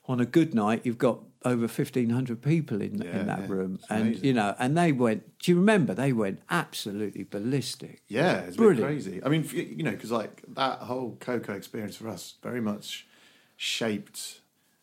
on 0.08 0.18
a 0.18 0.26
good 0.26 0.54
night, 0.54 0.80
you've 0.84 0.98
got 0.98 1.20
over 1.44 1.66
fifteen 1.68 2.10
hundred 2.10 2.42
people 2.42 2.80
in 2.82 3.00
Yeah, 3.00 3.20
in 3.20 3.26
that 3.26 3.40
yeah. 3.40 3.46
room, 3.48 3.74
It's 3.76 3.90
and 3.90 4.02
amazing. 4.02 4.24
you 4.24 4.32
know, 4.34 4.54
and 4.58 4.76
they 4.76 4.92
went. 4.92 5.38
Do 5.38 5.50
you 5.52 5.56
remember? 5.58 5.94
They 5.94 6.12
went 6.12 6.40
absolutely 6.50 7.24
ballistic. 7.24 8.02
Yeah, 8.08 8.40
it's 8.40 8.56
Brilliant. 8.56 8.84
crazy. 8.84 9.20
I 9.24 9.28
mean, 9.28 9.48
you 9.52 9.82
know, 9.82 9.92
because 9.92 10.10
like 10.10 10.42
that 10.54 10.80
whole 10.80 11.16
KOKO 11.20 11.50
experience 11.56 11.96
for 11.96 12.08
us 12.08 12.34
very 12.42 12.60
much 12.60 13.06
shaped 13.56 14.40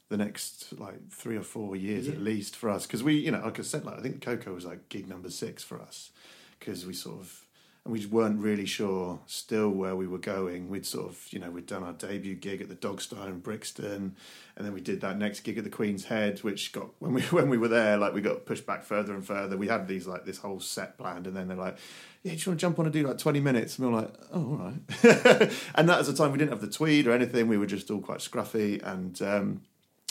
the 0.09 0.17
next 0.17 0.79
like 0.79 1.09
three 1.11 1.35
or 1.35 1.41
four 1.43 1.75
years 1.75 2.07
at 2.07 2.19
least 2.21 2.55
for 2.55 2.69
us. 2.69 2.85
Because 2.85 3.03
we, 3.03 3.15
you 3.15 3.31
know, 3.31 3.41
like 3.43 3.59
I 3.59 3.63
said, 3.63 3.85
like 3.85 3.99
I 3.99 4.01
think 4.01 4.21
KOKO 4.23 4.53
was 4.53 4.65
like 4.65 4.87
gig 4.89 5.07
number 5.07 5.29
six 5.29 5.63
for 5.63 5.81
us 5.81 6.11
because 6.59 6.85
we 6.85 6.93
sort 6.93 7.19
of 7.19 7.41
and 7.87 7.93
we 7.93 8.05
weren't 8.05 8.39
really 8.39 8.65
sure 8.65 9.19
still 9.25 9.69
where 9.69 9.95
we 9.95 10.07
were 10.07 10.17
going. 10.17 10.69
We'd 10.69 10.85
sort 10.85 11.09
of, 11.09 11.27
you 11.31 11.39
know, 11.39 11.49
we'd 11.49 11.65
done 11.65 11.83
our 11.83 11.93
debut 11.93 12.35
gig 12.35 12.61
at 12.61 12.67
the 12.67 12.75
Dogstar 12.75 13.27
in 13.27 13.39
Brixton, 13.39 14.15
and 14.55 14.65
then 14.65 14.73
we 14.73 14.81
did 14.81 15.01
that 15.01 15.17
next 15.17 15.41
gig 15.41 15.57
at 15.57 15.63
the 15.63 15.69
Queen's 15.69 16.05
Head, 16.05 16.39
which 16.39 16.73
got 16.73 16.89
when 16.99 17.13
we 17.13 17.21
when 17.31 17.49
we 17.49 17.57
were 17.57 17.69
there, 17.69 17.97
like 17.97 18.13
we 18.13 18.21
got 18.21 18.45
pushed 18.45 18.65
back 18.65 18.83
further 18.83 19.13
and 19.13 19.25
further. 19.25 19.57
We 19.57 19.67
had 19.67 19.87
these 19.87 20.05
like 20.05 20.25
this 20.25 20.37
whole 20.37 20.59
set 20.59 20.97
planned, 20.97 21.27
and 21.27 21.35
then 21.35 21.47
they're 21.47 21.57
like, 21.57 21.77
"Yeah, 22.23 22.33
do 22.33 22.37
you 22.37 22.51
want 22.51 22.59
to 22.59 22.61
jump 22.61 22.79
on 22.79 22.85
and 22.85 22.93
do 22.93 23.07
like 23.07 23.17
twenty 23.17 23.39
minutes?" 23.39 23.79
And 23.79 23.87
we 23.87 23.93
were 23.93 24.01
like, 24.01 24.13
"Oh, 24.33 24.39
all 24.39 24.57
right." 24.57 25.53
and 25.75 25.89
that 25.89 25.97
was 25.97 26.07
the 26.07 26.13
time 26.13 26.31
we 26.31 26.37
didn't 26.37 26.51
have 26.51 26.61
the 26.61 26.67
tweed 26.67 27.07
or 27.07 27.13
anything. 27.13 27.47
We 27.47 27.57
were 27.57 27.65
just 27.65 27.89
all 27.89 28.01
quite 28.01 28.19
scruffy, 28.19 28.83
and 28.83 29.21
um, 29.21 29.61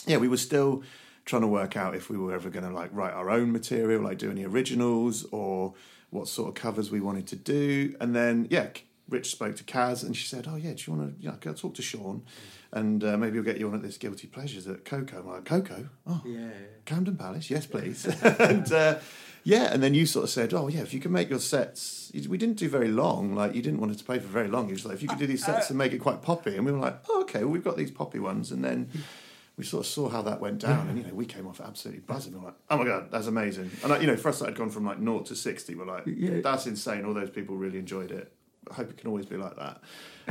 yeah, 0.07 0.17
we 0.17 0.29
were 0.29 0.37
still 0.39 0.83
trying 1.27 1.43
to 1.43 1.49
work 1.49 1.77
out 1.77 1.95
if 1.95 2.09
we 2.09 2.17
were 2.17 2.33
ever 2.33 2.49
going 2.49 2.65
to 2.65 2.71
like 2.71 2.89
write 2.93 3.13
our 3.13 3.29
own 3.29 3.53
material, 3.53 4.01
like 4.01 4.17
do 4.17 4.31
any 4.31 4.45
originals 4.45 5.27
or 5.33 5.75
what 6.17 6.29
sort 6.29 6.49
of 6.49 6.55
covers 6.55 6.91
we 6.91 7.01
wanted 7.01 7.27
to 7.29 7.37
do. 7.37 7.95
And 8.01 8.17
then, 8.17 8.49
yeah, 8.51 8.69
Rich 9.09 9.31
spoke 9.31 9.57
to 9.57 9.65
Kaz 9.65 10.03
and 10.03 10.17
she 10.17 10.27
said, 10.27 10.47
"Oh 10.49 10.57
yeah, 10.57 10.73
do 10.73 10.83
you 10.87 10.97
want 10.97 11.21
to? 11.21 11.25
Yeah, 11.25 11.35
go 11.41 11.53
talk 11.53 11.75
to 11.75 11.83
Sean, 11.83 12.23
and 12.73 13.05
uh, 13.05 13.17
maybe 13.17 13.35
we'll 13.35 13.45
get 13.45 13.59
you 13.59 13.69
on 13.69 13.75
at 13.75 13.83
this 13.83 13.99
Guilty 13.99 14.27
Pleasures 14.27 14.67
at 14.67 14.85
KOKO." 14.85 15.19
I'm 15.19 15.29
like, 15.29 15.45
"KOKO? 15.45 15.89
Oh, 16.07 16.23
yeah, 16.27 16.51
Camden 16.85 17.17
Palace, 17.17 17.49
yes, 17.49 17.67
please." 17.67 18.05
and 18.41 18.73
uh, 18.73 18.99
yeah, 19.45 19.73
and 19.73 19.81
then 19.81 19.95
you 19.95 20.07
sort 20.07 20.25
of 20.25 20.31
said, 20.31 20.53
"Oh 20.53 20.67
yeah, 20.67 20.81
if 20.81 20.93
you 20.93 20.99
can 20.99 21.13
make 21.13 21.31
your 21.31 21.39
sets." 21.39 22.11
We 22.29 22.37
didn't 22.37 22.57
do 22.57 22.69
very 22.69 22.89
long. 22.89 23.35
Like 23.37 23.55
you 23.55 23.63
didn't 23.63 23.79
want 23.79 23.93
it 23.93 23.99
to 23.99 24.05
play 24.05 24.19
for 24.19 24.27
very 24.27 24.49
long. 24.49 24.67
You 24.67 24.73
was 24.75 24.85
like, 24.85 24.95
"If 24.95 25.03
you 25.03 25.09
could 25.09 25.21
do 25.21 25.27
these 25.27 25.45
sets 25.45 25.71
and 25.71 25.79
make 25.79 25.93
it 25.93 25.99
quite 25.99 26.23
poppy," 26.23 26.57
and 26.57 26.67
we 26.67 26.73
were 26.73 26.79
like, 26.79 26.99
"Oh, 27.09 27.21
okay, 27.23 27.45
well 27.45 27.53
we've 27.53 27.65
got 27.65 27.77
these 27.77 27.93
poppy 27.93 28.19
ones," 28.19 28.51
and 28.51 28.65
then 28.65 28.91
we 29.57 29.65
sort 29.65 29.85
of 29.85 29.91
saw 29.91 30.09
how 30.09 30.23
that 30.23 30.41
went 30.41 30.59
down, 30.61 30.89
and 30.89 30.99
you 30.99 31.05
know, 31.05 31.15
we 31.15 31.25
came 31.27 31.47
off 31.47 31.61
absolutely 31.61 32.03
buzzing. 32.03 32.33
We 32.35 32.39
were 32.41 32.47
like, 32.47 32.57
"Oh 32.71 32.77
my 32.79 32.85
god, 32.85 33.11
that's 33.11 33.27
amazing!" 33.27 33.71
And 33.83 33.91
like, 33.91 34.01
you 34.03 34.07
know, 34.07 34.17
for 34.17 34.29
us, 34.29 34.39
that 34.41 34.47
had 34.47 34.55
gone 34.57 34.71
from 34.71 34.85
like 34.85 34.99
naught 34.99 35.27
to 35.27 35.35
sixty. 35.37 35.75
We're 35.75 35.87
like, 35.87 36.05
"That's 36.43 36.67
insane!" 36.67 37.05
All 37.05 37.15
those 37.15 37.31
people 37.31 37.57
really 37.57 37.79
enjoyed 37.79 38.11
it. 38.11 38.33
I 38.71 38.75
hope 38.75 38.91
it 38.91 38.97
can 38.99 39.09
always 39.09 39.27
be 39.27 39.37
like 39.37 39.55
that. 39.57 39.81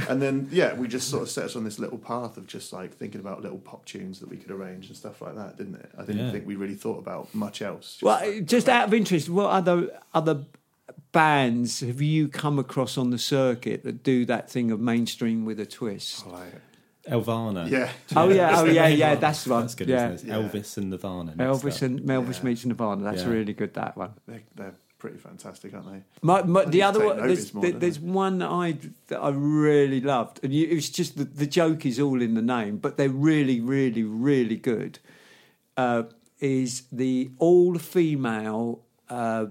And 0.09 0.21
then, 0.21 0.49
yeah, 0.51 0.73
we 0.73 0.89
just 0.89 1.09
sort 1.09 1.23
of 1.23 1.29
set 1.29 1.45
us 1.45 1.55
on 1.55 1.63
this 1.63 1.79
little 1.79 1.97
path 1.97 2.35
of 2.35 2.45
just 2.47 2.73
like 2.73 2.93
thinking 2.93 3.21
about 3.21 3.41
little 3.41 3.59
pop 3.59 3.85
tunes 3.85 4.19
that 4.19 4.27
we 4.29 4.35
could 4.35 4.51
arrange 4.51 4.87
and 4.87 4.97
stuff 4.97 5.21
like 5.21 5.35
that, 5.35 5.57
didn't 5.57 5.75
it? 5.75 5.89
I 5.97 6.01
didn't 6.03 6.25
Yeah. 6.25 6.31
think 6.33 6.45
we 6.45 6.57
really 6.57 6.75
thought 6.75 6.99
about 6.99 7.33
much 7.33 7.61
else. 7.61 7.91
Just 7.93 8.03
Well, 8.03 8.19
like- 8.19 8.45
just 8.45 8.67
out 8.67 8.89
of 8.89 8.93
interest, 8.93 9.29
what 9.29 9.49
other 9.51 9.89
other 10.13 10.43
bands 11.13 11.79
have 11.79 12.01
you 12.01 12.27
come 12.27 12.59
across 12.59 12.97
on 12.97 13.09
the 13.09 13.17
circuit 13.17 13.83
that 13.83 14.03
do 14.03 14.25
that 14.25 14.49
thing 14.51 14.69
of 14.71 14.79
mainstream 14.79 15.45
with 15.45 15.59
a 15.59 15.65
twist? 15.65 16.27
like, 16.27 16.53
Elvana. 17.09 17.69
yeah, 17.69 17.89
Oh 18.15 18.29
yeah, 18.29 18.59
oh 18.59 18.65
yeah, 18.65 18.87
yeah. 18.87 19.15
That's 19.15 19.43
the 19.43 19.51
one. 19.51 19.61
That's 19.61 19.75
good, 19.75 19.87
yeah. 19.89 20.11
isn't 20.11 20.29
it? 20.29 20.33
Elvis 20.33 20.77
and 20.77 20.89
Nirvana. 20.89 21.35
next 21.35 21.63
Elvis 21.63 21.81
and 21.81 21.99
Elvis 22.01 22.37
Yeah. 22.37 22.43
meets 22.43 22.65
Nirvana. 22.65 23.03
That's 23.03 23.21
Yeah. 23.23 23.29
really 23.29 23.53
good. 23.53 23.73
That 23.75 23.95
one. 23.95 24.13
they're, 24.27 24.41
they're 24.55 24.75
pretty 24.97 25.17
fantastic, 25.17 25.73
aren't 25.73 25.91
they? 25.91 26.01
My, 26.23 26.41
my, 26.43 26.65
the 26.65 26.81
other 26.81 27.05
one, 27.05 27.17
there's, 27.17 27.53
more, 27.53 27.69
there's 27.69 27.99
one 27.99 28.39
that 28.39 28.49
I 28.49 28.77
that 29.07 29.19
I 29.19 29.29
really 29.29 30.01
loved, 30.01 30.39
and 30.43 30.51
you, 30.53 30.67
it 30.67 30.73
was 30.73 30.89
just 30.89 31.17
the, 31.17 31.25
the 31.25 31.45
joke 31.45 31.85
is 31.85 31.99
all 31.99 32.21
in 32.21 32.33
the 32.33 32.41
name, 32.41 32.77
but 32.77 32.97
they're 32.97 33.09
really, 33.09 33.59
really, 33.61 34.03
really 34.03 34.57
good. 34.57 34.97
Uh, 35.77 36.03
is 36.39 36.83
the 36.91 37.29
all 37.37 37.77
female 37.77 38.81
uh, 39.09 39.45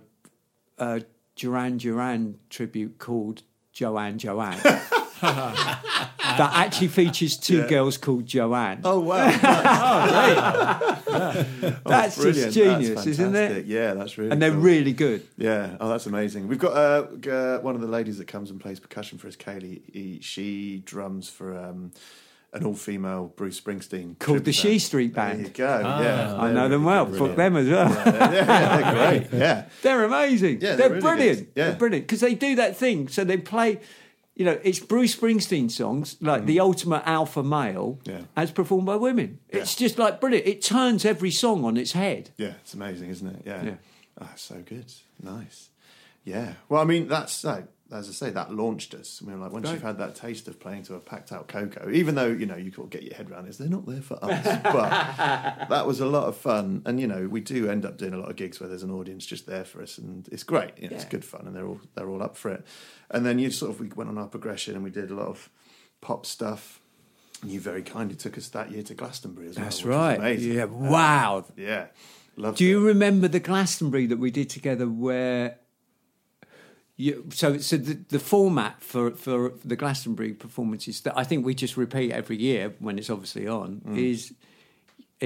uh, 0.78 1.00
Duran 1.36 1.76
Duran 1.78 2.38
tribute 2.50 2.98
called 2.98 3.42
Joanne 3.72 4.18
Joanne. 4.18 4.58
that 6.38 6.50
actually 6.54 6.88
features 6.88 7.36
two 7.36 7.66
girls 7.68 7.96
called 7.98 8.26
Joanne. 8.26 8.80
Oh 8.84 9.00
wow, 9.00 9.28
That's 11.86 12.16
brilliant! 12.16 12.52
just 12.52 12.54
genius, 12.54 12.88
That's 12.90 13.06
isn't 13.06 13.34
it? 13.36 13.66
Yeah, 13.66 13.94
that's 13.94 14.18
really 14.18 14.30
And 14.30 14.40
they're 14.42 14.50
cool. 14.50 14.60
really 14.60 14.92
good. 14.92 15.26
Yeah, 15.36 15.76
oh, 15.80 15.88
that's 15.88 16.06
amazing. 16.06 16.48
We've 16.48 16.58
got 16.58 16.72
uh, 16.72 17.06
uh, 17.30 17.58
one 17.60 17.74
of 17.74 17.80
the 17.80 17.86
ladies 17.86 18.18
that 18.18 18.26
comes 18.26 18.50
and 18.50 18.60
plays 18.60 18.80
percussion 18.80 19.18
for 19.18 19.28
us, 19.28 19.36
Kaylee. 19.36 19.82
He, 19.92 20.18
she 20.20 20.82
drums 20.84 21.28
for 21.28 21.56
um, 21.56 21.92
an 22.52 22.64
all-female 22.64 23.32
Bruce 23.36 23.60
Springsteen 23.60 24.18
Called 24.18 24.44
the 24.44 24.52
tribute 24.52 24.54
She 24.54 24.68
band. 24.68 24.82
Street 24.82 25.14
There 25.14 25.24
Band. 25.26 25.42
you 25.42 25.48
go. 25.48 25.80
yeah, 25.80 26.36
I 26.38 26.52
know 26.52 26.68
them 26.68 26.84
well. 26.84 27.06
Fuck 27.06 27.36
them 27.36 27.56
as 27.56 27.68
well. 27.68 27.90
yeah, 27.90 28.76
they're 28.76 28.92
great. 29.20 29.32
Yeah, 29.40 29.64
They're 29.82 30.04
amazing. 30.04 30.60
Yeah, 30.60 30.76
they're, 30.76 30.76
they're 30.76 30.88
really 30.90 31.00
brilliant. 31.00 31.38
good. 31.38 31.48
Yeah. 31.56 31.68
They're 31.70 31.76
brilliant 31.78 32.06
because 32.06 32.20
they 32.20 32.34
do 32.34 32.54
that 32.56 32.76
thing. 32.76 33.08
So 33.08 33.24
they 33.24 33.36
play, 33.38 33.80
you 34.36 34.44
know, 34.44 34.58
it's 34.64 34.80
Bruce 34.80 35.14
Springsteen 35.16 35.70
songs 35.70 36.16
like 36.20 36.46
the 36.46 36.58
ultimate 36.60 37.02
alpha 37.06 37.42
male, 37.42 37.98
Mm. 38.04 38.08
Yeah. 38.08 38.20
as 38.36 38.50
performed 38.50 38.86
by 38.86 38.96
women. 38.96 39.38
It's 39.48 39.76
just 39.76 39.98
like 39.98 40.20
brilliant. 40.20 40.46
It 40.46 40.62
turns 40.62 41.04
every 41.04 41.30
song 41.30 41.64
on 41.64 41.76
its 41.76 41.92
head. 41.92 42.30
yeah, 42.36 42.54
it's 42.62 42.74
amazing, 42.74 43.10
isn't 43.10 43.28
it? 43.28 43.42
Yeah, 43.46 43.62
Yeah. 43.64 43.74
Oh, 44.20 44.30
so 44.36 44.56
good, 44.64 44.92
nice. 45.22 45.70
Yeah, 46.24 46.54
well, 46.68 46.80
I 46.80 46.84
mean, 46.84 47.06
that's 47.08 47.44
like 47.44 47.66
as 47.94 48.08
I 48.08 48.12
say, 48.12 48.30
that 48.30 48.52
launched 48.52 48.92
us. 48.94 49.22
I 49.22 49.28
mean, 49.30 49.40
like 49.40 49.52
once 49.52 49.66
Right. 49.66 49.74
you've 49.74 49.82
had 49.82 49.98
that 49.98 50.14
taste 50.14 50.48
of 50.48 50.58
playing 50.60 50.82
to 50.84 50.94
a 50.94 51.00
packed 51.00 51.32
out 51.32 51.48
KOKO, 51.48 51.92
even 51.92 52.14
though 52.14 52.26
you 52.26 52.44
know 52.44 52.56
you 52.56 52.70
can't 52.72 52.90
get 52.90 53.02
your 53.02 53.14
head 53.14 53.30
around 53.30 53.46
it, 53.46 53.56
they're 53.56 53.68
not 53.68 53.86
there 53.86 54.02
for 54.02 54.18
us. 54.22 54.44
but 54.62 55.68
that 55.68 55.86
was 55.86 56.00
a 56.00 56.06
lot 56.06 56.24
of 56.28 56.36
fun, 56.36 56.82
and 56.84 57.00
you 57.00 57.06
know 57.06 57.28
we 57.28 57.40
do 57.40 57.70
end 57.70 57.84
up 57.86 57.96
doing 57.96 58.12
a 58.14 58.18
lot 58.18 58.30
of 58.30 58.36
gigs 58.36 58.60
where 58.60 58.68
there's 58.68 58.82
an 58.82 58.90
audience 58.90 59.24
just 59.24 59.46
there 59.46 59.64
for 59.64 59.80
us, 59.82 59.96
and 59.98 60.28
it's 60.32 60.42
great. 60.42 60.72
You 60.78 60.88
know, 60.90 60.96
It's 60.96 61.04
good 61.04 61.24
fun, 61.24 61.46
and 61.46 61.54
they're 61.56 61.66
all 61.66 61.80
they're 61.94 62.08
all 62.10 62.22
up 62.22 62.36
for 62.36 62.50
it. 62.50 62.64
And 63.10 63.24
then 63.24 63.38
you 63.38 63.50
sort 63.50 63.70
of 63.70 63.80
we 63.80 63.88
went 63.88 64.10
on 64.10 64.18
our 64.18 64.26
progression, 64.28 64.74
and 64.74 64.82
we 64.84 64.90
did 64.90 65.10
a 65.10 65.14
lot 65.14 65.28
of 65.28 65.48
pop 66.00 66.26
stuff. 66.26 66.80
And 67.42 67.50
you 67.52 67.60
very 67.60 67.82
kindly 67.82 68.16
took 68.16 68.38
us 68.38 68.48
that 68.48 68.70
year 68.70 68.82
to 68.84 68.94
Glastonbury 68.94 69.48
as 69.48 69.56
well. 69.56 69.64
That's 69.64 69.84
right. 69.84 70.18
amazing. 70.18 70.52
Yeah. 70.54 70.62
Um, 70.64 70.88
wow. 70.88 71.44
Yeah. 71.56 71.86
Loved 72.36 72.58
Do 72.58 72.64
you 72.64 72.82
it. 72.82 72.86
remember 72.88 73.28
the 73.28 73.38
Glastonbury 73.38 74.06
that 74.06 74.16
we 74.18 74.30
did 74.30 74.48
together 74.50 74.88
where 74.88 75.58
you, 76.96 77.26
so 77.32 77.58
so 77.58 77.76
the, 77.76 77.94
the 78.08 78.18
format 78.18 78.80
for, 78.82 79.10
for 79.12 79.52
the 79.64 79.76
Glastonbury 79.76 80.32
performances 80.32 81.00
that 81.02 81.16
I 81.16 81.24
think 81.24 81.44
we 81.44 81.54
just 81.54 81.76
repeat 81.76 82.12
every 82.12 82.36
year 82.36 82.74
when 82.78 82.98
it's 82.98 83.10
obviously 83.10 83.48
on 83.48 83.80
Mm. 83.84 83.98
is 83.98 84.32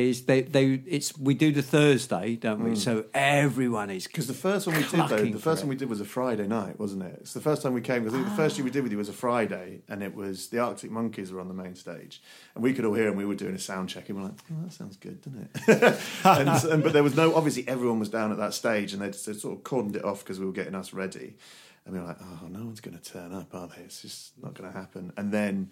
is 0.06 0.24
they 0.24 0.42
they 0.42 0.80
it's 0.86 1.16
we 1.18 1.34
do 1.34 1.52
the 1.52 1.62
Thursday, 1.62 2.36
don't 2.36 2.62
we? 2.62 2.76
So 2.76 3.04
everyone 3.14 3.90
is 3.90 4.06
Because 4.06 4.24
Mm. 4.24 4.28
the 4.28 4.34
first 4.34 4.66
one 4.66 4.76
we 4.76 4.82
did, 4.82 5.08
though, 5.08 5.24
the 5.24 5.38
first 5.38 5.62
one 5.62 5.68
we 5.68 5.76
did 5.76 5.88
was 5.88 6.00
a 6.00 6.04
Friday 6.04 6.46
night, 6.46 6.78
wasn't 6.78 7.02
it? 7.02 7.18
It's 7.20 7.32
the 7.32 7.40
first 7.40 7.62
time 7.62 7.72
we 7.74 7.80
came. 7.80 8.06
I 8.06 8.10
think 8.10 8.24
the 8.24 8.30
first 8.42 8.56
year 8.56 8.64
we 8.64 8.70
did 8.70 8.82
with 8.82 8.92
you 8.92 8.98
was 8.98 9.08
a 9.08 9.12
Friday, 9.12 9.80
and 9.88 10.02
it 10.02 10.14
was 10.14 10.48
the 10.48 10.58
Arctic 10.58 10.90
Monkeys 10.90 11.32
were 11.32 11.40
on 11.40 11.48
the 11.48 11.54
main 11.54 11.74
stage, 11.74 12.22
and 12.54 12.62
we 12.64 12.72
could 12.74 12.84
all 12.84 12.94
hear 12.94 13.06
them. 13.06 13.16
We 13.16 13.24
were 13.26 13.34
doing 13.34 13.54
a 13.54 13.58
sound 13.58 13.88
check, 13.88 14.08
and 14.08 14.16
we 14.18 14.22
we're 14.24 14.28
like, 14.30 14.38
"Oh, 14.52 14.62
that 14.64 14.72
sounds 14.72 14.96
good, 14.96 15.20
doesn't 15.22 15.50
it?" 15.68 16.00
and, 16.24 16.48
and- 16.48 16.82
but 16.82 16.92
there 16.92 17.02
was 17.02 17.16
no. 17.16 17.34
Obviously, 17.34 17.66
everyone 17.66 17.98
was 17.98 18.08
down 18.08 18.30
at 18.32 18.38
that 18.38 18.54
stage, 18.54 18.92
and 18.92 19.02
they 19.02 19.08
just 19.10 19.24
sort 19.40 19.56
of 19.56 19.62
cordoned 19.64 19.96
it 19.96 20.04
off 20.04 20.20
because 20.24 20.38
we 20.38 20.46
were 20.46 20.52
getting 20.52 20.74
us 20.74 20.92
ready, 20.92 21.36
and 21.84 21.94
we 21.94 22.00
were 22.00 22.06
like, 22.06 22.18
"Oh, 22.20 22.46
no 22.48 22.60
one's 22.64 22.80
going 22.80 22.96
to 22.98 23.02
turn 23.02 23.32
up, 23.34 23.54
are 23.54 23.68
they? 23.68 23.82
It's 23.82 24.02
just 24.02 24.32
not 24.42 24.54
going 24.54 24.70
to 24.70 24.76
happen." 24.78 25.12
And 25.16 25.32
then 25.32 25.70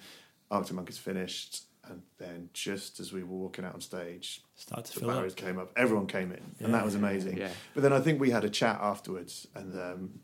Arctic 0.50 0.74
Monkeys 0.76 0.98
finished. 0.98 1.64
And 1.88 2.02
then, 2.18 2.48
just 2.52 2.98
as 3.00 3.12
we 3.12 3.22
were 3.22 3.36
walking 3.36 3.64
out 3.64 3.74
on 3.74 3.80
stage, 3.80 4.42
Start 4.56 4.84
to 4.86 4.94
the 4.94 5.00
fill 5.00 5.10
up. 5.10 5.16
barriers 5.16 5.34
came 5.34 5.58
up. 5.58 5.70
Everyone 5.76 6.06
came 6.06 6.32
in, 6.32 6.40
and 6.64 6.74
that 6.74 6.84
was 6.84 6.94
amazing. 6.94 7.36
Yeah. 7.36 7.50
But 7.74 7.82
then 7.82 7.92
I 7.92 8.00
think 8.00 8.20
we 8.20 8.30
had 8.30 8.44
a 8.44 8.50
chat 8.50 8.78
afterwards, 8.80 9.46
and 9.54 9.72
um, 9.80 10.20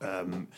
um, 0.00 0.48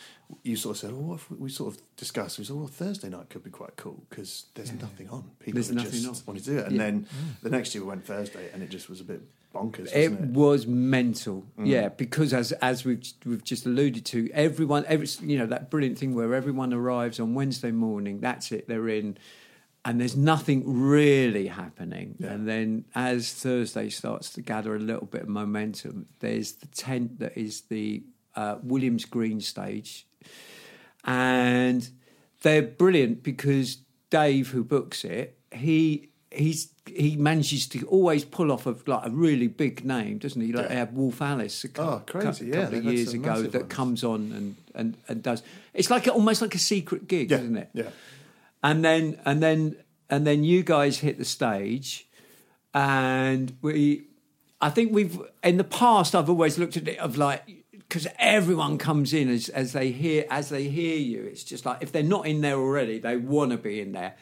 you 0.43 0.55
sort 0.57 0.75
of 0.75 0.79
said, 0.81 0.91
"Oh, 0.91 0.99
what 0.99 1.15
if 1.15 1.31
we, 1.31 1.37
we 1.37 1.49
sort 1.49 1.73
of 1.73 1.81
discussed?" 1.95 2.37
We 2.37 2.43
said, 2.43 2.55
"Well, 2.55 2.67
Thursday 2.67 3.09
night 3.09 3.29
could 3.29 3.43
be 3.43 3.49
quite 3.49 3.75
cool 3.77 4.03
because 4.09 4.45
there's 4.55 4.73
nothing 4.73 5.07
on. 5.09 5.23
People 5.39 5.53
There's 5.53 5.71
are 5.71 5.75
nothing 5.75 6.01
just 6.01 6.27
on. 6.27 6.33
want 6.33 6.43
to 6.43 6.49
do 6.51 6.57
it." 6.57 6.65
And 6.67 6.75
Yeah. 6.75 6.83
then 6.83 7.07
the 7.43 7.49
next 7.49 7.73
year 7.73 7.83
we 7.83 7.89
went 7.89 8.05
Thursday, 8.05 8.49
and 8.53 8.61
it 8.61 8.69
just 8.69 8.89
was 8.89 8.99
a 8.99 9.05
bit 9.05 9.21
bonkers, 9.55 9.87
It 9.95 10.11
wasn't 10.11 10.19
it? 10.21 10.31
was 10.37 10.67
mental, 10.67 11.45
Mm. 11.57 11.67
yeah. 11.67 11.87
Because 11.89 12.33
as 12.33 12.51
as 12.53 12.83
we've 12.83 13.01
we've 13.25 13.43
just 13.43 13.65
alluded 13.65 14.05
to, 14.07 14.29
everyone, 14.33 14.83
every 14.87 15.07
you 15.21 15.37
know 15.37 15.45
that 15.45 15.69
brilliant 15.71 15.97
thing 15.97 16.13
where 16.13 16.33
everyone 16.33 16.73
arrives 16.73 17.19
on 17.19 17.33
Wednesday 17.33 17.71
morning. 17.71 18.19
That's 18.19 18.51
it, 18.51 18.67
they're 18.67 18.89
in, 18.89 19.17
and 19.87 19.99
there's 20.01 20.17
nothing 20.17 20.63
really 20.65 21.47
happening. 21.47 22.15
Yeah. 22.19 22.31
And 22.33 22.47
then 22.47 22.85
as 22.93 23.31
Thursday 23.33 23.89
starts 23.89 24.29
to 24.33 24.41
gather 24.41 24.75
a 24.75 24.79
little 24.79 25.05
bit 25.07 25.21
of 25.23 25.29
momentum, 25.29 26.07
there's 26.19 26.53
the 26.53 26.67
tent 26.67 27.19
that 27.19 27.37
is 27.37 27.61
the 27.69 28.03
uh, 28.35 28.57
William's 28.61 29.05
Green 29.05 29.39
stage, 29.41 30.05
and 31.05 31.89
they're 32.41 32.61
brilliant 32.61 33.23
because 33.23 33.77
Dave, 34.09 34.49
who 34.49 34.63
books 34.63 35.03
it, 35.03 35.37
he 35.51 36.09
he's 36.31 36.69
he 36.85 37.15
manages 37.17 37.67
to 37.67 37.85
always 37.87 38.23
pull 38.25 38.51
off 38.51 38.65
a 38.65 38.75
like 38.85 39.05
a 39.05 39.09
really 39.09 39.47
big 39.47 39.83
name, 39.85 40.17
doesn't 40.17 40.41
he? 40.41 40.51
Like 40.53 40.69
Yeah. 40.69 40.85
Wolf 40.91 41.21
Alice 41.21 41.63
a 41.63 41.69
cou- 41.69 41.81
Oh, 41.81 42.01
crazy, 42.05 42.45
cou- 42.45 42.57
yeah, 42.57 42.63
couple 42.65 42.77
of 42.79 42.85
years 42.85 43.13
ago 43.13 43.41
that 43.43 43.61
one. 43.61 43.69
comes 43.69 44.03
on 44.03 44.31
and, 44.33 44.55
and, 44.75 44.97
and 45.07 45.23
does. 45.23 45.43
It's 45.73 45.89
like 45.89 46.07
almost 46.07 46.41
like 46.41 46.55
a 46.55 46.59
secret 46.59 47.07
gig, 47.07 47.31
yeah, 47.31 47.37
isn't 47.39 47.57
it? 47.57 47.69
Yeah. 47.73 47.89
And 48.63 48.83
then 48.83 49.19
and 49.25 49.41
then 49.41 49.77
and 50.09 50.25
then 50.25 50.43
you 50.43 50.63
guys 50.63 50.99
hit 50.99 51.17
the 51.17 51.25
stage 51.25 52.07
and 52.73 53.57
we 53.61 54.07
i 54.61 54.69
think 54.69 54.93
we've 54.93 55.19
in 55.43 55.57
the 55.57 55.63
past 55.63 56.15
i've 56.15 56.29
always 56.29 56.57
looked 56.57 56.77
at 56.77 56.87
it 56.87 56.97
of 56.99 57.17
like 57.17 57.43
because 57.87 58.07
everyone 58.19 58.77
comes 58.77 59.13
in 59.13 59.29
as, 59.29 59.49
as 59.49 59.73
they 59.73 59.91
hear 59.91 60.25
as 60.29 60.49
they 60.49 60.65
hear 60.65 60.97
you. 60.97 61.23
It's 61.23 61.43
just 61.43 61.65
like 61.65 61.81
if 61.81 61.91
they're 61.91 62.03
not 62.03 62.27
in 62.27 62.41
there 62.41 62.57
already 62.57 62.99
they 62.99 63.17
want 63.17 63.51
to 63.51 63.57
be 63.57 63.79
in 63.79 63.93
there. 63.93 64.15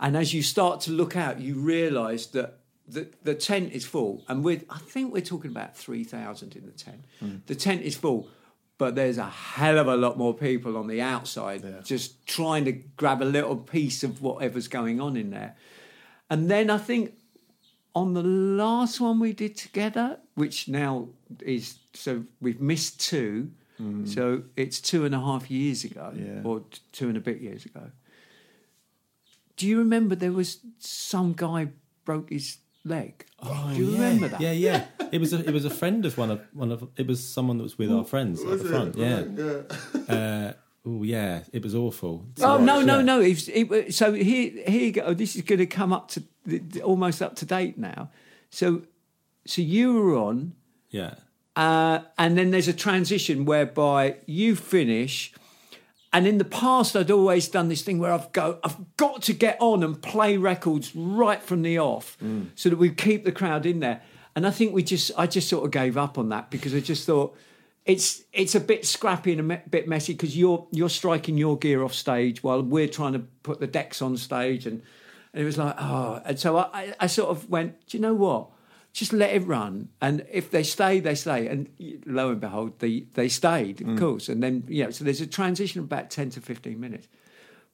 And 0.00 0.16
as 0.16 0.34
you 0.34 0.42
start 0.42 0.80
to 0.82 0.90
look 0.90 1.16
out 1.16 1.40
you 1.40 1.54
realize 1.54 2.26
that 2.28 2.58
the, 2.86 3.08
the 3.22 3.34
tent 3.34 3.72
is 3.72 3.84
full. 3.84 4.24
And 4.28 4.44
with 4.44 4.64
i 4.68 4.78
think 4.78 5.12
we're 5.12 5.22
talking 5.22 5.50
about 5.50 5.76
3000 5.76 6.56
in 6.56 6.66
the 6.66 6.72
tent. 6.72 7.04
Hmm. 7.20 7.36
The 7.46 7.54
tent 7.54 7.82
is 7.82 7.96
full 7.96 8.28
but 8.78 8.94
there's 8.94 9.18
a 9.18 9.28
hell 9.28 9.78
of 9.78 9.86
a 9.86 9.96
lot 9.96 10.18
more 10.18 10.34
people 10.34 10.76
on 10.76 10.86
the 10.88 11.00
outside 11.00 11.62
Yeah. 11.62 11.80
just 11.84 12.26
trying 12.26 12.64
to 12.64 12.72
grab 12.72 13.22
a 13.22 13.24
little 13.24 13.56
piece 13.56 14.02
of 14.02 14.20
whatever's 14.22 14.68
going 14.68 15.00
on 15.00 15.16
in 15.16 15.30
there. 15.30 15.56
And 16.28 16.50
then 16.50 16.70
I 16.70 16.78
think 16.78 17.14
on 17.94 18.14
the 18.14 18.22
last 18.22 19.00
one 19.00 19.20
we 19.20 19.32
did 19.32 19.56
together, 19.56 20.18
which 20.34 20.68
now 20.68 21.08
is 21.42 21.78
so 21.92 22.24
we've 22.40 22.60
missed 22.60 23.00
two, 23.00 23.52
mm. 23.80 24.08
so 24.08 24.42
it's 24.56 24.80
two 24.80 25.04
and 25.04 25.14
a 25.14 25.20
half 25.20 25.50
years 25.50 25.84
ago, 25.84 26.12
Yeah. 26.16 26.40
or 26.42 26.64
two 26.92 27.08
and 27.08 27.16
a 27.16 27.20
bit 27.20 27.40
years 27.40 27.64
ago. 27.64 27.92
Do 29.56 29.68
you 29.68 29.78
remember 29.78 30.16
there 30.16 30.32
was 30.32 30.58
some 30.80 31.32
guy 31.34 31.68
broke 32.04 32.30
his 32.30 32.58
leg? 32.84 33.24
Oh, 33.42 33.70
Do 33.74 33.80
you 33.82 33.90
yeah. 33.90 33.92
remember 33.98 34.28
that? 34.28 34.40
Yeah, 34.40 34.52
yeah. 34.52 34.84
It 35.12 35.20
was 35.20 35.32
a 35.32 35.38
it 35.46 35.52
was 35.52 35.64
a 35.64 35.70
friend 35.70 36.04
of 36.06 36.16
one 36.18 36.30
of 36.30 36.40
one 36.52 36.72
of 36.72 36.88
it 36.96 37.06
was 37.06 37.22
someone 37.26 37.56
that 37.58 37.64
was 37.64 37.78
with 37.78 37.90
our 37.92 38.04
friends 38.04 38.42
at 38.42 38.58
the 38.58 38.64
front. 38.64 38.96
Yeah. 38.96 39.22
Uh, 40.14 40.52
oh 40.86 41.02
yeah, 41.02 41.42
it 41.52 41.62
was 41.62 41.74
awful. 41.74 42.26
Oh 42.40 42.58
no, 42.58 42.82
no, 42.82 42.96
Yeah. 42.98 43.02
no! 43.04 43.20
It, 43.20 43.48
it, 43.48 43.94
so 43.94 44.12
here, 44.12 44.50
here 44.66 44.80
you 44.86 44.92
go. 44.92 45.14
This 45.14 45.34
is 45.36 45.42
going 45.42 45.60
to 45.60 45.66
come 45.66 45.92
up 45.94 46.08
to 46.10 46.22
almost 46.82 47.22
up 47.22 47.36
to 47.36 47.46
date 47.46 47.78
now. 47.78 48.10
So, 48.50 48.82
so 49.46 49.62
you 49.62 49.94
were 49.94 50.14
on, 50.16 50.52
Yeah. 50.90 51.14
uh, 51.56 52.00
and 52.18 52.36
then 52.36 52.50
there's 52.50 52.68
a 52.68 52.72
transition 52.74 53.44
whereby 53.46 54.16
you 54.26 54.56
finish. 54.56 55.32
And 56.14 56.28
in 56.28 56.38
the 56.38 56.44
past, 56.44 56.94
I'd 56.94 57.10
always 57.10 57.48
done 57.48 57.68
this 57.68 57.82
thing 57.82 57.98
where 57.98 58.12
I've 58.12 58.30
go, 58.30 58.60
I've 58.62 58.76
got 58.96 59.22
to 59.22 59.32
get 59.32 59.56
on 59.60 59.82
and 59.82 60.00
play 60.00 60.36
records 60.36 60.94
right 60.94 61.42
from 61.42 61.62
the 61.62 61.80
off, 61.80 62.16
so 62.54 62.70
that 62.70 62.76
we 62.78 62.90
keep 62.90 63.24
the 63.24 63.32
crowd 63.32 63.66
in 63.66 63.80
there. 63.80 64.00
And 64.36 64.46
I 64.46 64.52
think 64.52 64.72
we 64.72 64.84
just, 64.84 65.10
I 65.18 65.26
just 65.26 65.48
sort 65.48 65.64
of 65.64 65.72
gave 65.72 65.96
up 65.96 66.16
on 66.16 66.28
that 66.28 66.50
because 66.50 66.72
I 66.72 66.78
just 66.78 67.04
thought 67.04 67.36
it's 67.84 68.22
it's 68.32 68.54
a 68.54 68.60
bit 68.60 68.86
scrappy 68.86 69.32
and 69.32 69.40
a 69.40 69.42
me- 69.42 69.62
bit 69.68 69.88
messy 69.88 70.12
because 70.12 70.38
you're 70.38 70.66
you're 70.70 70.88
striking 70.88 71.36
your 71.36 71.58
gear 71.58 71.82
off 71.82 71.92
stage 71.92 72.42
while 72.44 72.62
we're 72.62 72.88
trying 72.88 73.14
to 73.14 73.18
put 73.42 73.58
the 73.58 73.66
decks 73.66 74.00
on 74.00 74.16
stage, 74.16 74.66
and, 74.66 74.82
and 75.32 75.42
it 75.42 75.44
was 75.44 75.58
like 75.58 75.74
oh, 75.78 76.22
and 76.24 76.38
so 76.38 76.56
I, 76.56 76.68
I, 76.72 76.94
I 77.00 77.06
sort 77.08 77.30
of 77.30 77.50
went, 77.50 77.86
do 77.88 77.96
you 77.96 78.00
know 78.00 78.14
what? 78.14 78.50
Just 78.94 79.12
let 79.12 79.34
it 79.34 79.44
run. 79.44 79.88
And 80.00 80.24
if 80.30 80.50
they 80.50 80.62
stay, 80.62 81.00
they 81.00 81.16
stay. 81.16 81.48
And 81.48 81.68
lo 82.06 82.30
and 82.30 82.40
behold, 82.40 82.78
they, 82.78 83.00
they 83.14 83.28
stayed, 83.28 83.80
of 83.80 83.88
mm. 83.88 83.98
course. 83.98 84.28
And 84.28 84.40
then, 84.40 84.62
you 84.68 84.84
know, 84.84 84.90
so 84.90 85.04
there's 85.04 85.20
a 85.20 85.26
transition 85.26 85.80
of 85.80 85.86
about 85.86 86.10
10 86.10 86.30
to 86.30 86.40
15 86.40 86.80
minutes. 86.80 87.08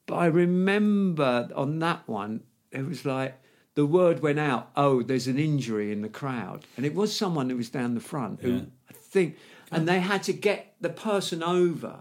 But 0.07 0.17
I 0.17 0.27
remember 0.27 1.51
on 1.55 1.79
that 1.81 2.09
one, 2.09 2.43
it 2.73 2.87
was 2.87 3.05
like 3.05 3.39
the 3.75 3.85
word 3.85 4.23
went 4.23 4.39
out, 4.39 4.71
oh, 4.77 5.03
there's 5.03 5.27
an 5.27 5.39
injury 5.39 5.93
in 5.93 6.01
the 6.01 6.09
crowd. 6.09 6.65
And 6.79 6.87
it 6.87 6.95
was 6.95 7.15
someone 7.15 7.51
who 7.51 7.57
was 7.59 7.69
down 7.69 7.95
the 7.95 8.01
front 8.01 8.41
who 8.41 8.67
I 8.89 8.95
think, 8.95 9.37
and 9.71 9.87
they 9.87 10.01
had 10.01 10.23
to 10.23 10.33
get 10.33 10.75
the 10.81 10.89
person 10.89 11.43
over, 11.43 11.99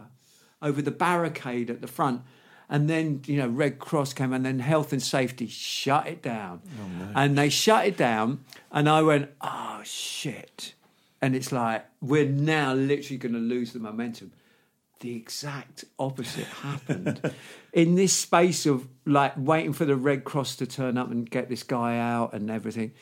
over 0.61 0.81
the 0.81 0.91
barricade 0.91 1.69
at 1.69 1.81
the 1.81 1.87
front. 1.87 2.21
And 2.69 2.87
then, 2.87 3.21
you 3.25 3.37
know, 3.37 3.47
Red 3.47 3.79
Cross 3.79 4.13
came 4.13 4.31
and 4.31 4.45
then 4.45 4.59
health 4.59 4.93
and 4.93 5.01
safety 5.01 5.47
shut 5.47 6.07
it 6.07 6.21
down. 6.21 6.61
Oh, 6.79 7.11
and 7.15 7.37
they 7.37 7.49
shut 7.49 7.87
it 7.87 7.97
down. 7.97 8.45
And 8.71 8.87
I 8.87 9.01
went, 9.01 9.31
oh, 9.41 9.81
shit. 9.83 10.75
And 11.21 11.35
it's 11.35 11.51
like, 11.51 11.85
we're 11.99 12.29
now 12.29 12.73
literally 12.73 13.17
going 13.17 13.33
to 13.33 13.39
lose 13.39 13.73
the 13.73 13.79
momentum. 13.79 14.33
The 14.99 15.15
exact 15.15 15.85
opposite 15.97 16.45
happened. 16.45 17.33
In 17.73 17.95
this 17.95 18.13
space 18.13 18.65
of 18.65 18.87
like 19.05 19.33
waiting 19.35 19.73
for 19.73 19.85
the 19.85 19.95
Red 19.95 20.23
Cross 20.23 20.57
to 20.57 20.67
turn 20.67 20.97
up 20.97 21.09
and 21.09 21.29
get 21.29 21.49
this 21.49 21.63
guy 21.63 21.97
out 21.97 22.33
and 22.33 22.51
everything, 22.51 22.93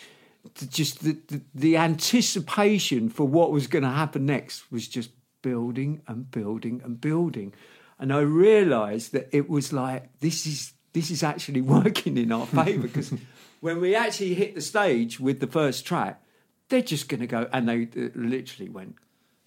just 0.69 1.03
the, 1.03 1.17
the, 1.27 1.41
the 1.53 1.77
anticipation 1.77 3.09
for 3.09 3.27
what 3.27 3.51
was 3.51 3.67
going 3.67 3.83
to 3.83 3.89
happen 3.89 4.25
next 4.25 4.71
was 4.71 4.87
just 4.87 5.09
building 5.41 6.01
and 6.07 6.29
building 6.31 6.81
and 6.83 7.01
building. 7.01 7.53
And 7.99 8.13
I 8.13 8.19
realised 8.19 9.11
that 9.13 9.29
it 9.31 9.49
was 9.49 9.73
like 9.73 10.19
this 10.19 10.45
is 10.45 10.73
this 10.93 11.11
is 11.11 11.23
actually 11.23 11.61
working 11.77 12.17
in 12.17 12.31
our 12.31 12.45
favour 12.45 12.87
because 12.87 13.13
when 13.61 13.81
we 13.81 13.95
actually 13.95 14.33
hit 14.33 14.55
the 14.55 14.61
stage 14.61 15.19
with 15.19 15.39
the 15.39 15.47
first 15.47 15.85
track, 15.85 16.21
they're 16.69 16.81
just 16.81 17.09
going 17.09 17.21
to 17.21 17.27
go, 17.27 17.47
and 17.53 17.67
they 17.67 17.83
uh, 17.83 18.09
literally 18.15 18.69
went 18.69 18.95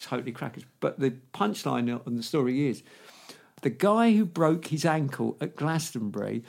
totally 0.00 0.32
crackers. 0.32 0.64
But 0.80 0.98
the 0.98 1.14
punchline 1.34 2.04
on 2.06 2.16
the 2.16 2.22
story 2.22 2.68
is 2.68 2.82
the 3.62 3.70
guy 3.70 4.12
who 4.12 4.24
broke 4.24 4.68
his 4.68 4.84
ankle 4.84 5.36
at 5.40 5.56
Glastonbury 5.56 6.42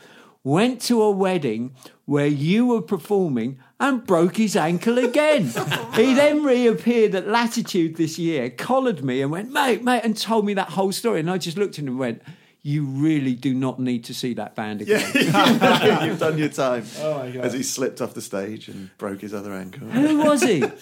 went 0.44 0.82
to 0.82 1.02
a 1.02 1.12
wedding 1.12 1.76
where 2.06 2.28
you 2.28 2.66
were 2.66 2.82
performing 2.82 3.60
and 3.80 4.06
broke 4.06 4.38
his 4.38 4.56
ankle 4.56 4.98
again. 4.98 5.46
he 5.94 6.14
then 6.14 6.44
reappeared 6.44 7.16
at 7.16 7.28
Latitude 7.28 7.96
this 7.96 8.18
year, 8.18 8.50
collared 8.50 9.04
me 9.04 9.22
and 9.22 9.32
went, 9.32 9.52
mate, 9.52 9.84
mate, 9.84 10.02
and 10.04 10.18
told 10.18 10.46
me 10.46 10.54
that 10.54 10.70
whole 10.70 10.92
story. 10.92 11.20
And 11.20 11.30
I 11.30 11.38
just 11.38 11.58
looked 11.58 11.76
at 11.76 11.80
him 11.80 11.89
and 11.89 12.00
went, 12.00 12.22
you 12.64 12.84
really 12.84 13.34
do 13.34 13.54
not 13.54 13.80
need 13.80 14.04
to 14.06 14.14
see 14.14 14.36
that 14.36 14.56
band 14.56 14.82
again. 14.82 15.12
Yeah, 15.16 16.04
you've 16.06 16.20
done 16.20 16.38
your 16.38 16.50
time. 16.50 16.86
Oh 17.00 17.20
my 17.20 17.32
God. 17.32 17.44
As 17.44 17.54
he 17.54 17.64
slipped 17.64 18.02
off 18.02 18.14
the 18.14 18.22
stage 18.22 18.68
and 18.68 18.96
broke 18.98 19.22
his 19.22 19.34
other 19.34 19.54
ankle. 19.54 19.88
Who 19.88 20.20
was 20.20 20.44
he? 20.44 20.64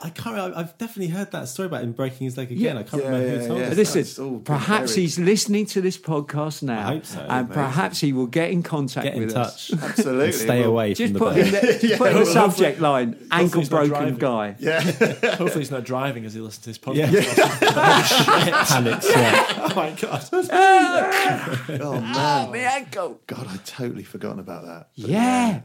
I 0.00 0.10
can't. 0.10 0.36
remember- 0.36 0.56
I've 0.56 0.78
definitely 0.78 1.08
heard 1.12 1.32
that 1.32 1.48
story 1.48 1.66
about 1.66 1.82
him 1.82 1.92
breaking 1.92 2.24
his 2.26 2.36
leg 2.36 2.52
again. 2.52 2.76
I 2.78 2.82
can't 2.84 3.02
remember 3.02 3.26
yeah, 3.26 3.38
who 3.40 3.46
told 3.48 3.60
yeah. 3.60 3.68
This- 3.70 3.94
Listen, 3.94 4.24
all 4.24 4.38
perhaps 4.40 4.92
buried. 4.92 5.00
he's 5.02 5.18
listening 5.18 5.66
to 5.66 5.80
this 5.80 5.98
podcast 5.98 6.62
now, 6.62 6.78
I 6.88 6.92
hope 6.94 7.04
so. 7.06 7.18
and 7.20 7.30
Amazing. 7.30 7.54
perhaps 7.54 8.00
he 8.00 8.12
will 8.12 8.26
get 8.28 8.50
in 8.50 8.62
contact 8.62 9.04
Get 9.04 9.14
in 9.14 9.26
with 9.26 9.36
us. 9.36 9.68
touch. 9.68 9.82
Absolutely. 9.82 10.24
And 10.26 10.34
stay 10.34 10.60
Well, 10.60 10.68
away 10.70 10.94
Just 10.94 11.12
from 11.14 11.18
put 11.18 11.34
the 11.34 11.40
in 11.40 11.50
the, 11.52 11.78
just 11.80 11.98
put 11.98 12.12
in 12.12 12.18
the 12.18 12.26
subject 12.26 12.80
line: 12.80 13.26
ankle 13.32 13.64
broken 13.64 14.16
guy. 14.16 14.56
Yeah. 14.58 14.80
Hopefully, 14.82 15.50
he's 15.58 15.70
not 15.70 15.84
driving 15.84 16.24
as 16.26 16.34
he 16.34 16.40
listens 16.40 16.78
to 16.78 16.90
this 16.92 16.96
Yeah. 16.96 17.08
podcast. 17.10 18.68
Panics. 18.68 19.08
Yeah. 19.10 19.46
oh 19.70 19.74
my 19.74 19.90
god! 20.00 20.28
Oh 20.32 22.00
man. 22.00 22.14
Oh, 22.16 22.50
my 22.50 22.58
ankle. 22.58 23.20
God, 23.26 23.46
I'd 23.48 23.64
totally 23.64 24.02
forgotten 24.04 24.38
about 24.40 24.64
that. 24.64 24.88
But 24.98 25.10
Yeah. 25.10 25.60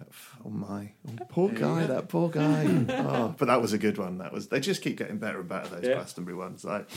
Oh 0.45 0.49
my, 0.49 0.91
oh, 1.07 1.25
poor 1.29 1.49
guy, 1.49 1.85
that 1.85 2.09
poor 2.09 2.29
guy. 2.29 2.85
oh, 2.89 3.35
but 3.37 3.45
that 3.45 3.61
was 3.61 3.71
a 3.71 3.77
good 3.77 3.97
one. 3.97 4.17
That 4.17 4.33
was. 4.33 4.49
They 4.49 4.59
just 4.59 4.81
keep 4.81 4.97
getting 4.97 5.17
better 5.17 5.39
and 5.39 5.47
better. 5.47 5.69
Those 5.69 5.85
Glastonbury 5.85 6.35
ones. 6.35 6.65
Like, 6.65 6.89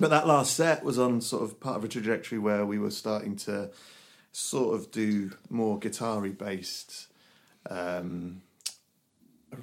but 0.00 0.10
that 0.10 0.26
last 0.26 0.56
set 0.56 0.82
was 0.82 0.98
on 0.98 1.20
sort 1.20 1.42
of 1.44 1.60
part 1.60 1.76
of 1.76 1.84
a 1.84 1.88
trajectory 1.88 2.38
where 2.38 2.66
we 2.66 2.78
were 2.78 2.90
starting 2.90 3.36
to 3.36 3.70
sort 4.32 4.74
of 4.74 4.90
do 4.90 5.32
more 5.50 5.78
guitar-y 5.78 6.30
based 6.30 7.08
um, 7.70 8.42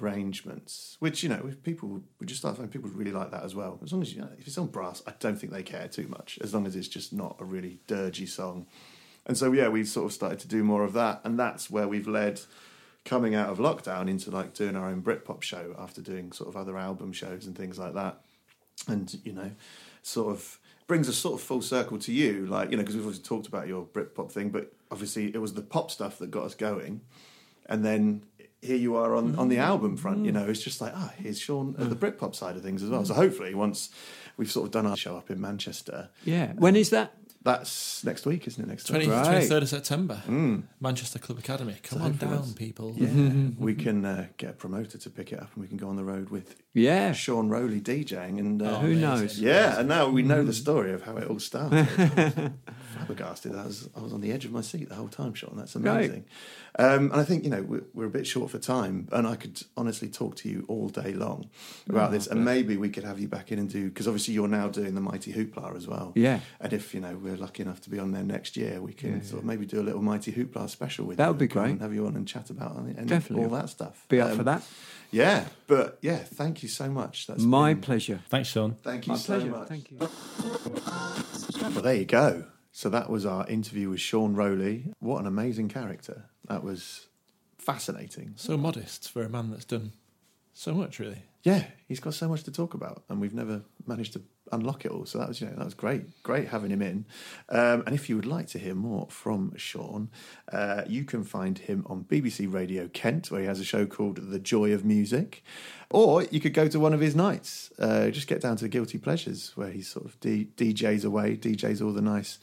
arrangements, 0.00 0.96
which 1.00 1.22
you 1.22 1.28
know, 1.28 1.44
if 1.48 1.62
people 1.62 2.02
we 2.18 2.26
just 2.26 2.40
start 2.40 2.56
finding 2.56 2.72
people 2.72 2.90
really 2.90 3.12
like 3.12 3.30
that 3.32 3.42
as 3.42 3.54
well. 3.54 3.78
As 3.82 3.92
long 3.92 4.02
as 4.02 4.14
you 4.14 4.22
know, 4.22 4.30
if 4.38 4.46
it's 4.46 4.58
on 4.58 4.68
brass, 4.68 5.02
I 5.06 5.12
don't 5.18 5.36
think 5.36 5.52
they 5.52 5.62
care 5.62 5.88
too 5.88 6.08
much. 6.08 6.38
As 6.42 6.54
long 6.54 6.66
as 6.66 6.76
it's 6.76 6.88
just 6.88 7.12
not 7.12 7.36
a 7.40 7.44
really 7.44 7.80
dirgy 7.88 8.28
song. 8.28 8.66
And 9.26 9.36
so 9.36 9.52
yeah, 9.52 9.68
we 9.68 9.84
sort 9.84 10.06
of 10.06 10.12
started 10.12 10.38
to 10.40 10.48
do 10.48 10.64
more 10.64 10.84
of 10.84 10.92
that, 10.94 11.20
and 11.24 11.38
that's 11.38 11.70
where 11.70 11.88
we've 11.88 12.08
led 12.08 12.40
coming 13.04 13.34
out 13.34 13.48
of 13.48 13.58
lockdown 13.58 14.08
into 14.08 14.30
like 14.30 14.54
doing 14.54 14.76
our 14.76 14.88
own 14.88 15.02
Britpop 15.02 15.42
show 15.42 15.74
after 15.78 16.00
doing 16.00 16.32
sort 16.32 16.48
of 16.48 16.56
other 16.56 16.76
album 16.76 17.12
shows 17.12 17.46
and 17.46 17.56
things 17.56 17.78
like 17.78 17.94
that. 17.94 18.20
And 18.88 19.18
you 19.24 19.32
know, 19.32 19.50
sort 20.02 20.34
of 20.34 20.58
brings 20.86 21.08
us 21.08 21.16
sort 21.16 21.34
of 21.34 21.46
full 21.46 21.62
circle 21.62 21.98
to 21.98 22.12
you, 22.12 22.46
like 22.46 22.70
you 22.70 22.76
know, 22.76 22.82
because 22.82 22.96
we've 22.96 23.04
always 23.04 23.18
talked 23.18 23.46
about 23.46 23.68
your 23.68 23.84
Britpop 23.84 24.32
thing, 24.32 24.50
but 24.50 24.72
obviously 24.90 25.26
it 25.34 25.38
was 25.38 25.54
the 25.54 25.62
pop 25.62 25.90
stuff 25.90 26.18
that 26.18 26.30
got 26.30 26.44
us 26.44 26.54
going, 26.54 27.02
and 27.66 27.84
then 27.84 28.22
here 28.62 28.76
you 28.76 28.96
are 28.96 29.14
on, 29.14 29.36
on 29.36 29.48
the 29.48 29.56
mm. 29.56 29.62
album 29.62 29.96
front. 29.96 30.24
You 30.24 30.32
mm. 30.32 30.34
know, 30.34 30.48
it's 30.48 30.62
just 30.62 30.80
like 30.80 30.92
ah, 30.94 31.12
here's 31.16 31.38
Sean 31.38 31.76
at 31.78 31.90
the 31.90 31.96
mm. 31.96 32.12
Britpop 32.12 32.34
side 32.34 32.56
of 32.56 32.62
things 32.62 32.82
as 32.82 32.90
well. 32.90 33.04
So 33.04 33.14
hopefully, 33.14 33.54
once 33.54 33.90
we've 34.36 34.50
sort 34.50 34.66
of 34.66 34.72
done 34.72 34.86
our 34.86 34.96
show 34.96 35.16
up 35.16 35.30
in 35.30 35.40
Manchester, 35.40 36.10
Yeah. 36.24 36.52
When 36.54 36.74
um, 36.74 36.80
is 36.80 36.90
that? 36.90 37.14
That's 37.42 38.04
next 38.04 38.26
week, 38.26 38.46
isn't 38.46 38.62
it? 38.62 38.68
Next 38.68 38.84
20, 38.86 39.06
week. 39.06 39.14
Right. 39.14 39.42
23rd 39.42 39.62
of 39.62 39.68
September, 39.68 40.22
Manchester 40.80 41.18
Club 41.18 41.38
Academy. 41.38 41.76
Come 41.82 42.02
on 42.02 42.16
down, 42.16 42.52
people. 42.54 42.94
Yeah, 42.96 43.50
we 43.58 43.74
can 43.74 44.04
uh, 44.04 44.26
get 44.36 44.50
a 44.50 44.52
promoter 44.52 44.98
to 44.98 45.10
pick 45.10 45.32
it 45.32 45.40
up, 45.40 45.50
and 45.54 45.62
we 45.62 45.68
can 45.68 45.76
go 45.78 45.88
on 45.88 45.96
the 45.96 46.04
road 46.04 46.30
with 46.30 46.56
Yeah. 46.74 47.12
Sean 47.12 47.48
Rowley 47.48 47.80
DJing, 47.80 48.38
and 48.38 48.60
uh, 48.62 48.80
Who 48.80 48.94
knows? 48.94 49.38
yeah, 49.40 49.78
and 49.78 49.88
now 49.88 50.08
we 50.08 50.22
know 50.22 50.44
the 50.44 50.52
story 50.52 50.92
of 50.92 51.02
how 51.02 51.16
it 51.16 51.28
all 51.28 51.38
started. 51.38 51.86
Flabbergasted! 52.94 53.54
I 53.54 53.64
was 53.66 53.88
I 53.96 54.00
was 54.00 54.12
on 54.12 54.20
the 54.20 54.32
edge 54.32 54.44
of 54.44 54.52
my 54.52 54.60
seat 54.60 54.88
the 54.88 54.94
whole 54.94 55.08
time, 55.08 55.34
Sean. 55.34 55.54
That's 55.56 55.74
amazing. 55.74 56.24
Um, 56.78 57.10
and 57.10 57.20
I 57.20 57.24
think 57.24 57.44
you 57.44 57.50
know 57.50 57.62
we're, 57.62 57.82
we're 57.94 58.06
a 58.06 58.10
bit 58.10 58.26
short 58.26 58.50
for 58.50 58.58
time, 58.58 59.08
and 59.12 59.26
I 59.26 59.36
could 59.36 59.62
honestly 59.76 60.08
talk 60.08 60.36
to 60.36 60.48
you 60.48 60.64
all 60.68 60.88
day 60.88 61.12
long 61.12 61.50
about 61.88 62.10
this, 62.12 62.26
and 62.26 62.44
maybe 62.44 62.76
we 62.76 62.88
could 62.90 63.04
have 63.04 63.18
you 63.18 63.28
back 63.28 63.50
in 63.50 63.58
and 63.58 63.68
do 63.68 63.88
because 63.88 64.06
obviously 64.06 64.34
you're 64.34 64.48
now 64.48 64.68
doing 64.68 64.94
the 64.94 65.00
Mighty 65.00 65.32
Hoopla 65.32 65.76
as 65.76 65.86
well. 65.88 66.12
Yeah. 66.14 66.40
and 66.60 66.72
if 66.72 66.94
you 66.94 67.00
know 67.00 67.14
we're 67.16 67.36
lucky 67.36 67.62
enough 67.62 67.80
to 67.82 67.90
be 67.90 67.98
on 67.98 68.12
there 68.12 68.22
next 68.22 68.56
year, 68.56 68.80
we 68.80 68.92
can 68.92 69.22
sort 69.24 69.40
of 69.40 69.44
maybe 69.46 69.66
do 69.66 69.80
a 69.80 69.82
little 69.82 70.02
Mighty 70.02 70.32
Hoopla 70.32 70.70
special 70.70 71.06
with 71.06 71.16
That 71.18 71.24
you 71.26 71.30
would 71.32 71.38
be 71.38 71.48
great. 71.48 71.70
and 71.70 71.80
have 71.80 71.92
you 71.92 72.06
on 72.06 72.14
and 72.16 72.26
chat 72.28 72.50
about 72.50 72.76
and 72.76 73.08
Definitely. 73.08 73.44
all 73.46 73.50
that 73.52 73.68
stuff. 73.68 74.04
Be 74.08 74.20
up 74.20 74.30
Um, 74.30 74.36
for 74.38 74.44
that. 74.44 74.62
Yeah, 75.12 75.46
but 75.66 75.98
yeah, 76.02 76.18
thank 76.18 76.62
you 76.62 76.68
so 76.68 76.88
much. 76.88 77.26
That's 77.26 77.42
My 77.42 77.74
been- 77.74 77.82
pleasure. 77.82 78.20
Thanks, 78.28 78.48
Sean. 78.50 78.76
Thank 78.82 79.08
you 79.08 79.14
My 79.14 79.18
so 79.18 79.38
pleasure. 79.40 79.50
much. 79.50 79.68
Thank 79.68 79.90
you. 79.90 79.96
Well, 79.98 81.82
there 81.82 81.94
you 81.96 82.04
go. 82.04 82.44
So 82.72 82.88
that 82.90 83.10
was 83.10 83.26
our 83.26 83.46
interview 83.48 83.90
with 83.90 84.00
Sean 84.00 84.34
Rowley. 84.34 84.92
What 85.00 85.20
an 85.20 85.26
amazing 85.26 85.68
character. 85.68 86.24
That 86.48 86.62
was 86.62 87.08
fascinating. 87.58 88.34
So 88.36 88.56
modest 88.56 89.10
for 89.10 89.22
a 89.22 89.28
man 89.28 89.50
that's 89.50 89.64
done 89.64 89.92
so 90.52 90.74
much, 90.74 90.98
really. 90.98 91.24
Yeah, 91.42 91.64
he's 91.88 92.00
got 92.00 92.14
so 92.14 92.28
much 92.28 92.42
to 92.44 92.52
talk 92.52 92.74
about, 92.74 93.02
and 93.08 93.20
we've 93.20 93.34
never 93.34 93.62
managed 93.86 94.12
to 94.12 94.22
unlock 94.52 94.84
it 94.84 94.90
all. 94.90 95.06
So 95.06 95.18
that 95.18 95.28
was, 95.28 95.40
you 95.40 95.46
know, 95.46 95.54
that 95.56 95.64
was 95.64 95.74
great, 95.74 96.22
great 96.22 96.48
having 96.48 96.70
him 96.70 96.82
in. 96.82 97.04
Um, 97.48 97.82
and 97.86 97.94
if 97.94 98.08
you 98.08 98.16
would 98.16 98.26
like 98.26 98.46
to 98.48 98.58
hear 98.58 98.74
more 98.74 99.06
from 99.10 99.54
Sean, 99.56 100.10
uh, 100.52 100.82
you 100.86 101.04
can 101.04 101.24
find 101.24 101.58
him 101.58 101.84
on 101.88 102.04
BBC 102.04 102.52
Radio 102.52 102.88
Kent, 102.88 103.30
where 103.30 103.40
he 103.40 103.46
has 103.46 103.60
a 103.60 103.64
show 103.64 103.86
called 103.86 104.30
The 104.30 104.38
Joy 104.38 104.72
of 104.72 104.84
Music, 104.84 105.42
or 105.90 106.24
you 106.24 106.40
could 106.40 106.54
go 106.54 106.68
to 106.68 106.78
one 106.78 106.94
of 106.94 107.00
his 107.00 107.16
nights. 107.16 107.72
Uh, 107.78 108.10
just 108.10 108.26
get 108.26 108.40
down 108.40 108.56
to 108.56 108.64
the 108.64 108.68
Guilty 108.68 108.98
Pleasures, 108.98 109.52
where 109.56 109.70
he 109.70 109.82
sort 109.82 110.06
of 110.06 110.18
D- 110.20 110.48
DJs 110.56 111.04
away, 111.04 111.36
DJs 111.36 111.84
all 111.84 111.92
the 111.92 112.02
nice 112.02 112.38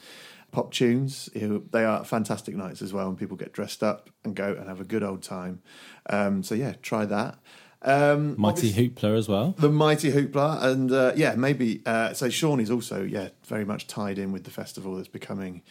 pop 0.50 0.72
tunes. 0.72 1.28
They 1.34 1.84
are 1.84 2.04
fantastic 2.04 2.54
nights 2.54 2.82
as 2.82 2.92
well, 2.92 3.08
and 3.08 3.18
people 3.18 3.36
get 3.36 3.52
dressed 3.52 3.82
up 3.82 4.10
and 4.24 4.34
go 4.34 4.52
and 4.52 4.68
have 4.68 4.80
a 4.80 4.84
good 4.84 5.02
old 5.02 5.22
time. 5.22 5.62
Um, 6.08 6.42
so 6.42 6.54
yeah, 6.54 6.74
try 6.82 7.04
that. 7.06 7.38
Um, 7.82 8.34
Mighty 8.40 8.72
Hoopla 8.72 9.16
as 9.16 9.28
well. 9.28 9.54
the 9.58 9.70
mighty 9.70 10.10
hoopla, 10.10 10.62
and 10.62 10.90
uh, 10.90 11.12
yeah, 11.14 11.34
maybe. 11.36 11.80
Uh, 11.86 12.12
so 12.12 12.28
Sean 12.28 12.58
is 12.60 12.70
also 12.70 13.04
yeah 13.04 13.28
very 13.44 13.64
much 13.64 13.86
tied 13.86 14.18
in 14.18 14.32
with 14.32 14.44
the 14.44 14.50
festival 14.50 14.96
that's 14.96 15.08
becoming 15.08 15.62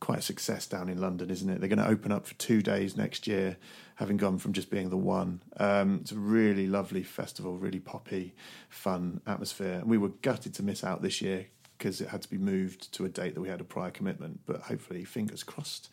quite 0.00 0.18
a 0.18 0.22
success 0.22 0.66
down 0.66 0.90
in 0.90 1.00
London, 1.00 1.30
isn't 1.30 1.48
it? 1.48 1.60
They're 1.60 1.68
going 1.68 1.78
to 1.78 1.88
open 1.88 2.12
up 2.12 2.26
for 2.26 2.34
two 2.34 2.60
days 2.60 2.94
next 2.96 3.26
year, 3.26 3.56
having 3.94 4.18
gone 4.18 4.36
from 4.36 4.52
just 4.52 4.68
being 4.70 4.90
the 4.90 4.98
one. 4.98 5.40
Um, 5.56 6.00
it's 6.02 6.12
a 6.12 6.18
really 6.18 6.66
lovely 6.66 7.02
festival, 7.02 7.56
really 7.56 7.80
poppy, 7.80 8.34
fun 8.68 9.22
atmosphere. 9.26 9.78
And 9.78 9.88
we 9.88 9.96
were 9.96 10.10
gutted 10.10 10.52
to 10.54 10.62
miss 10.62 10.84
out 10.84 11.00
this 11.00 11.22
year 11.22 11.46
because 11.78 12.02
it 12.02 12.08
had 12.08 12.20
to 12.20 12.28
be 12.28 12.36
moved 12.36 12.92
to 12.92 13.06
a 13.06 13.08
date 13.08 13.34
that 13.34 13.40
we 13.40 13.48
had 13.48 13.62
a 13.62 13.64
prior 13.64 13.90
commitment. 13.90 14.40
But 14.44 14.62
hopefully, 14.62 15.04
fingers 15.04 15.42
crossed, 15.42 15.90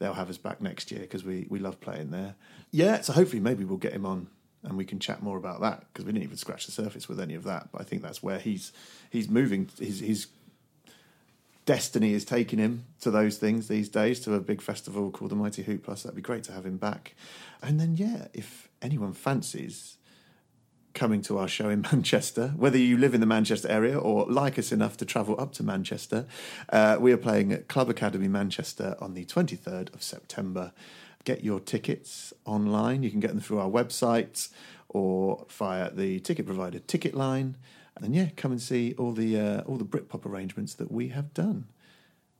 they'll 0.00 0.14
have 0.14 0.28
us 0.30 0.38
back 0.38 0.60
next 0.60 0.90
year 0.90 1.02
because 1.02 1.22
we 1.22 1.46
we 1.48 1.60
love 1.60 1.80
playing 1.80 2.10
there. 2.10 2.34
Yeah, 2.72 3.00
so 3.02 3.12
hopefully 3.12 3.40
maybe 3.40 3.64
we'll 3.64 3.78
get 3.78 3.92
him 3.92 4.06
on 4.06 4.26
and 4.64 4.76
we 4.76 4.84
can 4.84 4.98
chat 4.98 5.22
more 5.22 5.36
about 5.36 5.60
that 5.60 5.84
because 5.92 6.04
we 6.04 6.12
didn't 6.12 6.24
even 6.24 6.36
scratch 6.36 6.66
the 6.66 6.72
surface 6.72 7.08
with 7.08 7.20
any 7.20 7.34
of 7.34 7.44
that. 7.44 7.70
But 7.72 7.80
I 7.80 7.84
think 7.84 8.02
that's 8.02 8.22
where 8.22 8.38
he's 8.38 8.72
he's 9.10 9.28
moving. 9.28 9.68
His 9.78 10.00
his 10.00 10.26
destiny 11.64 12.12
is 12.12 12.24
taking 12.24 12.58
him 12.58 12.84
to 13.00 13.10
those 13.10 13.38
things 13.38 13.68
these 13.68 13.88
days 13.88 14.20
to 14.20 14.34
a 14.34 14.40
big 14.40 14.60
festival 14.60 15.10
called 15.10 15.30
the 15.30 15.36
Mighty 15.36 15.62
Hoop 15.62 15.84
Plus. 15.84 16.02
That'd 16.02 16.16
be 16.16 16.22
great 16.22 16.44
to 16.44 16.52
have 16.52 16.66
him 16.66 16.76
back. 16.76 17.14
And 17.62 17.80
then 17.80 17.96
yeah, 17.96 18.28
if 18.32 18.68
anyone 18.80 19.12
fancies 19.12 19.96
coming 20.94 21.22
to 21.22 21.38
our 21.38 21.48
show 21.48 21.68
in 21.68 21.80
Manchester, 21.92 22.48
whether 22.56 22.78
you 22.78 22.96
live 22.96 23.14
in 23.14 23.20
the 23.20 23.26
Manchester 23.26 23.68
area 23.68 23.98
or 23.98 24.26
like 24.26 24.58
us 24.58 24.72
enough 24.72 24.96
to 24.98 25.04
travel 25.04 25.40
up 25.40 25.52
to 25.54 25.62
Manchester, 25.62 26.26
uh, 26.70 26.96
we 27.00 27.12
are 27.12 27.16
playing 27.16 27.52
at 27.52 27.68
Club 27.68 27.88
Academy 27.88 28.28
Manchester 28.28 28.96
on 29.00 29.14
the 29.14 29.24
23rd 29.24 29.92
of 29.94 30.02
September. 30.02 30.72
Get 31.24 31.44
your 31.44 31.60
tickets 31.60 32.32
online. 32.44 33.02
You 33.02 33.10
can 33.10 33.20
get 33.20 33.30
them 33.30 33.40
through 33.40 33.58
our 33.58 33.70
website 33.70 34.50
or 34.88 35.46
via 35.48 35.90
the 35.90 36.20
ticket 36.20 36.46
provider 36.46 36.78
Ticketline. 36.80 37.54
And 37.96 38.14
yeah, 38.14 38.28
come 38.36 38.52
and 38.52 38.60
see 38.60 38.94
all 38.98 39.12
the 39.12 39.38
uh, 39.38 39.60
all 39.62 39.76
the 39.76 39.84
Britpop 39.84 40.26
arrangements 40.26 40.74
that 40.74 40.90
we 40.90 41.08
have 41.08 41.32
done. 41.34 41.66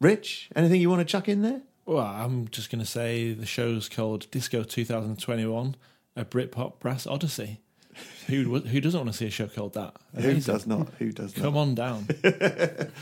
Rich, 0.00 0.50
anything 0.56 0.80
you 0.80 0.90
want 0.90 1.00
to 1.00 1.04
chuck 1.04 1.28
in 1.28 1.42
there? 1.42 1.60
Well, 1.84 2.04
I'm 2.04 2.48
just 2.48 2.70
going 2.70 2.80
to 2.80 2.90
say 2.90 3.32
the 3.32 3.46
show's 3.46 3.88
called 3.88 4.30
Disco 4.30 4.62
2021, 4.62 5.76
a 6.16 6.24
Britpop 6.24 6.78
Brass 6.80 7.06
Odyssey. 7.06 7.60
Who 8.28 8.60
who 8.60 8.80
doesn't 8.80 8.98
want 8.98 9.12
to 9.12 9.16
see 9.16 9.26
a 9.26 9.30
show 9.30 9.48
called 9.48 9.74
that? 9.74 9.94
Who 10.14 10.40
does 10.40 10.66
not? 10.66 10.88
Who 10.98 11.12
does 11.12 11.36
not? 11.36 11.42
Come 11.42 11.56
on 11.56 11.74
down. 11.74 12.08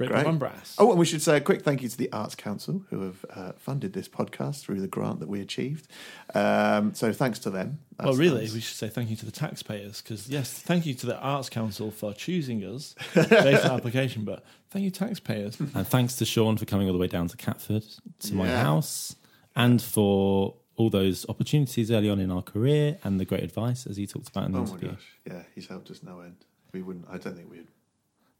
Britpop 0.00 0.08
Great. 0.08 0.26
and 0.26 0.38
Brass. 0.38 0.76
Oh, 0.78 0.90
and 0.90 0.98
we 0.98 1.04
should 1.06 1.22
say 1.22 1.36
a 1.36 1.40
quick 1.40 1.62
thank 1.62 1.82
you 1.82 1.88
to 1.88 1.96
the 1.96 2.10
Arts 2.12 2.34
Council 2.34 2.82
who 2.90 3.02
have 3.02 3.24
uh, 3.34 3.52
funded 3.58 3.92
this 3.92 4.08
podcast 4.08 4.62
through 4.62 4.80
the 4.80 4.88
grant 4.88 5.20
that 5.20 5.28
we 5.28 5.40
achieved. 5.40 5.86
Um, 6.34 6.94
so 6.94 7.12
thanks 7.12 7.38
to 7.40 7.50
them. 7.50 7.78
well, 7.98 8.14
really, 8.14 8.42
nice. 8.42 8.54
we 8.54 8.60
should 8.60 8.76
say 8.76 8.88
thank 8.88 9.10
you 9.10 9.16
to 9.16 9.26
the 9.26 9.32
taxpayers 9.32 10.00
because 10.00 10.28
yes, 10.28 10.50
thank 10.52 10.86
you 10.86 10.94
to 10.94 11.06
the 11.06 11.18
Arts 11.18 11.48
Council 11.48 11.90
for 11.90 12.14
choosing 12.14 12.62
us 12.64 12.94
based 13.14 13.64
on 13.64 13.72
application, 13.72 14.24
but 14.24 14.44
thank 14.70 14.84
you 14.84 14.90
taxpayers. 14.90 15.58
And 15.74 15.86
thanks 15.86 16.16
to 16.16 16.24
Sean 16.24 16.56
for 16.56 16.64
coming 16.64 16.86
all 16.86 16.92
the 16.92 16.98
way 16.98 17.06
down 17.08 17.28
to 17.28 17.36
Catford 17.36 17.84
to 18.20 18.34
my 18.34 18.46
Yeah. 18.46 18.62
house 18.62 19.16
and 19.54 19.80
for 19.82 20.54
all 20.76 20.88
those 20.88 21.26
opportunities 21.28 21.90
early 21.90 22.08
on 22.08 22.18
in 22.20 22.30
our 22.30 22.40
career 22.42 22.96
and 23.04 23.20
the 23.20 23.24
great 23.26 23.42
advice 23.44 23.86
as 23.86 23.98
he 23.98 24.06
talked 24.06 24.28
about 24.30 24.46
in 24.46 24.52
the 24.52 24.58
Oh 24.60 24.62
my 24.64 24.68
interview. 24.70 24.88
gosh, 24.90 25.18
yeah, 25.26 25.42
he's 25.54 25.66
helped 25.66 25.90
us 25.90 26.02
no 26.02 26.20
end. 26.20 26.36
We 26.72 26.80
wouldn't. 26.82 27.06
I 27.10 27.18
don't 27.18 27.36
think 27.36 27.50
we'd 27.50 27.66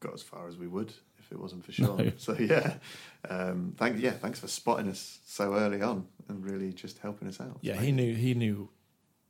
got 0.01 0.15
as 0.15 0.23
far 0.23 0.49
as 0.49 0.57
we 0.57 0.67
would 0.67 0.95
if 1.31 1.37
it 1.37 1.41
wasn't 1.41 1.65
for 1.65 1.73
Sean. 1.73 1.97
No. 2.05 2.13
So 2.19 2.35
yeah, 2.39 2.75
um, 3.29 3.75
thank 3.77 4.01
yeah, 4.01 4.11
thanks 4.13 4.41
for 4.41 4.49
spotting 4.49 4.89
us 4.89 5.21
so 5.25 5.55
early 5.55 5.81
on 5.83 6.07
and 6.29 6.45
really 6.45 6.73
just 6.73 6.99
helping 6.99 7.29
us 7.29 7.41
out. 7.41 7.59
Yeah, 7.63 7.77
he 7.81 7.93
knew 7.93 8.15
he 8.15 8.35
knew 8.35 8.69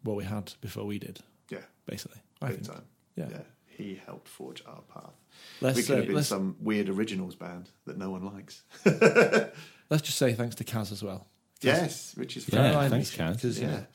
what 0.02 0.16
we 0.16 0.24
had 0.24 0.52
before 0.60 0.84
we 0.86 0.98
did, 0.98 1.20
Yeah, 1.50 1.58
basically. 1.86 2.20
I 2.40 2.48
big 2.48 2.56
think. 2.64 2.68
time. 2.74 2.84
Yeah. 3.16 3.26
yeah, 3.30 3.42
he 3.66 4.00
helped 4.06 4.28
forge 4.28 4.62
our 4.66 4.80
path. 4.82 5.12
Let's 5.60 5.76
we 5.76 5.82
could 5.82 5.96
have 5.96 6.04
uh, 6.04 6.06
been 6.06 6.16
let's, 6.16 6.28
some 6.28 6.56
weird 6.60 6.88
originals 6.88 7.34
band 7.34 7.70
that 7.86 7.98
no 7.98 8.10
one 8.10 8.24
likes. 8.24 8.62
let's 9.90 10.02
just 10.02 10.16
say 10.18 10.32
thanks 10.32 10.54
to 10.56 10.64
Kaz 10.64 10.90
as 10.92 11.02
well. 11.02 11.26
yes, 11.60 12.14
which 12.16 12.36
is 12.36 12.48
Yeah, 12.50 12.72
fun. 12.72 12.90
thanks, 12.90 13.14
Kaz. 13.14 13.34
Because 13.34 13.58
you 13.60 13.66
Yeah. 13.66 13.72
know, 13.74 13.86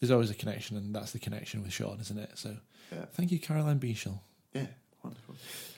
there's 0.00 0.10
always 0.12 0.30
a 0.30 0.34
connection, 0.34 0.76
and 0.76 0.94
that's 0.94 1.12
the 1.12 1.18
connection 1.18 1.62
with 1.62 1.72
Sean, 1.72 1.98
isn't 2.00 2.18
it? 2.18 2.30
So, 2.34 2.56
Yeah. 2.92 3.04
thank 3.12 3.30
you, 3.32 3.38
Caroline 3.40 3.78
Beechel. 3.80 4.18
Yeah, 4.52 4.66
wonderful. 5.02 5.34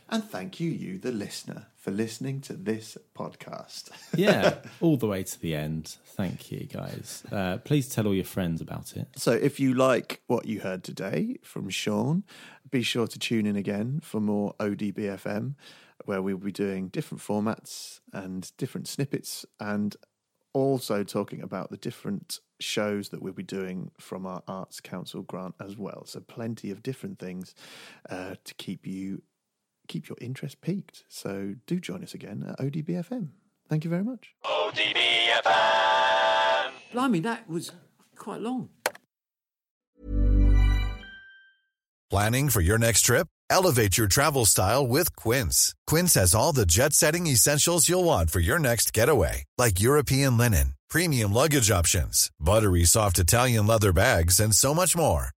And 0.08 0.22
thank 0.22 0.60
you, 0.60 0.70
you, 0.70 0.98
the 0.98 1.12
listener, 1.12 1.66
for 1.76 1.90
listening 1.90 2.40
to 2.42 2.52
this 2.52 2.98
podcast. 3.16 3.88
yeah, 4.16 4.56
all 4.80 4.96
the 4.96 5.06
way 5.06 5.22
to 5.22 5.40
the 5.40 5.54
end. 5.54 5.96
Thank 6.04 6.52
you, 6.52 6.66
guys. 6.66 7.24
Uh, 7.32 7.58
please 7.58 7.88
tell 7.88 8.06
all 8.06 8.14
your 8.14 8.24
friends 8.24 8.60
about 8.60 8.96
it. 8.96 9.08
So, 9.16 9.32
if 9.32 9.58
you 9.58 9.74
like 9.74 10.20
what 10.26 10.46
you 10.46 10.60
heard 10.60 10.84
today 10.84 11.38
from 11.42 11.70
Sean, 11.70 12.24
be 12.70 12.82
sure 12.82 13.06
to 13.06 13.18
tune 13.18 13.46
in 13.46 13.56
again 13.56 14.00
for 14.02 14.20
more 14.20 14.54
ODBFM, 14.60 15.54
where 16.04 16.20
we'll 16.20 16.36
be 16.36 16.52
doing 16.52 16.88
different 16.88 17.22
formats 17.22 18.00
and 18.12 18.52
different 18.58 18.88
snippets, 18.88 19.46
and 19.58 19.96
also 20.52 21.02
talking 21.02 21.42
about 21.42 21.70
the 21.70 21.76
different 21.78 22.40
shows 22.60 23.08
that 23.08 23.20
we'll 23.22 23.32
be 23.32 23.42
doing 23.42 23.90
from 23.98 24.26
our 24.26 24.42
Arts 24.46 24.80
Council 24.80 25.22
grant 25.22 25.54
as 25.58 25.76
well. 25.76 26.04
So, 26.04 26.20
plenty 26.20 26.70
of 26.70 26.82
different 26.82 27.18
things 27.18 27.54
uh, 28.10 28.34
to 28.44 28.54
keep 28.54 28.86
you 28.86 29.22
keep 29.88 30.08
your 30.08 30.16
interest 30.20 30.60
peaked. 30.60 31.04
So, 31.08 31.54
do 31.66 31.80
join 31.80 32.02
us 32.02 32.14
again 32.14 32.44
at 32.48 32.58
ODBFM. 32.58 33.28
Thank 33.68 33.84
you 33.84 33.90
very 33.90 34.04
much. 34.04 34.34
ODBFM! 34.44 35.84
Blimey, 36.92 37.20
that 37.20 37.48
was 37.48 37.72
quite 38.16 38.40
long. 38.40 38.68
Planning 42.10 42.48
for 42.50 42.60
your 42.60 42.78
next 42.78 43.02
trip? 43.02 43.26
Elevate 43.50 43.98
your 43.98 44.06
travel 44.06 44.46
style 44.46 44.86
with 44.86 45.14
Quince. 45.16 45.74
Quince 45.86 46.14
has 46.14 46.34
all 46.34 46.52
the 46.52 46.66
jet 46.66 46.92
setting 46.92 47.26
essentials 47.26 47.88
you'll 47.88 48.04
want 48.04 48.30
for 48.30 48.40
your 48.40 48.58
next 48.58 48.92
getaway, 48.92 49.44
like 49.58 49.80
European 49.80 50.36
linen, 50.36 50.74
premium 50.88 51.32
luggage 51.32 51.70
options, 51.70 52.30
buttery 52.38 52.84
soft 52.84 53.18
Italian 53.18 53.66
leather 53.66 53.92
bags, 53.92 54.38
and 54.40 54.54
so 54.54 54.74
much 54.74 54.96
more. 54.96 55.33